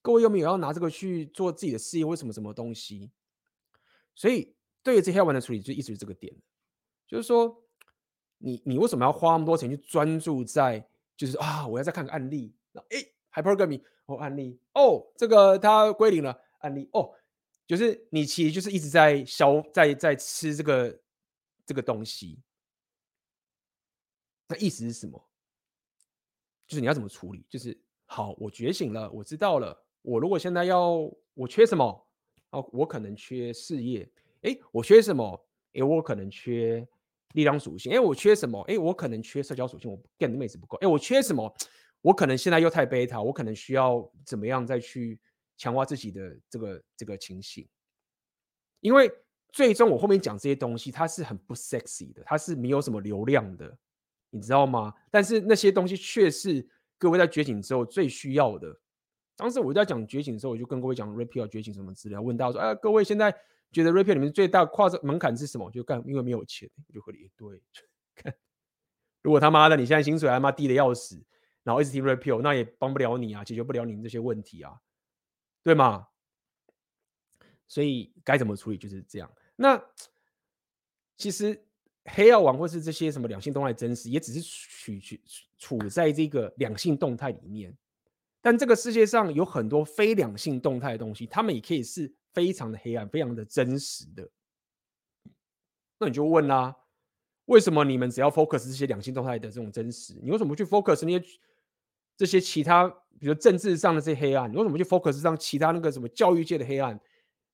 [0.00, 3.10] 各位有没有要拿这个去做自己的事业或什么什么东西？
[4.14, 6.34] 所以对于这些黑丸的处理，就一直是这个点，
[7.06, 7.54] 就是说，
[8.38, 17.14] 你你为什么要花那么多钱去专注在，就是啊，我要再看个案例，哎，hypergamy 哦，案例哦，这个他归零了，案例哦。
[17.70, 21.00] 就是你其实就是一直在消在在吃这个
[21.64, 22.36] 这个东西，
[24.48, 25.30] 那意思是什么？
[26.66, 27.46] 就是你要怎么处理？
[27.48, 29.86] 就是好，我觉醒了，我知道了。
[30.02, 32.08] 我如果现在要我缺什么？
[32.50, 34.10] 哦，我可能缺事业。
[34.42, 35.48] 哎，我缺什么？
[35.74, 36.84] 哎，我可能缺
[37.34, 37.92] 力量属性。
[37.92, 38.60] 哎，我缺什么？
[38.62, 39.88] 哎，我可能缺社交属性。
[39.88, 40.76] 我 get 的妹子不够。
[40.78, 41.54] 哎，我缺什么？
[42.02, 45.20] 我可能现在又太贝塔，我可能需要怎么样再去？
[45.60, 47.68] 强化自己的这个这个情形，
[48.80, 49.12] 因为
[49.52, 53.76] 最终我后面讲这些东西，它是很不 sexy 的，它是没有什么流量的，
[54.30, 54.94] 你知道吗？
[55.10, 56.66] 但是那些东西却是
[56.96, 58.74] 各位在觉醒之后最需要的。
[59.36, 63.30] 当时我在讲觉醒的时候，我就跟各位讲 REPEL 觉醒什么资料，问大家说：“哎，各位现在
[63.70, 67.62] 觉得 REPEL 里面最大跨这门槛是什么？”我就干，因为没有钱，我就合理对。
[68.14, 68.34] 看，
[69.20, 71.22] 如果他妈的你现在薪水他妈低的要死，
[71.64, 74.72] 然后一直听 REPEL，那也帮不了你啊，解决不了你这些问题啊。
[75.62, 76.06] 对吗？
[77.68, 79.32] 所以该怎么处理就是这样。
[79.54, 79.80] 那
[81.16, 81.64] 其实
[82.06, 85.22] 黑药王或是这些什么两性动态真实，也只是取取
[85.58, 87.76] 处在这个两性动态里面。
[88.40, 94.28] 但这个世界上有很多非两性动态的东西，他们也可以是非常的黑暗、非常的真实的。
[95.98, 96.74] 那你就问啦、
[97.44, 100.18] 为什么你们只要 focus 这些两性动态的这种真实？
[100.22, 101.24] 你为什么不去 focus 那些
[102.20, 102.86] 这些其他？
[103.18, 107.00] 比如政治上的这些黑暗，你为什么去 focus 上其他那个什么教育界的黑暗？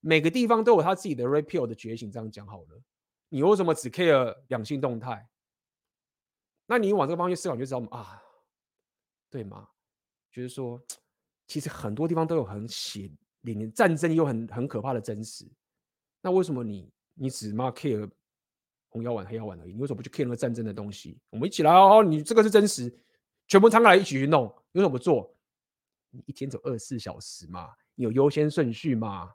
[0.01, 2.82] 每个地方都有他自己的 red pill 的觉醒，这样讲好了。
[3.28, 5.24] 你为什么只 care 两性动态？
[6.66, 8.20] 那你往这个方向思考，你就知道啊，
[9.30, 9.68] 对吗？
[10.32, 10.82] 就是说，
[11.47, 13.09] 其实很多地方都有很血
[13.43, 15.48] 淋淋战争，又很很可怕的真实。
[16.20, 18.10] 那为什么你你只骂 care
[18.88, 19.72] 红药丸、黑药丸而已？
[19.72, 21.16] 你为什么不去 care 那个战争的东西？
[21.30, 22.93] 我们一起来哦，你这个是真实，
[23.47, 25.35] 全部摊开来一起去弄，你为什么不做？
[26.24, 29.35] 一天走二十四小时嘛，你有优先顺序嘛，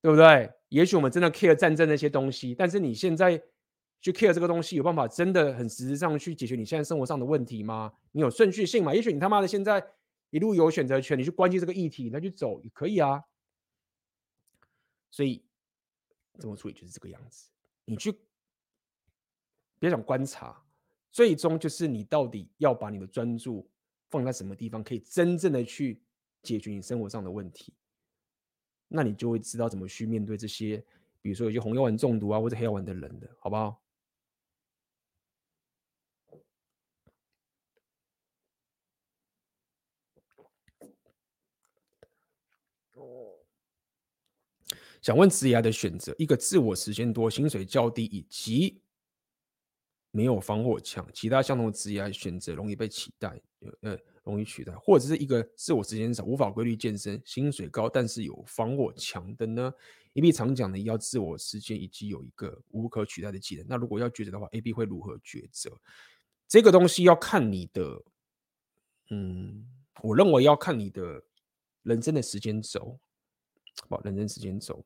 [0.00, 0.50] 对不对？
[0.70, 3.40] 也许我们真的 care 战争那些东西，但是你现在
[4.00, 7.92] 去 care 这个东西，有办法真的很实质上去解决你现在生活上的问题吗？
[8.12, 8.94] 你有顺序性嘛？
[8.94, 9.86] 也许你他妈的现在
[10.30, 13.22] 一路有选择权，你去关心这个议题，那去走也可以啊。
[15.10, 15.44] 所以
[16.38, 17.50] 怎么处理就是这个样子。
[17.84, 18.12] 你去
[19.78, 20.65] 别想观察，
[21.16, 23.66] 最终就是你到底要把你的专注。
[24.08, 26.00] 放在什么地方可以真正的去
[26.40, 27.72] 解决你生活上的问题，
[28.86, 30.82] 那你就会知道怎么去面对这些，
[31.20, 33.82] 比如说有些红药丸中毒啊，或者黑药丸的人的，好不好？
[45.02, 48.80] 想问职涯的选择，一个自我时间多、薪水较低，以及
[50.16, 53.38] 没有防火墙，其他相同的职业选择容易被取代，
[53.82, 59.70] 呃，容易取代，或者是一个自我时间少、无法规律健身、薪水高，但是有防火墙的呢
[60.14, 63.66] ？A B 常讲的要自我时间，以及有一个无可取代的技能。
[63.68, 65.70] 那如果要抉择的话，A B 会如何抉择？
[66.48, 68.02] 这个东西要看你的，
[69.10, 69.66] 嗯，
[70.02, 71.22] 我认为要看你的
[71.82, 72.98] 人生的时间轴，
[73.90, 74.82] 好，人生时间轴。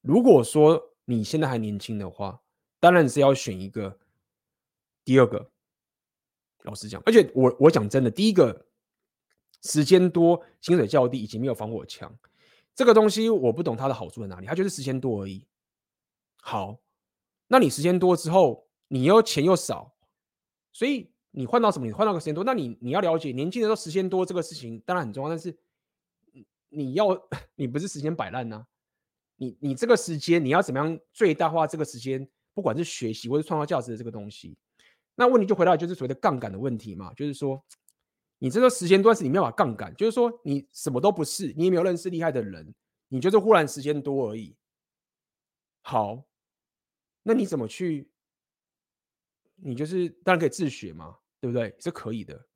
[0.00, 2.40] 如果说你现在还年轻的话，
[2.78, 3.98] 当然是要选一个
[5.04, 5.50] 第二个。
[6.64, 8.66] 老实讲，而且我我讲真的，第一个
[9.62, 12.14] 时间多、薪水较低以及没有防火墙，
[12.74, 15.46] 这个东西我不懂它的好处在哪里，它就是时间多而已。
[16.42, 16.78] 好，
[17.48, 19.94] 那你时间多之后，你又钱又少，
[20.70, 21.86] 所以你换到什么？
[21.86, 25.56] 你换到个时间多，那你你要了解，年轻的时候时间多这个事情当然很重要，但是
[26.68, 27.06] 你要
[27.56, 28.66] 你不是时间摆烂呐。
[29.36, 32.28] 你你这个时间你要怎么样最大化这个时间？
[32.52, 34.58] 不管是学习或是创造价值的这个东西，
[35.14, 37.62] 那问题就回到就是所谓的杠杆的问题嘛，就是说
[38.38, 42.74] 你这个时间段是你没有办法杠杆，就是说你什么都不是，你也没有认识厉害的人，
[43.08, 44.56] 你就是忽然时间多而已。
[45.82, 46.24] 好，
[47.22, 48.10] 那你怎么去？
[49.56, 51.74] 你就是当然可以自学嘛，对不对？
[51.78, 52.46] 是可以的。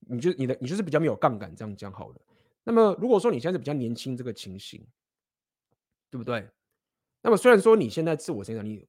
[0.00, 2.20] 你就你的你就是比较没有杠杆，这样讲好了。
[2.62, 4.86] 那么如果说你现在是比较年轻这个情形。
[6.10, 6.48] 对不对？
[7.22, 8.86] 那么虽然说你现在自我成长你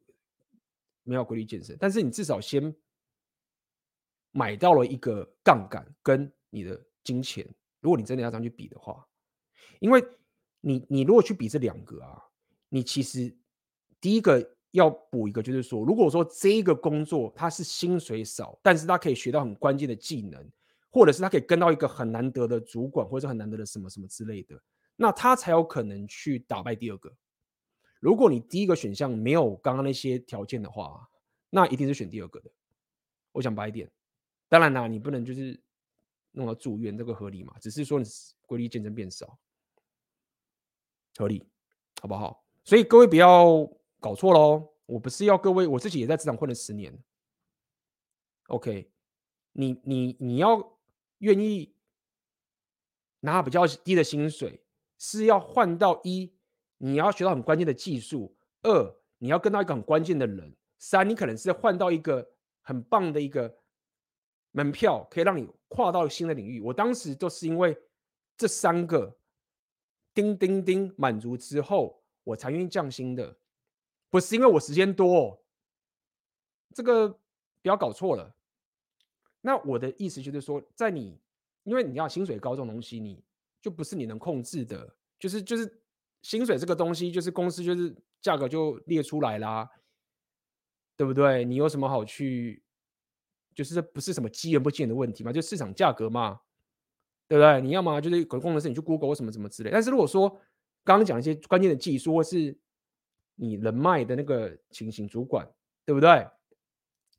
[1.02, 2.72] 没有规律健身，但是你至少先
[4.36, 7.48] 买到了一个杠杆跟你的金钱。
[7.80, 9.08] 如果你真的要这样去比的话，
[9.80, 10.04] 因为
[10.60, 12.22] 你你如果去比这两个啊，
[12.68, 13.34] 你其实
[14.02, 20.46] 第一个要补一个，就是说，如果说这一个工作它是薪水少，但是它可以学到很关键的技能，
[20.90, 24.62] 或者是它可以跟到一个很难得的主管，或者是很难得的什么什么之类的。
[24.98, 27.16] 那他才有可能去打败第二个。
[28.00, 31.08] 如果你第一个选项没有刚刚那些条件的话，
[31.50, 32.52] 那一定是选第二个的。
[33.32, 33.92] 我讲白一点，
[34.56, 35.62] 当然啦，你不能就是
[36.32, 37.54] 弄到住院，这个合理嘛？
[37.60, 38.06] 只是说你
[38.44, 39.38] 规律健身变少，
[41.18, 41.46] 合理，
[42.02, 42.46] 好不好？
[42.64, 43.70] 所以各位不要
[44.00, 46.98] 搞错喽，我不是要各位，我自己也在职场混了十年。
[48.48, 48.90] OK，
[49.52, 50.80] 你你你要
[51.18, 51.76] 愿意
[53.20, 54.62] 拿比较低的薪水。
[54.98, 56.34] 是要换到一，
[56.78, 58.34] 你要学到很关键的技术；
[58.64, 63.58] 二，你要跟到一个很关键的人；三，你可能是换到一个很棒的一个
[64.56, 66.62] 门票，可以让你跨到新的领域。
[66.62, 67.78] 我当时就是因为
[68.38, 69.16] 这三个
[70.14, 73.38] 叮叮叮满足之后，我才愿意降薪的，
[74.10, 75.44] 不是因为我时间多。
[76.74, 78.36] 这个不要搞错了。
[79.42, 81.20] 那我的意思就是说，在你
[81.64, 83.24] 因为你要薪水高这种东西，你。
[83.62, 85.82] 就不是你能控制的，就是就是
[86.22, 89.68] 薪水这个东西，就是公司就是价格就列出来啦，
[90.96, 91.44] 对不对？
[91.44, 92.64] 你有什么好去？
[93.56, 96.40] 就是这不是什么机缘不机缘的问题嘛，就市场价格嘛，
[97.28, 97.60] 对不对？
[97.62, 99.72] 你要么就是可工程师，你去 Google 什么什么之类。
[99.72, 100.30] 但是如果说
[100.84, 102.56] 刚刚讲一些关键的技术，或是
[103.34, 105.50] 你人脉的那个情形，主管
[105.86, 106.28] 对不对？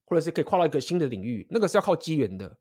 [0.04, 2.56] 或者是可以跨到一个新的领域，那个是要靠机缘的。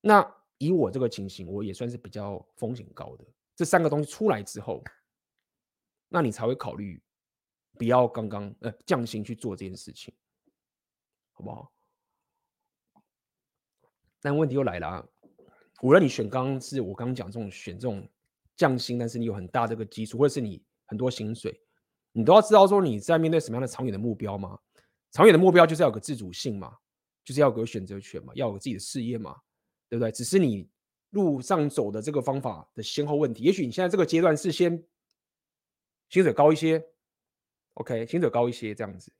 [0.00, 0.34] 那。
[0.58, 3.24] 以我这个情形，我也算是比较风险高的。
[3.54, 4.82] 这三个东西出来之后，
[6.08, 6.98] 那你才会考虑
[7.76, 10.14] 不要刚刚呃降薪去做这件事情，
[11.34, 11.70] 好不好？
[14.20, 15.06] 但问题又来了啊！
[15.82, 18.08] 无论你选刚刚是我刚刚讲这种选这种
[18.56, 21.60] 降薪，但是你有很大这个基础，或者是你很多薪水，
[22.12, 24.58] 你都要知道说你在面对什么样的长远的目标嘛？
[25.12, 26.76] 长远的目标就是要有个自主性嘛，
[27.24, 29.36] 就是要有个选择权嘛，要有自己的事业嘛。
[29.88, 30.10] 对不对？
[30.10, 30.68] 只是你
[31.10, 33.44] 路上走的这个方法的先后问题。
[33.44, 34.84] 也许你现在这个阶段是先
[36.08, 36.84] 薪水高一些
[37.74, 39.12] ，OK，薪水高一些这样子。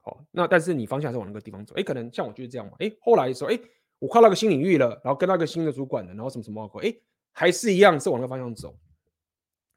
[0.00, 1.72] 好，那但是你方向是往那个地方走。
[1.76, 2.72] 哎，可能像我就是这样嘛。
[2.80, 3.60] 哎，后来的时候，哎，
[3.98, 6.94] 我跨到个新领域了，然后跟那个新的主管了，然后什么什么，哎，
[7.32, 8.78] 还是一样是往那个方向走。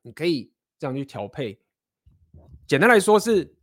[0.02, 1.60] 你可以这样去调配。
[2.68, 3.54] 简单来说是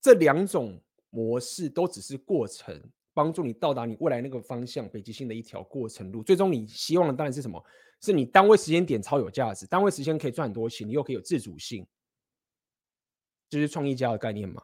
[0.00, 0.80] 这两种
[1.10, 2.82] 模式都只是过程。
[3.14, 6.22] 帮助你到达你未来那个方向，北极星的一条过程路。
[6.22, 7.62] 最终你希望的当然是什么？
[8.00, 11.86] 是你单位时间点超有价值，单位时间可以赚很多钱，你又可以有自主性，
[13.50, 14.62] 就是创业家的概念嘛，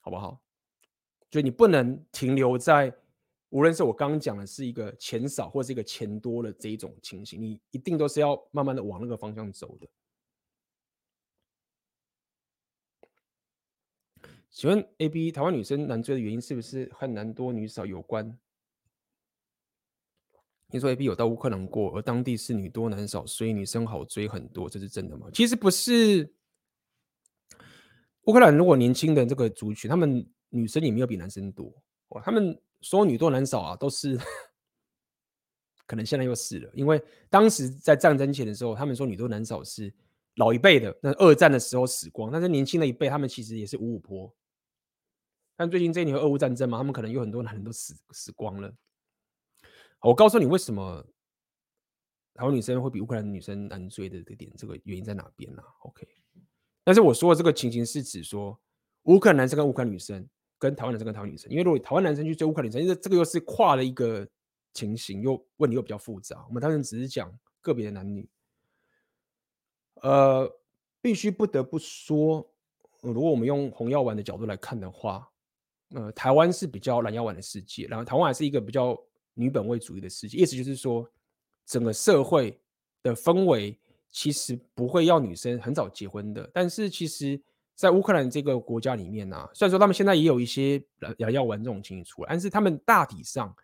[0.00, 0.42] 好不好？
[1.30, 2.94] 所以你不能停留在
[3.50, 9.88] 无论是我刚刚讲的是一个钱少或是一个钱多的这一种情形，你一定都是要慢慢的往那个方向走的。
[14.50, 18.38] 请问 A B 台湾女生难追的原因是不是和男多女少有关？
[20.70, 25.28] 你说 A B 有到乌克兰过，而当地是女多男少，所以女生好追很多，这是真的吗？
[25.32, 26.34] 其实不是。
[28.24, 31.72] 乌克兰如果年轻的这个族群，他们女生也没有比男生多。
[32.22, 34.18] 他们说女多男少啊，都是
[35.86, 39.92] 可能现在又是了，因为当时在战争前的时候，他们说女多男少是
[40.36, 44.32] 老一辈的，那二战的时候死光，但是年轻的一辈，他们其实也是五五坡。
[45.56, 48.72] 但最近这一年俄乌战争嘛，他们可能有很多男人都死死光了。
[50.00, 51.04] 我告诉你为什么
[52.34, 56.06] 台湾女生会比乌克兰女生难追的这点，这个原因在哪边呢？OK，
[56.84, 58.56] 但是我说的这个情形是指说
[59.04, 60.24] 乌克兰男生跟乌克兰女生
[60.58, 64.26] 跟台湾男生跟台湾女生，因为如果台湾男生去追乌克兰女生，因为这个又是跨了一个
[64.72, 66.44] 情形，又问题又比较复杂。
[66.48, 68.28] 我们当然只是讲个别的男女，
[70.02, 70.50] 呃，
[71.00, 72.46] 必须不得不说，
[73.00, 75.28] 如果我们用红药丸的角度来看的话，
[75.94, 78.98] 呃，台湾是比较蓝药丸的世界，然后台湾还是一个比较。
[79.40, 81.08] 女本位主义的世界，意思就是说，
[81.64, 82.60] 整个社会
[83.04, 83.78] 的氛围
[84.10, 86.50] 其实不会要女生很早结婚的。
[86.52, 87.40] 但是，其实，
[87.78, 90.84] 在乌克兰这个国家里面呢、啊，虽然说他们现在也有一些
[91.16, 93.54] 要要玩这种情形出来，但是他们大体上，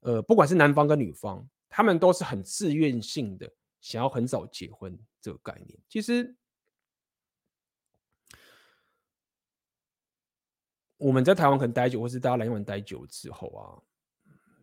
[0.00, 3.46] 呃，不管是男方跟女方，他们都是很自愿性的
[3.82, 5.78] 想要很早结婚这个概念。
[5.90, 6.34] 其实，
[10.96, 13.76] 我们在台湾可能待久，或是大家来台湾待久之后啊。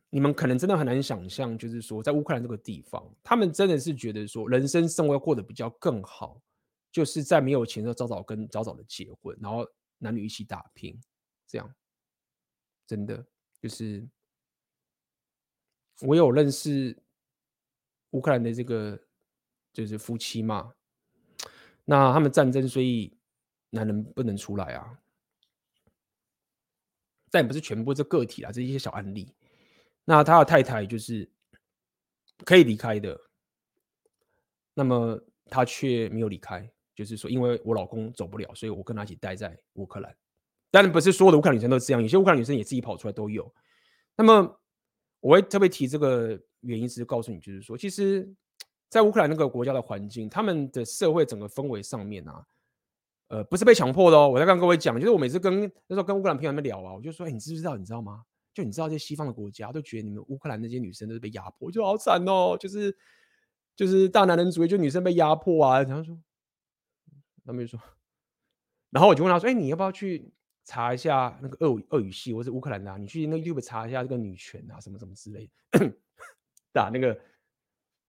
[0.10, 6.42] 你们可能真的很难想象，就是说，在乌克兰这个地方，他们真的是觉得说，人生生活要过得比较更好，
[6.92, 9.66] 就是在没有钱的时候早早跟早早的结婚，然后
[9.98, 11.00] 男女一起打拼，
[11.48, 11.76] 这样，
[12.86, 13.26] 真的
[13.62, 14.08] 就是，
[16.02, 16.98] 我有认识
[18.12, 19.00] 乌克兰的这个
[19.72, 20.74] 就是夫妻嘛，
[21.86, 23.18] 那他们战争，所以
[23.70, 25.00] 男人不能出来啊，
[27.30, 29.34] 但也不是全部这个体啊，这一些小案例。
[30.04, 31.32] 那他的太太就是
[32.44, 33.18] 可以离开的，
[34.74, 36.70] 那么他却没有离开，
[37.04, 40.16] 就是说，因为我老公走不了，所以我跟他一起待在乌克兰。
[40.70, 43.52] 当然不是所有的乌克兰女生都是这样，有些乌克兰女生也自己跑出来都有。
[44.16, 44.60] 那么
[45.20, 48.32] 我会特别提这个原因，是告诉你，就是说，其实，
[48.88, 52.46] 在乌克兰那个国家的环境，他们的社会整个氛围上面啊，
[53.30, 54.30] 呃，不是被强迫的哦。
[54.30, 57.76] 我在跟各位讲，就是我每次跟那时候跟乌克兰朋友们聊啊，我就说，哎，你知不知道？
[57.76, 58.24] 你知道吗？
[58.54, 62.96] 就你知道，这些西方的国家都觉得你们乌克兰那些女生都是被压迫，就好惨哦，就是
[63.76, 65.82] 就是大男人主义，就女生被压迫啊。
[65.84, 66.18] 然后说，
[67.46, 67.80] 他们就说，
[68.92, 70.32] 然后我就问他说：“哎，你要不要去
[70.64, 72.98] 查一下那个俄语俄语系，或是乌克兰的？
[72.98, 75.94] 你去那 YouTube 查一下这个女权啊，什么什么之类的，
[76.74, 77.20] 打那个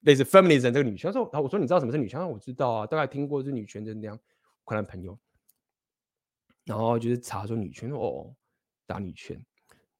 [0.01, 5.19] 类似 feminism 这个女权。”他说：“然后我说你知道什么是女权？”我知道啊，大概听过是女权的那样乌克兰朋友。
[6.65, 8.33] 然后就是查说女权，哦，
[8.87, 9.35] 打女权。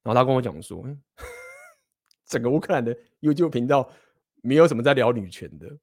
[0.03, 0.85] 然后他跟我讲说，
[2.27, 3.91] 整个乌克兰的 YouTube 频道
[4.43, 5.79] 没有什么在聊女权的。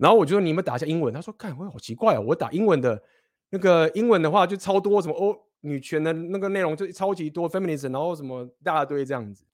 [0.00, 1.12] 然后我就说，你们打一下英文。
[1.12, 3.02] 他说，看，我好奇怪哦，我打英文的
[3.50, 9.44] 那个英文的话就超多什么哦，女权的那个内容就超级多 feminism，然后什么大堆这样子，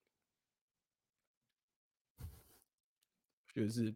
[3.54, 3.94] 就是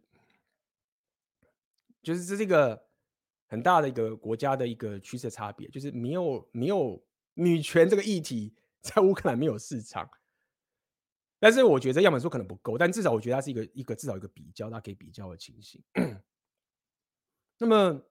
[2.03, 2.83] 就是这是一个
[3.47, 7.01] 很大的一个国家的一个趋势差别，就是没有没有
[7.35, 8.53] 女权这个议题。
[8.81, 10.09] 在乌克兰没有市场，
[11.37, 15.79] 但是我觉得样本书可能不够，但至少我觉得它是一个一个至少一个比较，它可以比较的情形。
[17.61, 18.01] 那么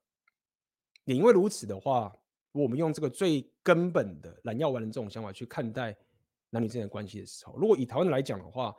[1.06, 2.16] 也因为如此的话，
[2.52, 5.96] 我们用这个最根本的蓝药丸的这种想法去看待
[6.50, 8.72] 男女之间的关系的时候，如果以台湾来讲的话，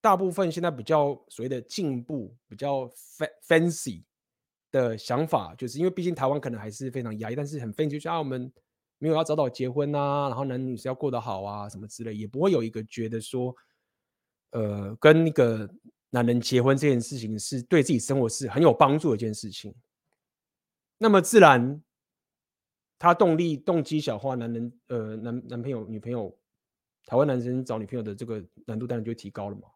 [0.00, 2.88] 大部分现在比较所谓的进步、比较
[3.46, 4.02] fancy
[4.70, 8.50] 的想法，就是因为毕竟台湾可能还是非常压抑，但是很 fancy，就啊我们。
[9.00, 13.54] 没有要早早结婚啊，然后男女是要过得好啊，什么之类，也不会有一个觉得说，
[14.50, 15.72] 呃，跟那个
[16.10, 19.72] 男人结婚这件事情是对自己生活是很有帮助的一件事情。
[20.98, 21.82] 那么自然，
[22.98, 26.36] 他动力动机小化，男人呃男男朋友女朋友，
[27.06, 29.68] 台湾男生找女朋友的这个难度当然就提高了嘛。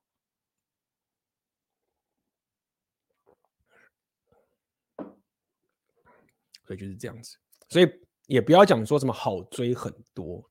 [6.66, 7.36] 所以就是这样子，
[7.68, 7.90] 所以。
[8.28, 10.48] 也不要讲说什么好追很多，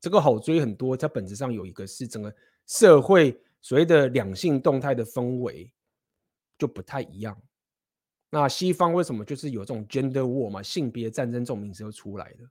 [0.00, 2.34] 这个好追很多，它本质上有一个是整个
[2.66, 5.72] 社会所谓的两性动态的氛围
[6.58, 7.40] 就不太一样。
[8.34, 12.48] 那西方为什么就是有这种 gender war 嘛，性别战争这种名词就出来了，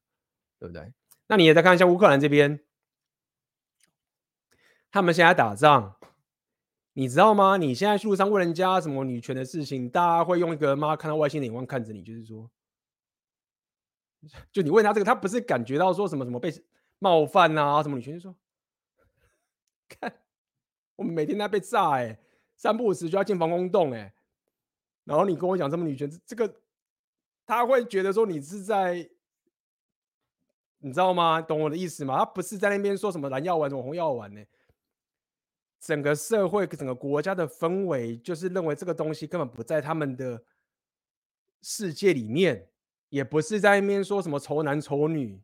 [0.59, 0.93] 对不对？
[1.25, 2.59] 那你也再看一下乌克兰这边，
[4.91, 5.95] 他们现在打仗，
[6.93, 7.57] 你知道吗？
[7.57, 12.47] 你现在去路上问人家什么女权的事情，大家会用一个妈看到外星的眼光看着你，就是说，
[14.53, 16.53] 就你问他这个，他不是感觉到说什么什么被
[16.99, 18.35] 冒犯啊，什么女权，就说，
[19.89, 20.13] 看
[20.95, 22.19] 我们每天在被炸哎、
[22.55, 24.13] 三不五时就要进防空洞哎、
[25.03, 26.61] 然后你跟我讲什么女权，这个
[27.45, 29.09] 他会觉得说你是在。
[30.83, 31.39] 你知道吗？
[31.39, 32.17] 懂我的意思吗？
[32.17, 34.43] 他不是在那边说什么蓝药丸、什么红药丸呢？
[35.79, 40.43] 整个社会、整个国家的氛围，就是认为这个东西根本不在他们的
[41.61, 42.67] 世界里面，
[43.09, 45.39] 也不是在那边说什么丑男丑女，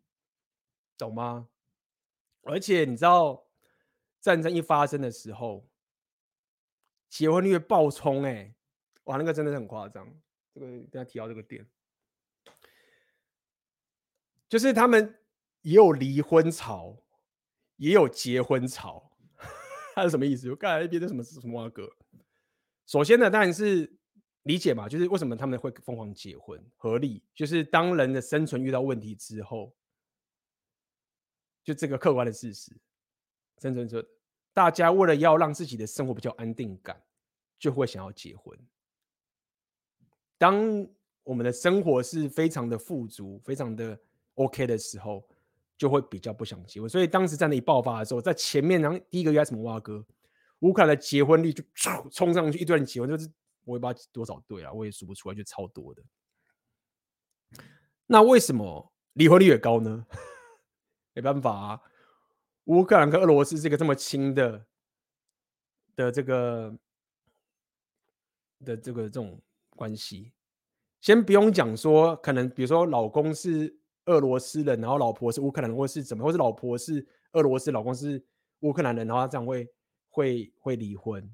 [0.98, 1.48] 懂吗？
[2.42, 3.46] 而且你知道，
[4.20, 5.68] 战争一发生的时候，
[7.08, 8.56] 结婚率爆冲，哎，
[9.08, 10.08] 哇，那个真的是很夸张。
[10.54, 11.68] 这个等下提到这个点，
[14.48, 15.14] 就是他们。
[15.64, 16.98] 也有离婚潮，
[17.76, 19.12] 也有结婚潮，
[19.94, 20.50] 他是什么意思？
[20.50, 21.92] 我刚才那边的什么什么话哥？
[22.86, 24.00] 首先呢，当然是
[24.44, 27.22] 理解嘛，就是为什么他们会疯狂结婚，合理。
[27.36, 29.76] 就是当人的生存遇到问题之后，
[31.66, 32.72] 就这个客观的事实，
[33.58, 34.08] 生存者
[34.54, 37.04] 大家为了要让自己的生活比较安定感，
[37.60, 38.58] 就会想要结婚。
[40.38, 40.88] 当
[41.24, 44.00] 我们的生活是非常的富足、非常的
[44.36, 45.28] OK 的时候。
[45.78, 50.04] 就会比较不想结婚，所以当时战争一爆发的时候，在前面然后第一个月什么挖哥，
[50.62, 53.30] 乌克兰的结婚率就冲冲上去，一堆人结婚，就是
[53.64, 56.02] 我也不知道多少对啊，我也数不出来，就超多的。
[58.08, 60.04] 那为什么离婚率也高呢？
[61.14, 61.82] 没办法啊，
[62.64, 64.66] 乌克兰跟俄罗斯是一个这么亲的
[65.96, 66.76] 的这个
[68.66, 69.40] 的这个这种
[69.78, 70.34] 关系，
[71.00, 73.78] 先不用讲说，可能比如说老公是。
[74.08, 78.26] 俄罗斯人，然后老婆是乌克兰人，或是怎么，或是老婆是俄罗斯，老公是
[78.62, 79.70] 乌克兰人，然后他这样会
[80.08, 81.30] 会会离婚，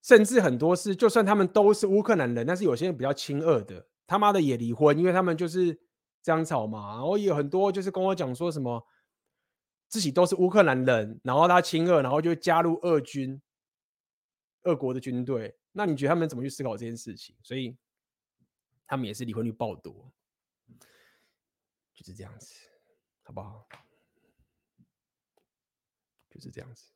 [0.00, 5.76] 甚至很多是，就算他们都是乌克兰人，但是有些人比较亲俄的，他妈的也离婚，因为他们就是
[6.22, 6.90] 这样吵嘛。
[6.90, 8.86] 然后也有很多就是跟我讲说什么
[9.88, 13.42] 自己都是乌克兰人，然后他亲俄，然后就加入俄军，
[14.62, 15.58] 俄国的军队。
[15.78, 17.36] 那你觉得他们怎么去思考这件事情？
[17.40, 17.78] 所以
[18.84, 20.12] 他们也是离婚率爆多。
[21.94, 22.52] 就是这样子，
[23.22, 23.68] 好不好？
[26.30, 26.92] 就是这样子。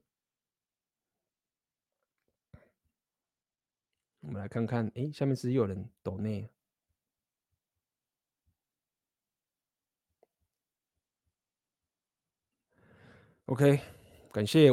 [4.19, 6.51] 我们来看看，哎，下面是有人抖内。
[13.45, 13.81] OK，
[14.33, 14.73] 感谢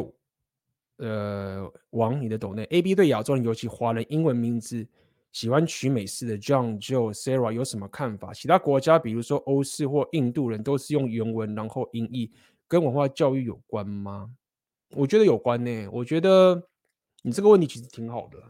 [0.99, 2.63] 呃王你的抖内。
[2.65, 4.87] AB 对亚洲人，尤其华人，英文名字。
[5.31, 8.33] 喜欢取美式的 John、Joe、Sarah 有什么看法？
[8.33, 12.31] 其他国家，比如说欧式或印度人，都是用原文然后音译，
[12.67, 14.33] 跟文化教育有关吗？
[14.95, 16.67] 我觉得有关呢、我觉得
[17.21, 18.41] 你这个问题其实挺好的。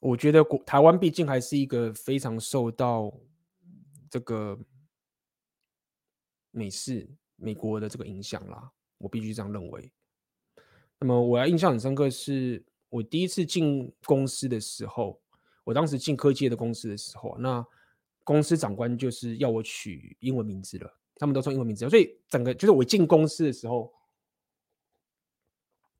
[0.00, 3.10] 我觉得国台湾毕竟还是一个非常受到
[4.10, 4.58] 这个
[6.50, 9.90] 美式美国的这个影响啦，我必须这样认为。
[10.98, 12.64] 那么我要印象很深刻是。
[12.88, 15.20] 我第一次进公司的时候，
[15.64, 17.62] 我当时进科技的公司的时候，那
[18.22, 23.92] 公司长官就是要我取英文名字了，他们都说英文名字，所以整个就是我进公司的时候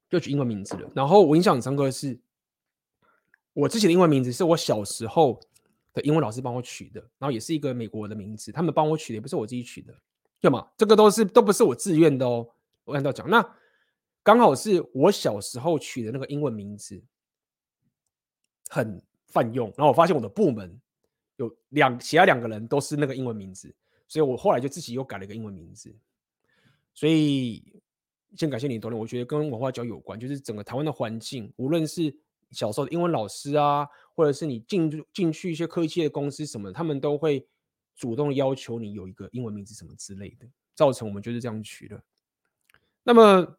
[0.08, 0.88] 就取英文名字了。
[0.94, 2.18] 然后我印象很深刻是，
[3.52, 5.38] 我之前的英文名字是我小时候
[5.92, 9.92] 的英文老师帮我取的，然后也是一个美国的名字，他们帮我取的，也不是我自己取的，
[10.40, 10.68] 对吗？
[10.78, 12.48] 这个都是都不是我自愿的哦。
[12.84, 13.44] 我按照讲那。
[14.26, 17.00] 刚好是我小时候取的那个英文名字，
[18.68, 19.68] 很泛用。
[19.76, 20.80] 然后我发现我的部门
[21.36, 23.72] 有两其他两个人都是那个英文名字，
[24.08, 25.96] 所以我后来就自己又改了一个英文名字。
[26.92, 27.80] 所以
[28.34, 32.12] 先感谢你，多年，我觉得跟文化教有关，就是整个台湾的环境，无论是
[32.50, 37.46] 小时候的英文老师啊，或者是你进进去一些科技的公司什么，他们都会
[37.94, 42.02] 主动要求你有一个英文名字什么之类的，造成我们就是这样取的。
[43.04, 43.56] 那么。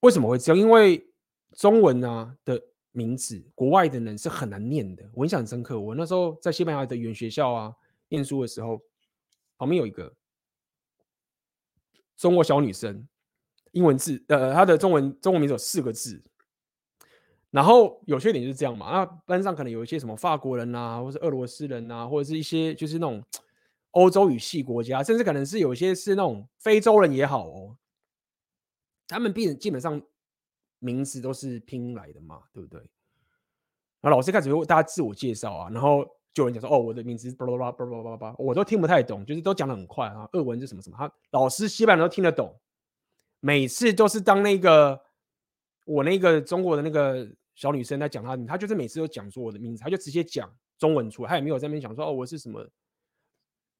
[0.00, 0.58] 为什么会这样？
[0.58, 1.06] 因为
[1.52, 2.60] 中文啊的
[2.92, 5.08] 名字，国外的人是很难念的。
[5.14, 7.74] 我印象深刻，我那时候在西班牙的语言学校啊
[8.08, 8.80] 念书的时候，
[9.58, 10.12] 旁边有一个
[12.16, 13.06] 中国小女生，
[13.72, 16.22] 英文字，呃，她的中文中文名字有四个字。
[17.50, 23.20] 然后有缺点就是这样嘛，那班上可能有一些什么法国人啊，或是俄罗斯人啊，或者是一些就是那种
[23.90, 27.76] 欧洲语系国家，甚至可能是有些是那种非洲人也好哦。
[29.10, 30.00] 他们基基本上
[30.78, 32.80] 名字都是拼音来的嘛，对不对？
[34.00, 40.26] 然后老师开始为大家自我介绍啊，然后就有人讲说：“哦，我的名字巴拉巴拉巴拉巴拉巴拉。”我都听不太懂，就是都讲的很快啊。
[40.32, 42.58] 俄文是什么什么，他老师基本上都听得懂，
[43.40, 44.98] 每次都是当那个
[45.84, 52.66] 我那个中国的那个小女生在讲她，她就是每次都讲说我的名字，她就直接讲中文出来，她也没有在那边讲说哦我是什么，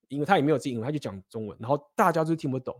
[0.09, 2.77] 因为她也没有自己英文，她就讲中文，然后大家都听不懂，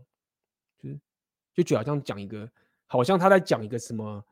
[1.53, 2.49] 就觉得好像讲一个，
[2.85, 4.25] 好像他在讲一个什么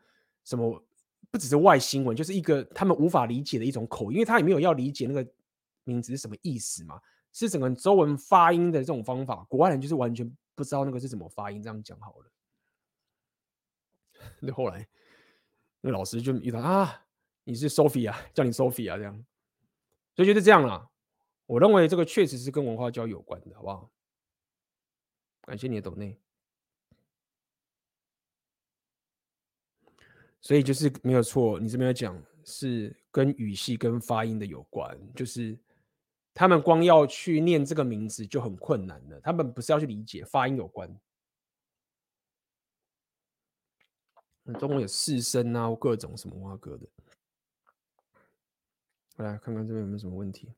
[0.44, 0.84] 什么，
[1.32, 5.32] 不只是外星文，就是一个他们无法理解的一种口音，因为他也没有要理解那个
[5.84, 7.00] 名字是什么意思嘛，
[7.34, 12.32] 是整个中文发音的这种方法，国外人就是完全不知道那个是怎么发音，这样讲好了。
[14.40, 14.88] 那 后来，
[15.82, 17.06] 那老师就遇到啊，
[17.44, 19.26] 你是 Sophia， 叫你 Sophia 这样，
[20.16, 20.90] 所以就是这样啦。
[21.46, 23.90] 我认为这个确实是跟文化教育有关的，好不好？
[25.42, 26.20] 感谢你的抖内。
[30.42, 35.58] 所以就是没有错，你这边要讲是跟语系跟发音的有关，就是
[36.34, 40.90] 他们光要去念这个名字就很困难了，他们不是要去理解发音有关。
[44.58, 46.88] 中国有四声啊，各种什么哇哥的，
[49.18, 50.50] 来看看这边有没有什么问题。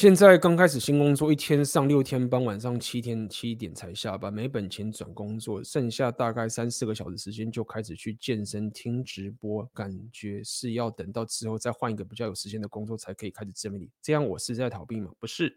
[0.00, 13.90] 现在刚开始新工作，一天上六天班，晚上七天七点才下班，没本钱转工作，剩下大概三四个小时时间就开始去健身、听直播，感觉是要等到之后再换一个比较有时间的工作才可以开始自媒体。
[14.00, 15.12] 这样我是在逃避吗？
[15.18, 15.54] 不是，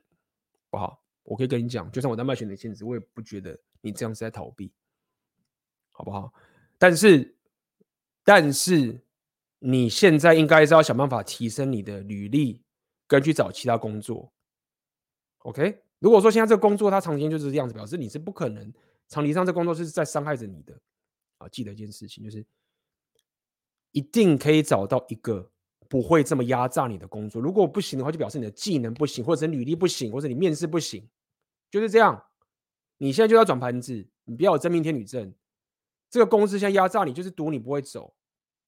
[0.70, 4.74] 不好，我可以跟你讲，就算我在卖选的限制，我也不觉得你这样是在逃避，
[5.94, 6.34] 好不好？
[6.78, 7.34] 但是，
[8.26, 9.06] 但是
[9.60, 12.62] 你现在应该是要想办法提升你的履历。
[13.14, 14.34] 跟去找其他工作
[15.40, 15.84] ，OK？
[16.00, 18.74] 如果说现在这个工作它长期就是这样子，表示你是不可能
[19.08, 20.74] 长期上这工作是在伤害着你的
[21.38, 21.48] 啊！
[21.48, 22.44] 记得一件事情，就是
[23.92, 25.52] 一定可以找到一个
[25.88, 27.40] 不会这么压榨你的工作。
[27.40, 31.08] 如果不行的话，就表示你的技能不行，或者是履历不行，或者你面试不行，
[31.70, 32.26] 就是这样。
[32.98, 35.34] 你现在就要转盘子，你不要有真命天女症。
[36.10, 38.14] 这个公司现在压榨你，就是赌你不会走。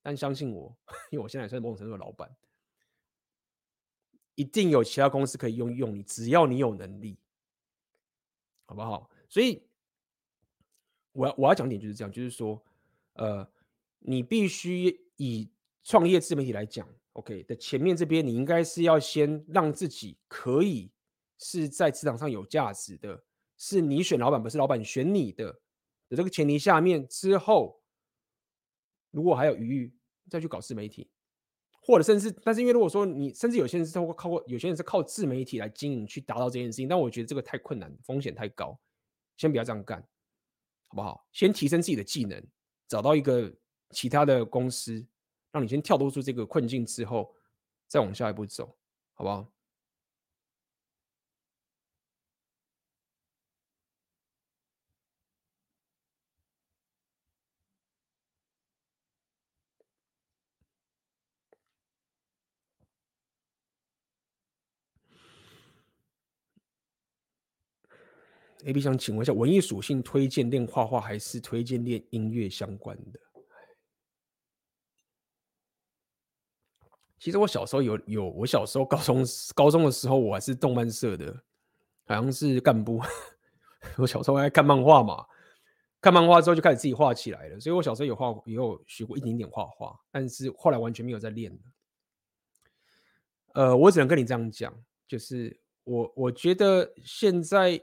[0.02, 0.78] 但相信我，
[1.10, 2.30] 因为我现在也是某种程度的老板。
[4.36, 7.18] 一定有其他公司可以用用你，只要你有能力，
[8.66, 9.10] 好不好？
[9.28, 9.64] 所以，
[11.14, 12.62] 我要我要讲点就是这样，就是说，
[13.14, 13.50] 呃，
[14.00, 15.50] 你必须以
[15.84, 20.92] 创业自媒体来讲，OK 的前面这边，你应该是要先让自己可以
[21.38, 23.24] 是在职场上有价值的，
[23.58, 25.52] 是你选老板，不是老板选你的
[26.10, 27.82] 的这个前提下面之后，
[29.12, 29.94] 如果还有余裕，
[30.30, 31.10] 再去搞自媒体。
[31.86, 38.76] 或者甚至，但是因为如果说你甚至有些人是通过靠过，有些人是靠自媒体来经营去达到这件事情，但我觉得这个太困难，风险太高，
[39.38, 40.02] 先不要这样干，
[40.88, 41.28] 好不好？
[41.32, 42.44] 先提升自己的技能，
[42.88, 43.54] 找到一个
[43.92, 45.06] 其他的公司，
[45.52, 47.32] 让你先跳脱出这个困境之后，
[47.88, 48.76] 再往下一步走，
[49.14, 49.48] 好不好
[68.66, 73.20] ？A B 想请问一下，文艺属性推荐练画画还是推荐练音乐相关的？
[77.20, 79.24] 其实我小时候有有，我小时候高中
[79.54, 81.32] 高中的时候我还是动漫社的，
[82.06, 83.00] 好像是干部。
[83.98, 85.26] 我小时候爱看漫画嘛，
[86.02, 91.56] 看漫画之后就开始自己画起来了，所以我小时候有画也有学过一点点画画，但是后来完全没有在练。
[93.54, 94.74] 呃，我只能跟你这样讲，
[95.08, 97.80] 就是我我觉得现在。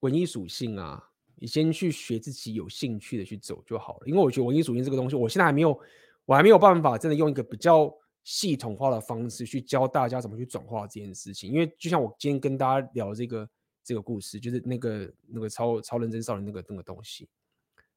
[0.00, 1.02] 文艺属性啊，
[1.36, 4.06] 你先去学自己有兴趣的去走就好了。
[4.06, 5.78] 因为我觉得文艺属性这个东西，我现在还没有，
[6.24, 7.92] 我还没有办法真的用一个比较
[8.24, 11.50] 系统化的方式去教大家怎么去转化这件事情。
[11.50, 13.48] 因为就像我今天跟大家聊这个
[13.84, 17.28] 这个故事，就是那个那个超超认真少年那个那个东西，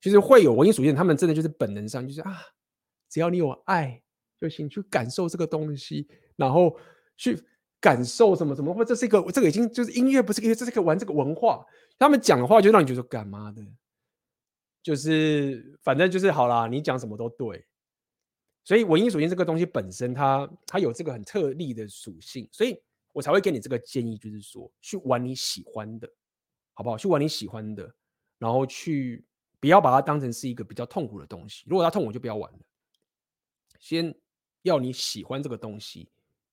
[0.02, 2.38] 其实会有文艺属性，他们真的就是本能上就是啊，
[3.10, 4.02] 只要你有爱
[4.40, 6.78] 就行，去感受这个东西，然后
[7.18, 7.38] 去
[7.80, 11.66] 感受什么什么，或这是一个这个已经就是音乐不是音乐，这是一个玩这个文化。
[11.98, 13.62] 他们讲的话就让你觉得干嘛的，
[14.82, 17.66] 就是反正就是好啦，你讲什么都对。
[18.66, 22.80] 所以文艺属性这个东西本身它，它它有这个很特例的属性，所以
[23.14, 26.08] 我才会给你这个建议，就是说去玩你喜欢的，
[26.74, 26.98] 好不好？
[26.98, 27.92] 去玩你喜欢的，
[28.38, 29.26] 然后去
[29.60, 31.64] 不要把它当成是一个比较痛苦的东西。
[31.68, 32.60] 如果它痛苦，就不要玩了。
[33.80, 34.14] 先
[34.62, 36.08] 要你喜欢这个东西，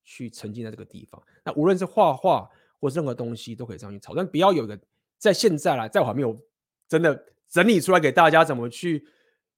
[0.07, 1.23] 去沉浸在这个地方。
[1.45, 2.51] 那无论是画画
[2.81, 4.81] 或任何东西，都可以这样去炒，但不要有一个。
[5.19, 6.39] 在现在啦，在我还没有
[6.87, 9.09] 真的整理出来给大家怎么去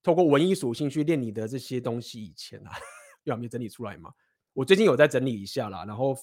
[0.05, 2.71] 透过文艺属性去练你的这些东西以前啊，
[3.25, 4.15] 又还没有整理出来嘛。
[4.53, 6.17] 我最近有在整理一下啦，然后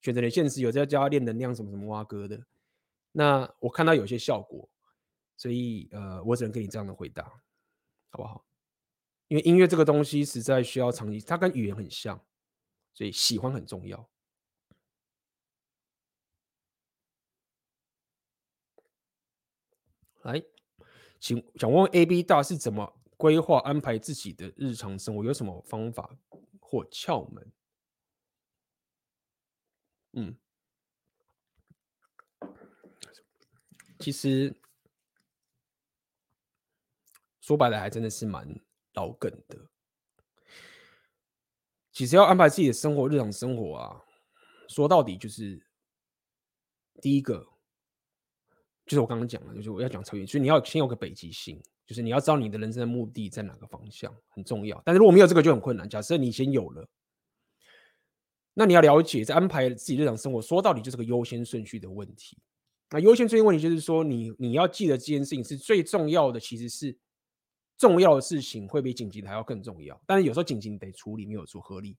[0.00, 2.40] 选择的现实有在教他练能量什么什么挖哥的，
[3.10, 4.68] 那我看到有些效果，
[5.36, 7.24] 所以呃，我只能给你这样的回答，
[8.10, 8.46] 好不好？
[9.26, 12.18] 因为音乐这个东西实在需要长期，它跟语言很像，
[13.00, 14.10] 所以喜欢很重要。
[20.20, 20.42] 来，
[21.18, 25.24] 请想问问 AB 大是怎么规划安排自己的日常生活？
[25.24, 26.14] 有什么方法
[26.60, 27.50] 或窍门？
[30.12, 30.36] 嗯，
[33.98, 34.54] 其实
[37.40, 38.60] 说白了，还真的是蛮
[38.92, 39.70] 老梗的。
[41.92, 44.00] 其实要安排自己的生活，日常生活啊，
[44.68, 45.60] 说到底就是
[47.00, 47.46] 第一个，
[48.86, 54.80] 就是我刚刚讲的，就是我要讲策略，就是你要先有个北极星，就是你要知道你的人生的目的在哪个方向，很重要。
[54.84, 55.88] 但是如果没有这个就很困难。
[55.88, 56.88] 假设你先有了。
[58.52, 62.36] 那你要了解，在安排自己日常生活，说到底就是个优先顺序的问题。
[62.90, 66.94] 那优先顺序问题就是说，你你要记得这件事情是最重要的，其实是
[67.80, 69.98] 重要的事情会比紧急的还要更重要。
[70.04, 71.96] 但是有时候紧急你得处理，没有做合理。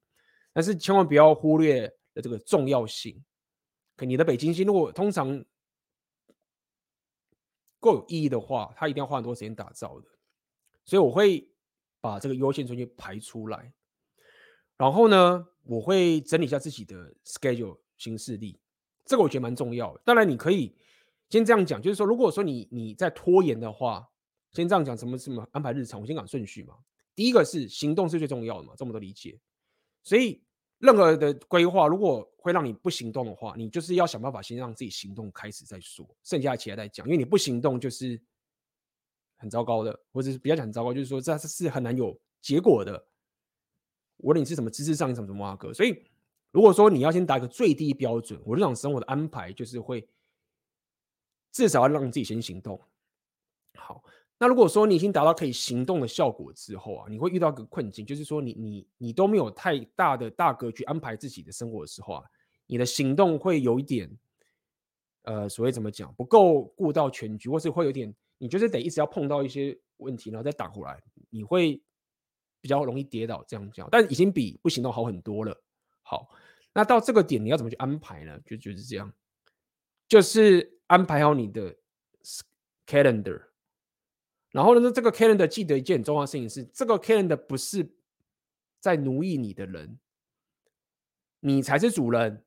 [0.54, 3.20] 但是千万不要忽略了这个重要性。
[3.96, 5.44] 可你的北京星如果通常
[7.80, 10.08] 够有意义的话，它一定要花很多时间打造的。
[10.86, 11.50] 所以我会
[12.00, 13.74] 把这个优先顺序排出来。
[14.78, 18.60] 然后呢，我会整理一下自己的 schedule 行事历，
[19.04, 20.02] 这个我觉得蛮重要的。
[20.06, 20.76] 当然，你可以
[21.30, 24.08] 先这样讲，就是说，如果说你你在拖延的话，
[24.52, 26.78] 先这样讲，什么什么安排日常，我先讲顺序嘛。
[27.16, 29.40] 第一个是行动是最重要的嘛，这么多理解。
[30.04, 30.42] 所以
[30.80, 37.06] 任何的规划，如果会让你不行动的话，你就是要想办法先让自己行动开始再说，剩下其他再讲。
[37.06, 38.20] 因为你不行动就是
[39.38, 43.08] 很糟糕的，或者是比较讲糟糕，就是说这是很难有结果的。
[44.18, 46.04] 无论你是什么知识上什么什么啊哥，所以
[46.52, 50.08] 如果说你要先打一个最低标准，我日常生活的安排就是会
[51.52, 52.80] 至少要让自己先行动。
[53.76, 54.04] 好，
[54.42, 62.24] 那如果说你已经达到可以行动的效果之后啊，你会遇到一个困境，就是说你你你都没有太大的大格局安排自己的生活的时候啊，
[62.66, 64.10] 你的行动会有一点
[65.26, 71.00] 呃所谓怎么讲不够顾到全局，或是会有点你就是得一直要碰到一些问题，然后再打回来，
[71.30, 71.80] 你会。
[72.64, 75.64] 比较容易跌倒，这样讲，但已经比不行动好很多了。
[76.04, 76.30] 好，
[76.76, 78.40] 那到这个点你要怎么去安排呢？
[78.46, 79.12] 就就是这样，
[80.08, 81.76] 就是安排好你的
[82.86, 83.42] calendar。
[84.52, 87.90] 然后呢，这个 calendar 记得一件很重要的事情是，这个 calendar 不是
[88.80, 89.98] 在奴役你的人，
[91.40, 92.44] 你才是主人。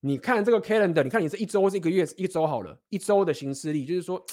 [0.00, 4.24] 你看这个 calendar，你看你是一周是一个月一周好了，一周的行事历，就是说。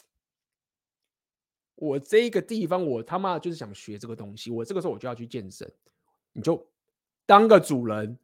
[1.76, 4.52] 我这个地方，我他妈就是想学这个东西。
[4.52, 5.70] 我这个时候我就要去健身，
[6.32, 6.66] 你就
[7.26, 8.18] 当个主人，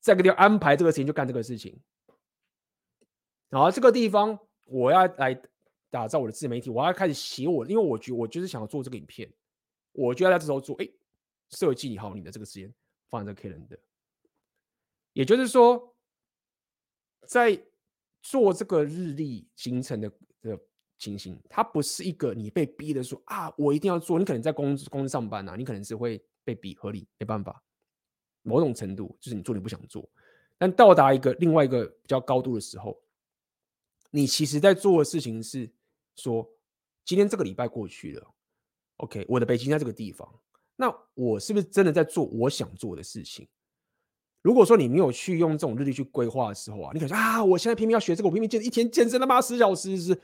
[0.00, 1.78] 在个地方安排这个事情，就干这个事情。
[3.50, 5.40] 然后这个地方我要来
[5.90, 9.32] 打造我的自媒体，我要开始写我，因为我觉我就是想要做这个影片，
[9.92, 10.76] 我就要在这时候做。
[10.76, 10.88] 哎，
[11.50, 12.72] 设计好你的这个时间，
[13.08, 13.78] 放在这个 calendar。
[15.12, 15.96] 也就是说，
[17.26, 17.60] 在
[18.22, 20.10] 做这个日历形成的
[20.42, 20.58] 的。
[21.00, 24.18] 情形，它不是一个你被逼的说啊，我一定要做。
[24.18, 27.62] 你可能在公司公司上班啊，你可能是会被逼，合理，没办法。
[28.42, 30.10] 某种程度就是你做你不想做，
[30.58, 33.00] 但到达一个另外一个比较高度的时候，
[34.10, 35.70] 你其实在做的事情是
[36.18, 36.46] 说，
[37.04, 38.34] 今天这个礼拜过去了
[38.96, 40.28] ，OK，我的北京在这个地方，
[40.76, 43.48] 那我是不是真的在做我想做的事情？
[44.42, 50.20] 如果说你没有去用这种日历去规划的时候啊，你可能说啊，我现在偏偏要学这个，我偏偏健一天健身他妈十小时是。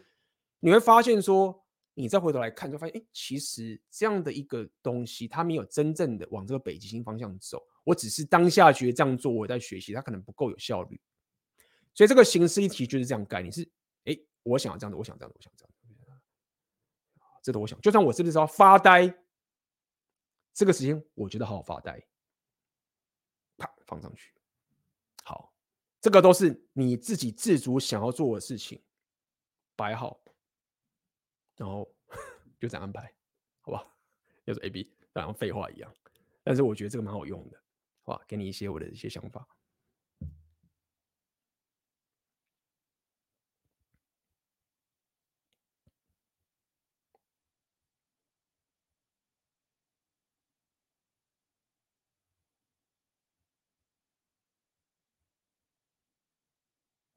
[0.60, 1.62] 你会发现说，
[1.92, 7.62] 你再回头来看，就发现，哎，其实这样的一个东西，它没有真正的往这个北极星方向走。
[7.84, 10.98] 我只是当下觉得这样做，我在学习，它可能不够有效率。
[11.92, 13.68] 所以这个形式一提就是这样概念，是，
[14.04, 15.73] 哎，我想要这样的，我想这样的，我想这样，
[17.44, 17.78] 这都我想。
[17.82, 19.14] 就算我是不是要发呆，
[20.54, 22.02] 这个时间我觉得好好发呆，
[23.58, 24.32] 啪放上去，
[25.22, 25.52] 好，
[26.00, 28.82] 这个都是你自己自主想要做的事情，
[29.76, 30.24] 摆好。
[31.56, 31.94] 然后
[32.58, 33.14] 就这样安排，
[33.60, 33.86] 好吧？
[34.46, 34.84] 就是 A B，
[35.14, 35.94] 就像废话一样。
[36.42, 37.62] 但是我觉得这个蛮好用的，
[38.04, 38.24] 好吧？
[38.26, 39.46] 给你一些我的一些想法。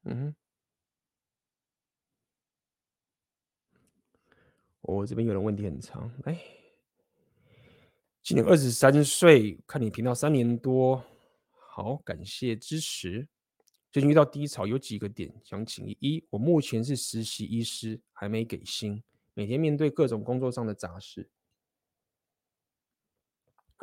[0.07, 0.33] 嗯。
[4.81, 6.41] 我这边有人问题很长，哎，
[8.23, 11.03] 今年二十三岁，看你频道三年多，
[11.51, 13.27] 好，感谢支持。
[13.91, 19.03] 最近遇到低潮，有几个点想请：一，我目前是实习医师，还没给薪，
[19.33, 21.29] 每天面对各种工作上的杂事，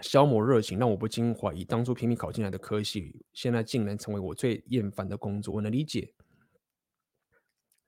[0.03, 5.55] 消磨热情，让我不禁怀疑，当初拼命考进来的科系，现在竟然成为我最厌烦的工作。
[5.55, 6.13] 我能理解。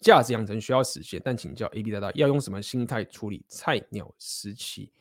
[0.00, 4.92] 价值养成需要实现，但请教 AB 大大要用什么心态处理菜鸟时期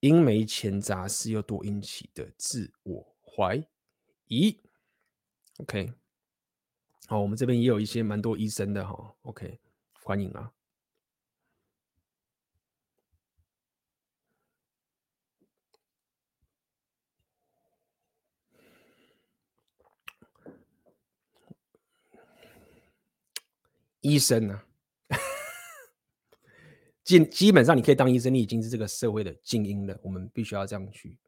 [0.00, 3.66] 因没钱杂事又多引起的自我怀
[4.28, 4.60] 疑
[5.56, 5.92] ？OK，
[7.06, 9.58] 好，我们这边也有一些蛮多医生的哈，OK，
[10.02, 10.52] 欢迎啊。
[24.04, 24.62] 医生呢、
[25.08, 25.16] 啊，
[27.02, 29.98] 基基本上你可以当医生，你已经是这个社会的精英了。
[30.02, 31.18] 我们必须要这样去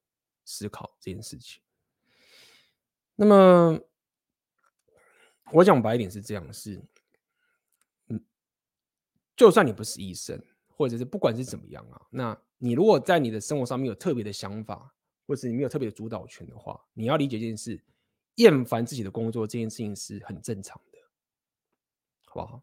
[0.44, 1.62] 思考这件事情。
[3.14, 3.80] 那么，
[5.52, 6.78] 我讲白一点是这样：是，
[8.08, 8.22] 嗯，
[9.34, 10.38] 就算你不是医生，
[10.68, 14.94] 或者是不管是怎么样啊，那你如果在你的生活上面有特别的想法，
[15.26, 17.82] 或者是你没有特别的主导权的话，你要理解这件事，
[18.34, 20.95] 厌烦自己的工作这件事情是很正常的。
[22.40, 22.62] 好不好？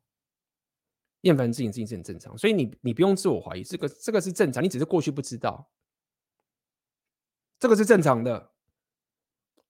[1.21, 5.71] 厌烦自己，自己是很正常，所以你你不用自我怀疑，这个这个是正常，你只是过去不知道，
[7.57, 8.51] 这个是正常的。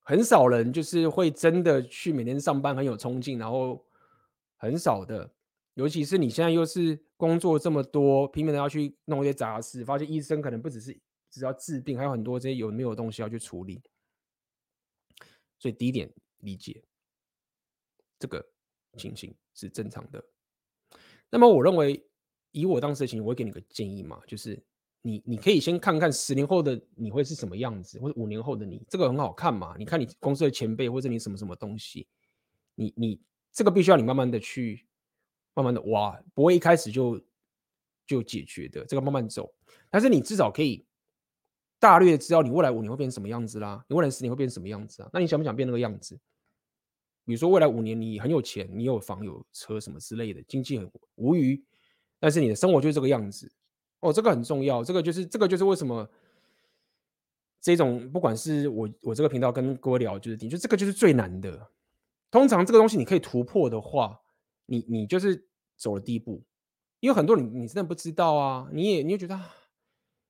[0.05, 3.85] 很少人就是会真的去每天上班很有冲劲，然后
[4.57, 5.34] 很少的，
[5.75, 10.99] 尤其是你现在又是工作这么多，拼命的要去弄一些杂事，发现医生可能不只是
[11.30, 13.81] 只要治病，还有很多这些有没有东西要去处理。
[15.57, 16.84] 所以第一点理解
[18.19, 18.45] 这个
[18.98, 20.24] 情形是正常的。
[21.30, 22.06] 那么我认为，
[22.52, 24.61] 以我当时的情形，我会给你个建议嘛，就是
[25.02, 29.76] 你你可以先看看十年后的你会是什么样子，或者五年后的你，这个很好看嘛。
[29.78, 32.07] 你看你公司的前辈，或者你什么什么东西，
[32.76, 33.22] 你你
[33.52, 34.86] 这个必须要你慢慢的去，
[35.56, 37.20] 慢慢的挖，不会一开始就
[38.06, 39.53] 就解决的，这个慢慢走。
[39.90, 40.86] 但是你至少可以
[41.80, 45.10] 大略知道你未来五年会变成什么样子啦，你未来十年会变成什么样子啊？
[45.11, 46.20] 那你想不想变那个样子？
[47.26, 51.64] 比如说，未来五年你很有钱，你有房有车什么之类的，经济很无余，
[52.20, 53.52] 但是你的生活就是这个样子。
[54.02, 56.10] 哦，这个很重要，这个就是这个就是为什么
[57.62, 61.72] 这种不管是我我这个频道跟各位聊，就是你就这个就是最难的。
[62.30, 64.20] 通常这个东西你可以突破的话，
[64.66, 65.48] 你你就是
[65.78, 66.44] 走了第一步，
[67.00, 69.40] 因为很多人你真的不知道啊，你也你也觉得，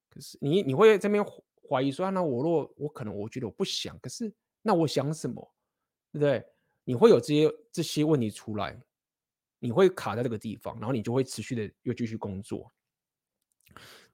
[0.09, 1.25] 可是你你会在这边
[1.67, 5.51] 怀疑说，那我若我可能我觉得我不想，可是那我想什么，
[6.11, 6.45] 对不对？
[6.83, 8.79] 你会有这些这些问题出来，
[9.59, 12.71] 你会卡在这个地方，然后你就会持续的又继续工作。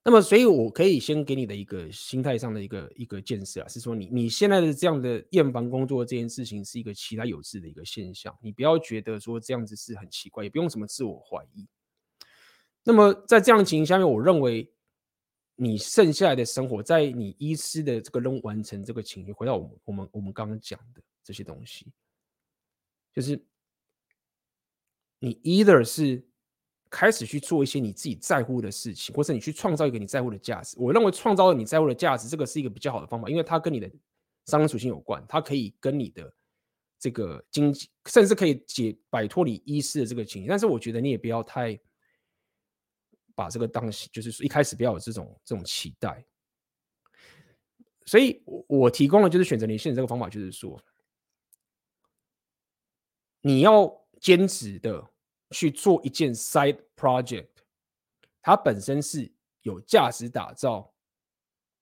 [0.01, 11.67] 那么，所以我可以先给你的一个心态上的一个一个建设啊，是说你你现在的这样的厌烦工作这件事情是一个其他有致的一个现象，你不要觉得说这样子是很奇怪，也不用什么自我怀疑。
[12.83, 14.71] 那么在这样情形下面，我认为
[15.57, 21.91] 你剩下来的生活，在你医师的这个任务完成这个情形，回到我们我们我们刚刚讲的这些东西。
[23.13, 23.43] 就是
[25.19, 26.25] 你 either 是
[26.89, 30.77] 开始去做一些你自己在乎的事情，或者你去创造一个你在乎的价值。
[30.79, 33.91] 我认为创造了你在乎的价值，这个是一个比较好的方法，因为它跟你的
[34.45, 36.33] 商人属性有关，它可以跟你的
[36.97, 40.49] 这个经济，甚至可以解摆脱你医师的这个情形。
[40.49, 41.79] 但是我觉得你也不要太
[43.35, 46.25] 把这个当就是说一开始不要有这种这种期待。
[48.05, 50.81] 所以我我提供的就是选择连线这个方法，就是说。
[53.41, 53.89] 你要
[54.19, 55.09] 兼职的
[55.51, 57.47] 去做一件 side project，
[58.41, 60.93] 它本身是有价值打造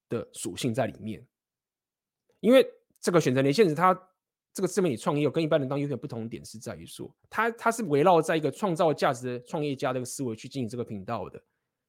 [0.10, 1.26] 的属性在里面。
[2.40, 2.66] 因为
[3.00, 3.94] 这个选择连线时，它
[4.54, 11.42] 这个自媒体创业有跟一般人当有点不同点是在于说，它它是围绕在一个创造价值的创业家这个思维去经营这个频道的，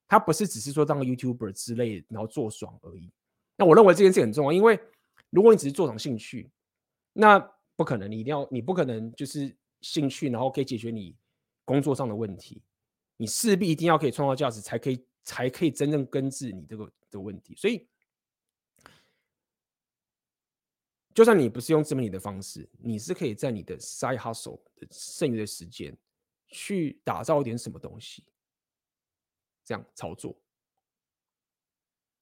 [0.06, 3.12] 它不是只是说当个 YouTuber 之类，然后做爽而已。
[3.56, 4.78] 那我认为这件事很重要，因为
[5.30, 6.50] 如果你只是做场兴趣，
[7.12, 7.38] 那
[7.78, 9.56] 不可能，你一定要，你不可能就是。
[9.80, 11.14] 兴趣，然后可以解决你
[11.64, 12.60] 工作上的问题，
[13.16, 17.54] 你势必一定要可以创造价值，才可以才可以真正根治你这个的问题。
[17.54, 17.86] 所以，
[21.14, 25.96] 就算你不是用自媒体的方式，你是可以在你的 side hustle 的剩余的时间
[26.48, 28.24] 去打造一点什么东西，
[29.64, 30.36] 这样操作，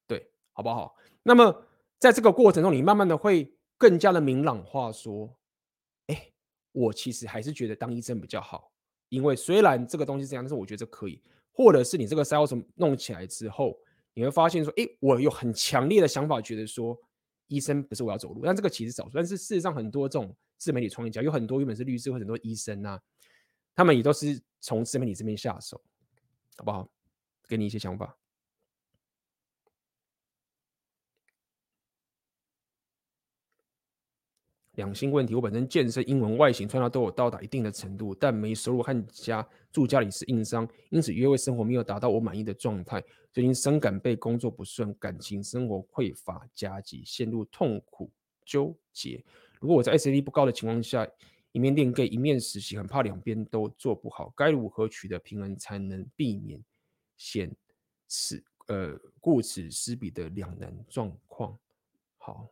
[0.06, 0.94] 对，好不好？
[1.22, 1.66] 那么
[1.98, 5.34] 在这个过程中，你慢慢的会更加的明朗化说。
[6.76, 8.70] 我其实还是觉得当医生比较好，
[9.08, 13.78] 因为虽然这个东西这样，但是我觉得这可以，或者是你这个 sales 弄起来之后，
[14.12, 16.94] 你会发现说，诶，我有很强烈的想法，觉得说
[17.46, 23.00] 医生不是我要走路，但这个其实少数，但是事实上很多这种自媒体创业家，有很多原本是律师或者很多医生啊，
[23.74, 25.80] 他们也都是从自媒体这边下手，
[26.58, 26.86] 好不好？
[27.48, 28.14] 给你一些想法。
[34.76, 43.02] 两性问题，我本身健身、英文、外形、穿搭都有到达一定的程度，但没收入和家住家里是硬伤，因此约会生活没有达到我满意的状态。
[43.32, 48.10] 最近深感被工作不顺、感情生活匮乏加急，陷入痛苦
[48.44, 49.22] 纠结。
[49.60, 51.06] 如果我在 SAT 不高的情况下，
[51.52, 56.62] 一面练 gay 一面实习，很怕两边都做不好，该如何取得平衡才能避免
[57.16, 57.50] 显
[58.06, 61.58] 此呃顾此失彼的两难状况？
[62.18, 62.46] 好。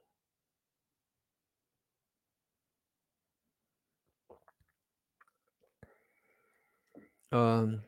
[7.37, 7.83] 嗯，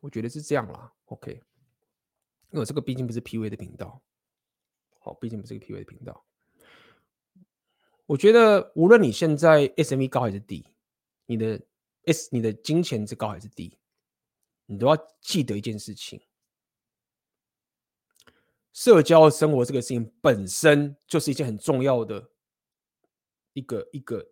[0.00, 1.40] 我觉得是这样啦，OK，
[2.50, 4.02] 因为这个毕竟不是 P V 的频道，
[4.98, 6.24] 好，毕竟不是个 P V 的频道。
[8.04, 10.66] 我觉得无论你现在 S M E 高还是低，
[11.26, 11.60] 你的
[12.06, 13.78] S 你的金钱是高还是低，
[14.66, 16.20] 你都要记得一件事情：
[18.72, 22.28] 社交生活这个事情本身就是一件很重要的
[23.52, 24.28] 一个一个，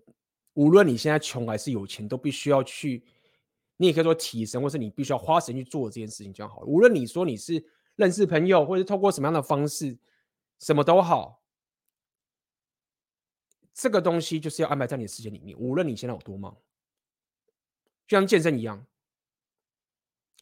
[0.55, 3.05] 无论你现在穷还是有钱，都必须要去。
[3.77, 6.67] 你也可以说提升，或是你必须要花时间去做这件事情就好了。
[6.67, 7.65] 无论你说你是
[7.97, 9.99] 认识朋友，或者是透过什么样的方式，
[10.61, 11.43] 什么都好，
[13.75, 15.59] 这个东西就是要安排在你的时间里面。
[15.59, 16.57] 无论你现在有多忙，
[18.07, 18.87] 就像健身一样。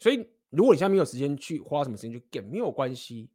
[0.01, 3.31] 所以，如果你现在没有时间去花什么时间去干没有关系。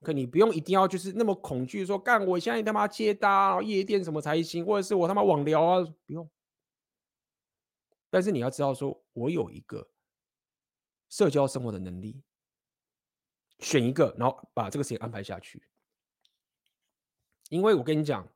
[0.00, 6.28] 可你不用一定要就是那么恐惧，说干我现在他妈接单夜店什么才行，或者是我他妈网聊啊，不用。
[8.12, 9.88] 但是你要知道，说我有一个
[11.08, 12.22] 社交生活的能力，
[13.60, 15.62] 选一个，然后把这个事情安排下去。
[17.48, 18.28] 因为我跟你讲，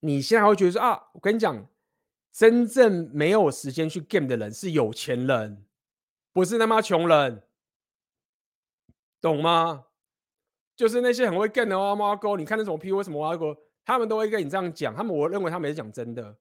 [0.00, 1.66] 你现在会觉得说啊，我跟你讲，
[2.30, 5.64] 真正没有时间去 game 的人是有钱人，
[6.34, 7.48] 不是他妈穷人，
[9.22, 9.86] 懂吗？
[10.76, 13.56] 就是那些很会 game 的挖挖沟，你看那种 P U 什么阿狗。
[13.84, 16.36] 他们都会跟你这样讲，他们我认为他们也是讲真的，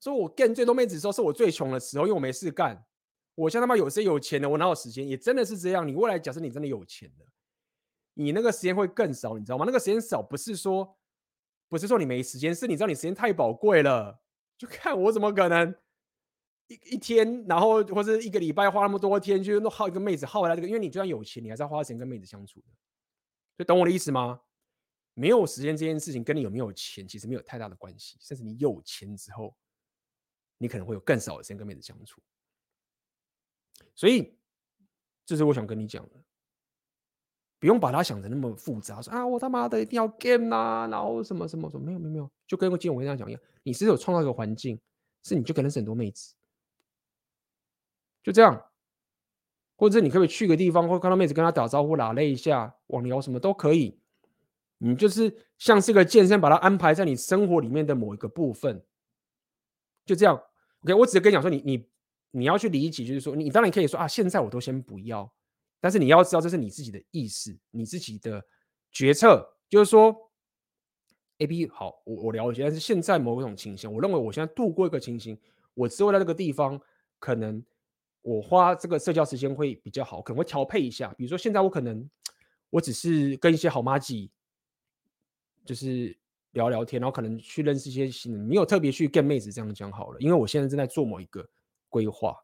[0.00, 2.84] 说我干最多妹子的时候是我最穷的时候，因为我没事干。
[3.34, 5.08] 我像他妈有些有钱的，我哪有时间？
[5.08, 5.88] 也真的是这样。
[5.88, 7.26] 你未来假设你真的有钱了，
[8.12, 9.64] 你那个时间会更少，你知道吗？
[9.66, 10.98] 那个时间少不是说
[11.68, 14.20] 不是说你没时间，是你知道你时间太宝贵了。
[14.58, 15.74] 就看我怎么可能
[16.66, 20.68] 一一天，然后或者一个礼拜花那么多天去弄耗一个妹子耗回来这个？
[20.68, 22.66] 因为你就算有钱，你还是要花钱跟妹子相处的。
[23.56, 24.40] 所以懂我的意思吗？
[25.14, 29.54] 没有时间这件事情跟你有没有钱其实没有太大的关系，甚至你有钱之后，
[30.58, 32.22] 你可能会有更少的时间跟妹子相处。
[33.94, 34.34] 所以，
[35.26, 36.24] 这是我想跟你讲的，
[37.58, 44.80] 不用把它想得那么复杂，说啊，我他妈的一定要 game 呐、啊，然后什么什么什么，没有没有没有，就跟我今天我跟大家讲一样，你是有创造一个环境，
[45.22, 46.34] 是你就可能是很多妹子，
[48.22, 48.70] 就这样，
[49.76, 54.01] 或者你可不可以去个地方，或看到妹子跟他打招呼，拉了一下，网聊什么都可以。
[54.84, 58.84] 你就是像是个健身，把它安排在你生活里面的某一个部分，
[60.04, 60.34] 就这样。
[60.80, 61.88] OK，我只是跟你讲说你，你
[62.32, 65.32] 你要去理解，就是说，你当然可以说啊，现在我都先不要，
[65.78, 68.44] 但是你要知道，这是你自己的意识，你自己的
[68.90, 69.48] 决策。
[69.68, 70.12] 就是说
[71.38, 75.38] ，A B 好，我我了解，但是现在某一种情形，我认为我现在度过一个情形，
[75.74, 76.80] 我之后在这个地方，
[77.20, 77.64] 可能
[78.22, 81.14] 我花这个社交时间会比较好，可能会调配一下。
[81.16, 82.10] 比如说，现在我可能
[82.68, 84.28] 我只是跟一些好妈吉。
[85.64, 86.16] 就是
[86.52, 90.20] 聊聊天，然后可能去认识一些新人，没有特别去跟妹子这样讲好了。
[90.20, 91.48] 因为我现在正在做某一个
[91.88, 92.36] 规划，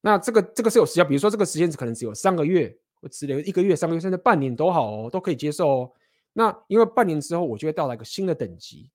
[0.00, 5.92] 那这个这个是有时间，比如说这个时间可能只有三个月，或之类一个月、三个月甚至半年都好哦，都可以接受哦。
[6.32, 8.90] 那因为半年之后我就会到达一个新的等级，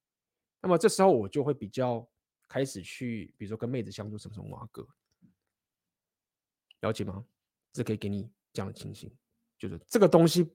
[0.62, 2.08] 那么这时候我就会比较
[2.48, 4.88] 开始去，比如说跟妹子相处什么什么哇哥，
[6.82, 7.24] 了解吗？
[7.74, 9.12] 这可以给你这样的情形，
[9.58, 10.50] 就是这个东西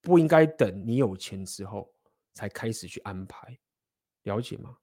[0.00, 1.92] 不应该等你有钱之后。
[2.38, 3.58] 才开始去安排，
[4.22, 4.78] 了解吗？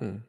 [0.00, 0.22] 嗯，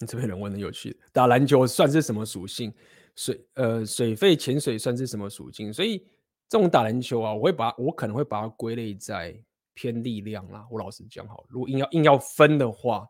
[0.00, 2.70] 你 这边人问的有趣，打篮球算是什么属性？
[3.16, 5.72] 水呃，水肺潜水算是什么属性？
[5.72, 6.04] 所以。
[6.50, 9.40] 这种打篮球啊，我会把我可能会把它归类在
[9.72, 10.66] 偏力量啦。
[10.68, 13.06] 我老实讲好，如果硬要硬要分的话，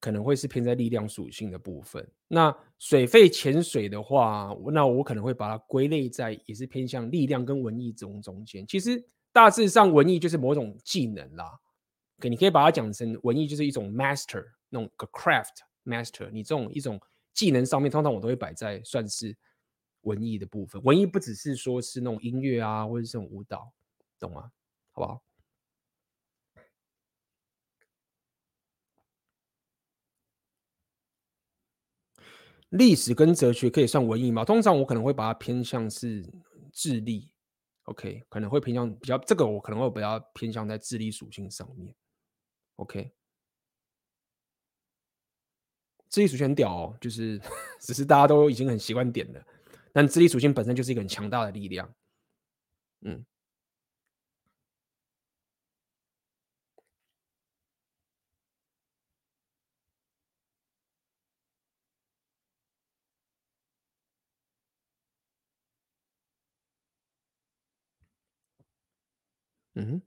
[0.00, 2.04] 可能会是偏在力量属性的部分。
[2.26, 8.66] 那水肺潜水的话，那我可能会把它归类在也是偏向力量跟文艺中中间。
[8.66, 9.00] 其实
[9.32, 11.48] 大致上文艺就是某种技能啦。
[12.18, 16.28] 可你可以把它讲成文艺就是一种 master 那种 craft master。
[16.32, 17.00] 你这种一种
[17.32, 19.36] 技能上面，通常我都会摆在算是
[20.06, 20.82] 文艺的部分。
[20.82, 23.72] 文艺不只是说是那种音乐啊，或者是种舞蹈，
[24.18, 24.50] 懂吗？
[24.92, 25.22] 好不好？
[32.70, 34.44] 历史跟哲学可以算文艺吗？
[34.44, 36.28] 通常我可能会把它偏向是
[36.72, 37.30] 智力
[37.84, 41.94] ，OK，可能会偏向比较这个，我可能会比较偏向在智力属性上面
[42.76, 43.12] ，OK。
[46.10, 47.40] 智力属性很屌哦，就是
[47.80, 49.46] 只是大家都已经很习惯点了，
[49.96, 51.90] 但智力属性本身就是一个很强大的力量，
[53.02, 53.24] 嗯。
[69.76, 70.00] 嗯，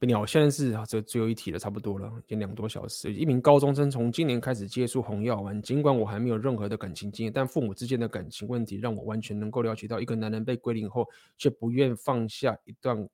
[0.00, 3.12] 笨鸟，现在是啊，这最后一题了，差不多了，已经两多小时。
[3.12, 11.06] 一名高中生从今年开始接触红药丸，尽管我还没有任何的感情经验，但父母之间的感情问题让我完全能够了解到一个男人被归零后
[11.36, 13.06] 却不愿放下一段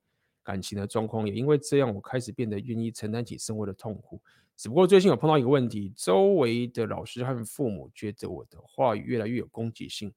[0.44, 1.26] 感情的状况。
[1.26, 4.20] 也因为这样，我开始变得愿意承担起生活的痛苦。
[4.56, 10.12] 只不过最近有碰到一个问题，周围的老师和父母觉得我的话语越来越有攻击性。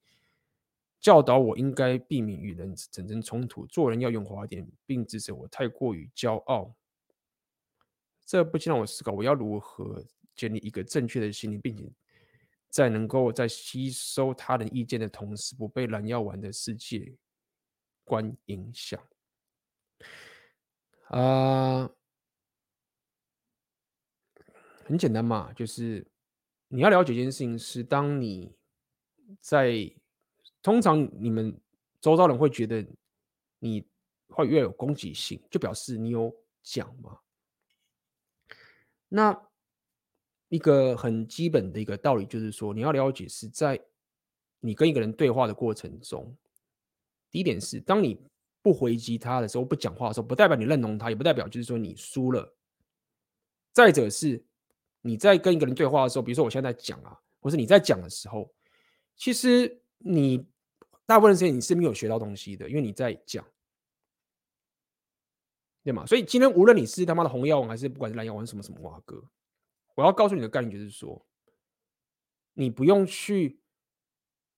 [1.00, 6.76] 教导我应该避免与人产生冲突，做人要圆滑点，并指责我太过于骄傲。
[8.26, 10.06] 这不禁让我思考，我要如何
[10.36, 11.92] 建立一个正确的心理，并且
[12.70, 17.16] 在能够在吸收他人意见的同时，不被蓝药丸的世界
[18.04, 19.02] 观影响。
[21.08, 21.90] 啊、
[24.86, 26.06] 很简单嘛，就是
[26.68, 28.54] 你要了解一件事情是，当你
[29.42, 29.92] 在
[30.62, 31.58] 通常你们
[32.02, 32.86] 周遭人会觉得
[33.60, 33.86] 你
[34.28, 37.18] 会越有攻击性，就表示你有讲嘛。
[39.08, 39.42] 那
[40.50, 43.80] 一个很基本的一个道理就是说，你要了解是在
[44.60, 46.36] 你跟一个人对话的过程中，
[47.32, 48.20] 第一点是，当你
[48.62, 52.54] 不回击他的时候，不讲话的时候，不代表你认同他，也不代表就是说你输了。
[53.72, 54.44] 再者是，
[55.02, 58.54] 你在跟一个人对话的时候，比如说我现在在讲啊，或是你在讲的时候，
[59.16, 59.82] 其实。
[60.00, 60.48] 你
[61.06, 63.46] 大部分时间你是没有学到东西的，因为你在讲，
[65.84, 66.06] 对吗？
[66.06, 69.22] 所以今天无论你是他妈的红药丸，还是不管是蓝药丸，什么什么哇哥，
[69.96, 71.26] 我要告诉你的概念就是说，
[72.54, 73.60] 你不用去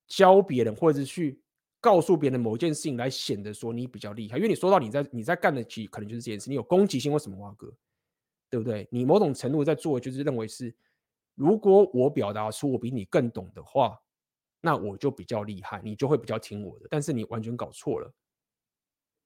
[0.07, 1.41] 教别人，或者是去
[1.79, 7.73] 告诉别人某件事情来显得说你比较厉害，因为你说到你在你在干的其可能就是这件事，你有攻击性或什么哇哥，
[8.49, 8.87] 对不对？
[8.91, 10.75] 你某种程度在做，就是认为是，
[11.33, 13.99] 如果我表达出我比你更懂的话。
[14.61, 16.87] 那我就比较厉害，你就会比较听我的。
[16.89, 18.13] 但是你完全搞错了，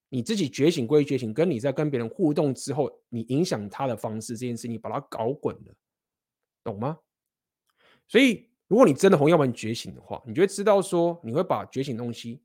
[0.09, 5.75] 你自己觉醒归觉醒，跟你在跟别人互动之后，你影响他的方式这件事，你把它搞混了，
[6.63, 6.97] 懂吗？
[8.07, 12.41] 所以，如果你真的红药丸觉醒的话，你就会知道说，你会把觉醒东西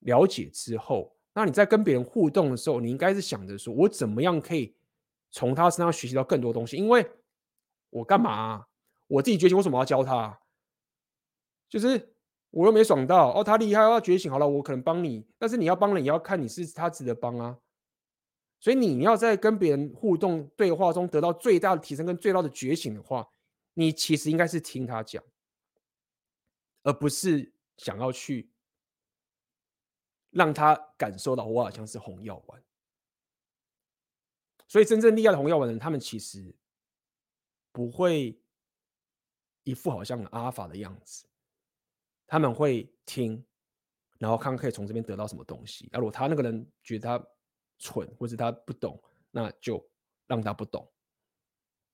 [0.00, 4.76] 了解之后，那你在跟别人互动的时候，你应该是想着说我怎么样可以
[5.30, 6.76] 从他身上学习到更多东西？
[6.76, 7.04] 因为
[7.90, 8.66] 我干嘛？
[9.08, 10.38] 我自己觉醒，为什么要教他？
[11.72, 12.14] 就是
[12.50, 17.58] 我又没爽到哦，他厉害，要觉醒好了，我可能帮你，但是你要帮人，也要看你是他值得帮啊。
[18.60, 23.26] 所以你要在跟别人互动对话中得到最大的提升跟最大的觉醒的话，
[23.72, 25.24] 你其实应该是听他讲，
[26.82, 28.52] 而不是想要去
[30.28, 32.62] 让他感受到我好像是红药丸。
[34.68, 36.54] 所以真正厉害的红药丸的人，他们其实
[37.72, 38.38] 不会
[39.62, 41.24] 一副好像阿法的样子。
[42.32, 43.44] 他们会听，
[44.18, 45.86] 然后看可以从这边得到什么东西。
[45.92, 47.22] 啊如果他那个人觉得他
[47.78, 48.98] 蠢，或是他不懂，
[49.30, 49.86] 那就
[50.26, 50.90] 让他不懂，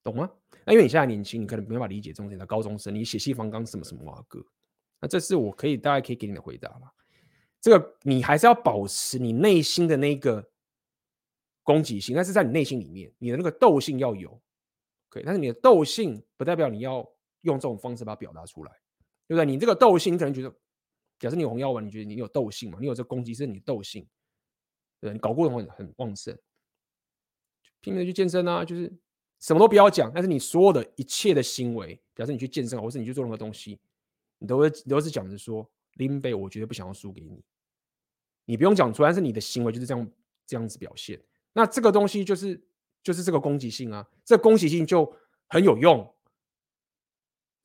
[0.05, 0.31] 懂吗？
[0.65, 2.47] 那因为你现在年轻，你可能没办法理解这种事。
[2.47, 4.41] 高中生，你血气方刚什么什么啊哥，
[5.01, 6.83] 那这是我可以大概可以给你的回答了。
[7.61, 10.49] 这个你还是要保持你内心的那个
[11.65, 14.41] 攻击性，但是在你内心里面，你的那个斗性要有，
[15.09, 15.25] 可以。
[15.25, 17.05] 但是你的斗性不代表你要
[17.41, 18.71] 用这种方式把它表达出来。
[19.29, 19.47] 对不对？
[19.47, 20.51] 你这个斗性，你可能觉得，
[21.21, 22.79] 假设你有红药丸，你觉得你有斗性嘛？
[22.81, 24.05] 你有这攻击是你的斗性，
[25.01, 26.37] 对，你搞过头很旺盛，
[27.81, 28.93] 拼命的去健身啊，就是
[29.39, 33.79] 什么都不要讲，但是你所有的一切的行为，假设你去健身，或是你去做任何东西，
[34.39, 37.43] 你都会都是讲着说林北，我绝对不想要输给你，
[38.47, 40.11] 你不用讲出来，但是你的行为就是这样
[40.47, 41.21] 这样子表现。
[41.53, 42.61] 那这个东西就是
[43.03, 45.13] 就是这个攻击性啊，这个攻击性就
[45.49, 46.15] 很有用，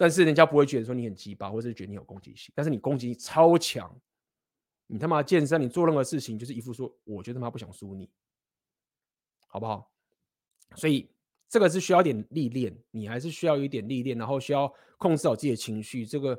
[0.04, 3.90] 但是人家不会觉得说你很鸡巴，或者是觉得你有攻击性，但是你攻击超强，
[4.86, 8.10] 你他妈健身，你做任何事情就是一副说，我就他妈不想输你，
[9.48, 9.90] 好不好？
[10.76, 11.10] 所以
[11.48, 16.38] 这个是需要点历练，你还是需要有一点历练，然后需要控制好自己的情绪，这个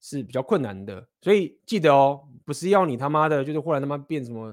[0.00, 1.06] 是比较困难的。
[1.20, 4.52] 所以记得哦，不是要你他妈的，就是忽然他妈变什么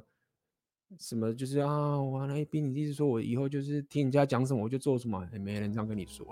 [0.99, 6.31] 什么，就是啊，我来逼你，意思说我以后就是听人家讲什么我就做什么，也没人这样跟你说。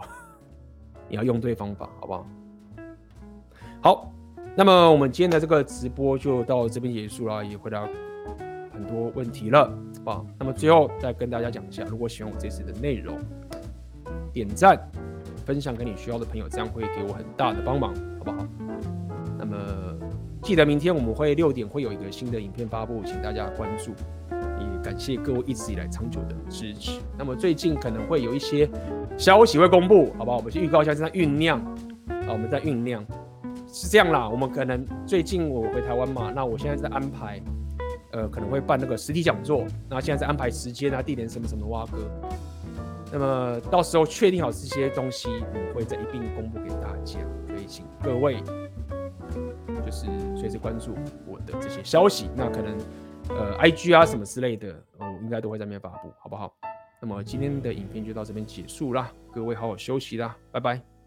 [1.10, 2.28] 你要用对方法，好不好？
[3.82, 4.14] 好，
[4.56, 7.88] 那么我们今天的这个直播就到这边结束了，也回答
[8.72, 9.66] 很多问题了，
[10.06, 10.26] 好好？
[10.38, 13.18] 那么最后再跟大家讲一下，如果喜欢我这次的内容，
[14.32, 14.78] 点赞、
[15.46, 18.48] 分享给你需要的朋友，这样会给我很大的帮忙，好不好？
[19.38, 19.58] 那么
[20.42, 23.94] 记得明天我们会六点会有一个新的影片发布，请大家关注。
[24.84, 27.00] 感谢各位一直以来长久的支持。
[27.18, 28.70] 那么最近可能会有一些
[29.18, 30.38] 消息会公布，好不好？
[30.38, 31.60] 我们先预告一下，正在酝酿
[32.08, 33.06] 啊，我们在酝酿，
[33.68, 34.28] 是这样啦。
[34.28, 37.42] 我们可能最近我回台湾嘛，那我现在在安排，
[38.12, 41.98] 呃，可能会办那个实体讲座，那现在在安排时间啊、地点什么什么挖哥。
[43.12, 45.28] 那么到时候确定好这些东西，
[45.74, 48.38] 我会再一并公布给大家，所以请各位
[49.86, 50.06] 就是
[50.38, 50.96] 随时关注
[51.28, 52.30] 我的这些消息。
[52.36, 52.78] 那可能。
[53.30, 56.54] 呃，IG 啊什么之类的，我，应该都会在那边发布，好不好？
[57.02, 60.99] 那么今天的影片就到这边结束啦，各位好好休息啦，拜拜。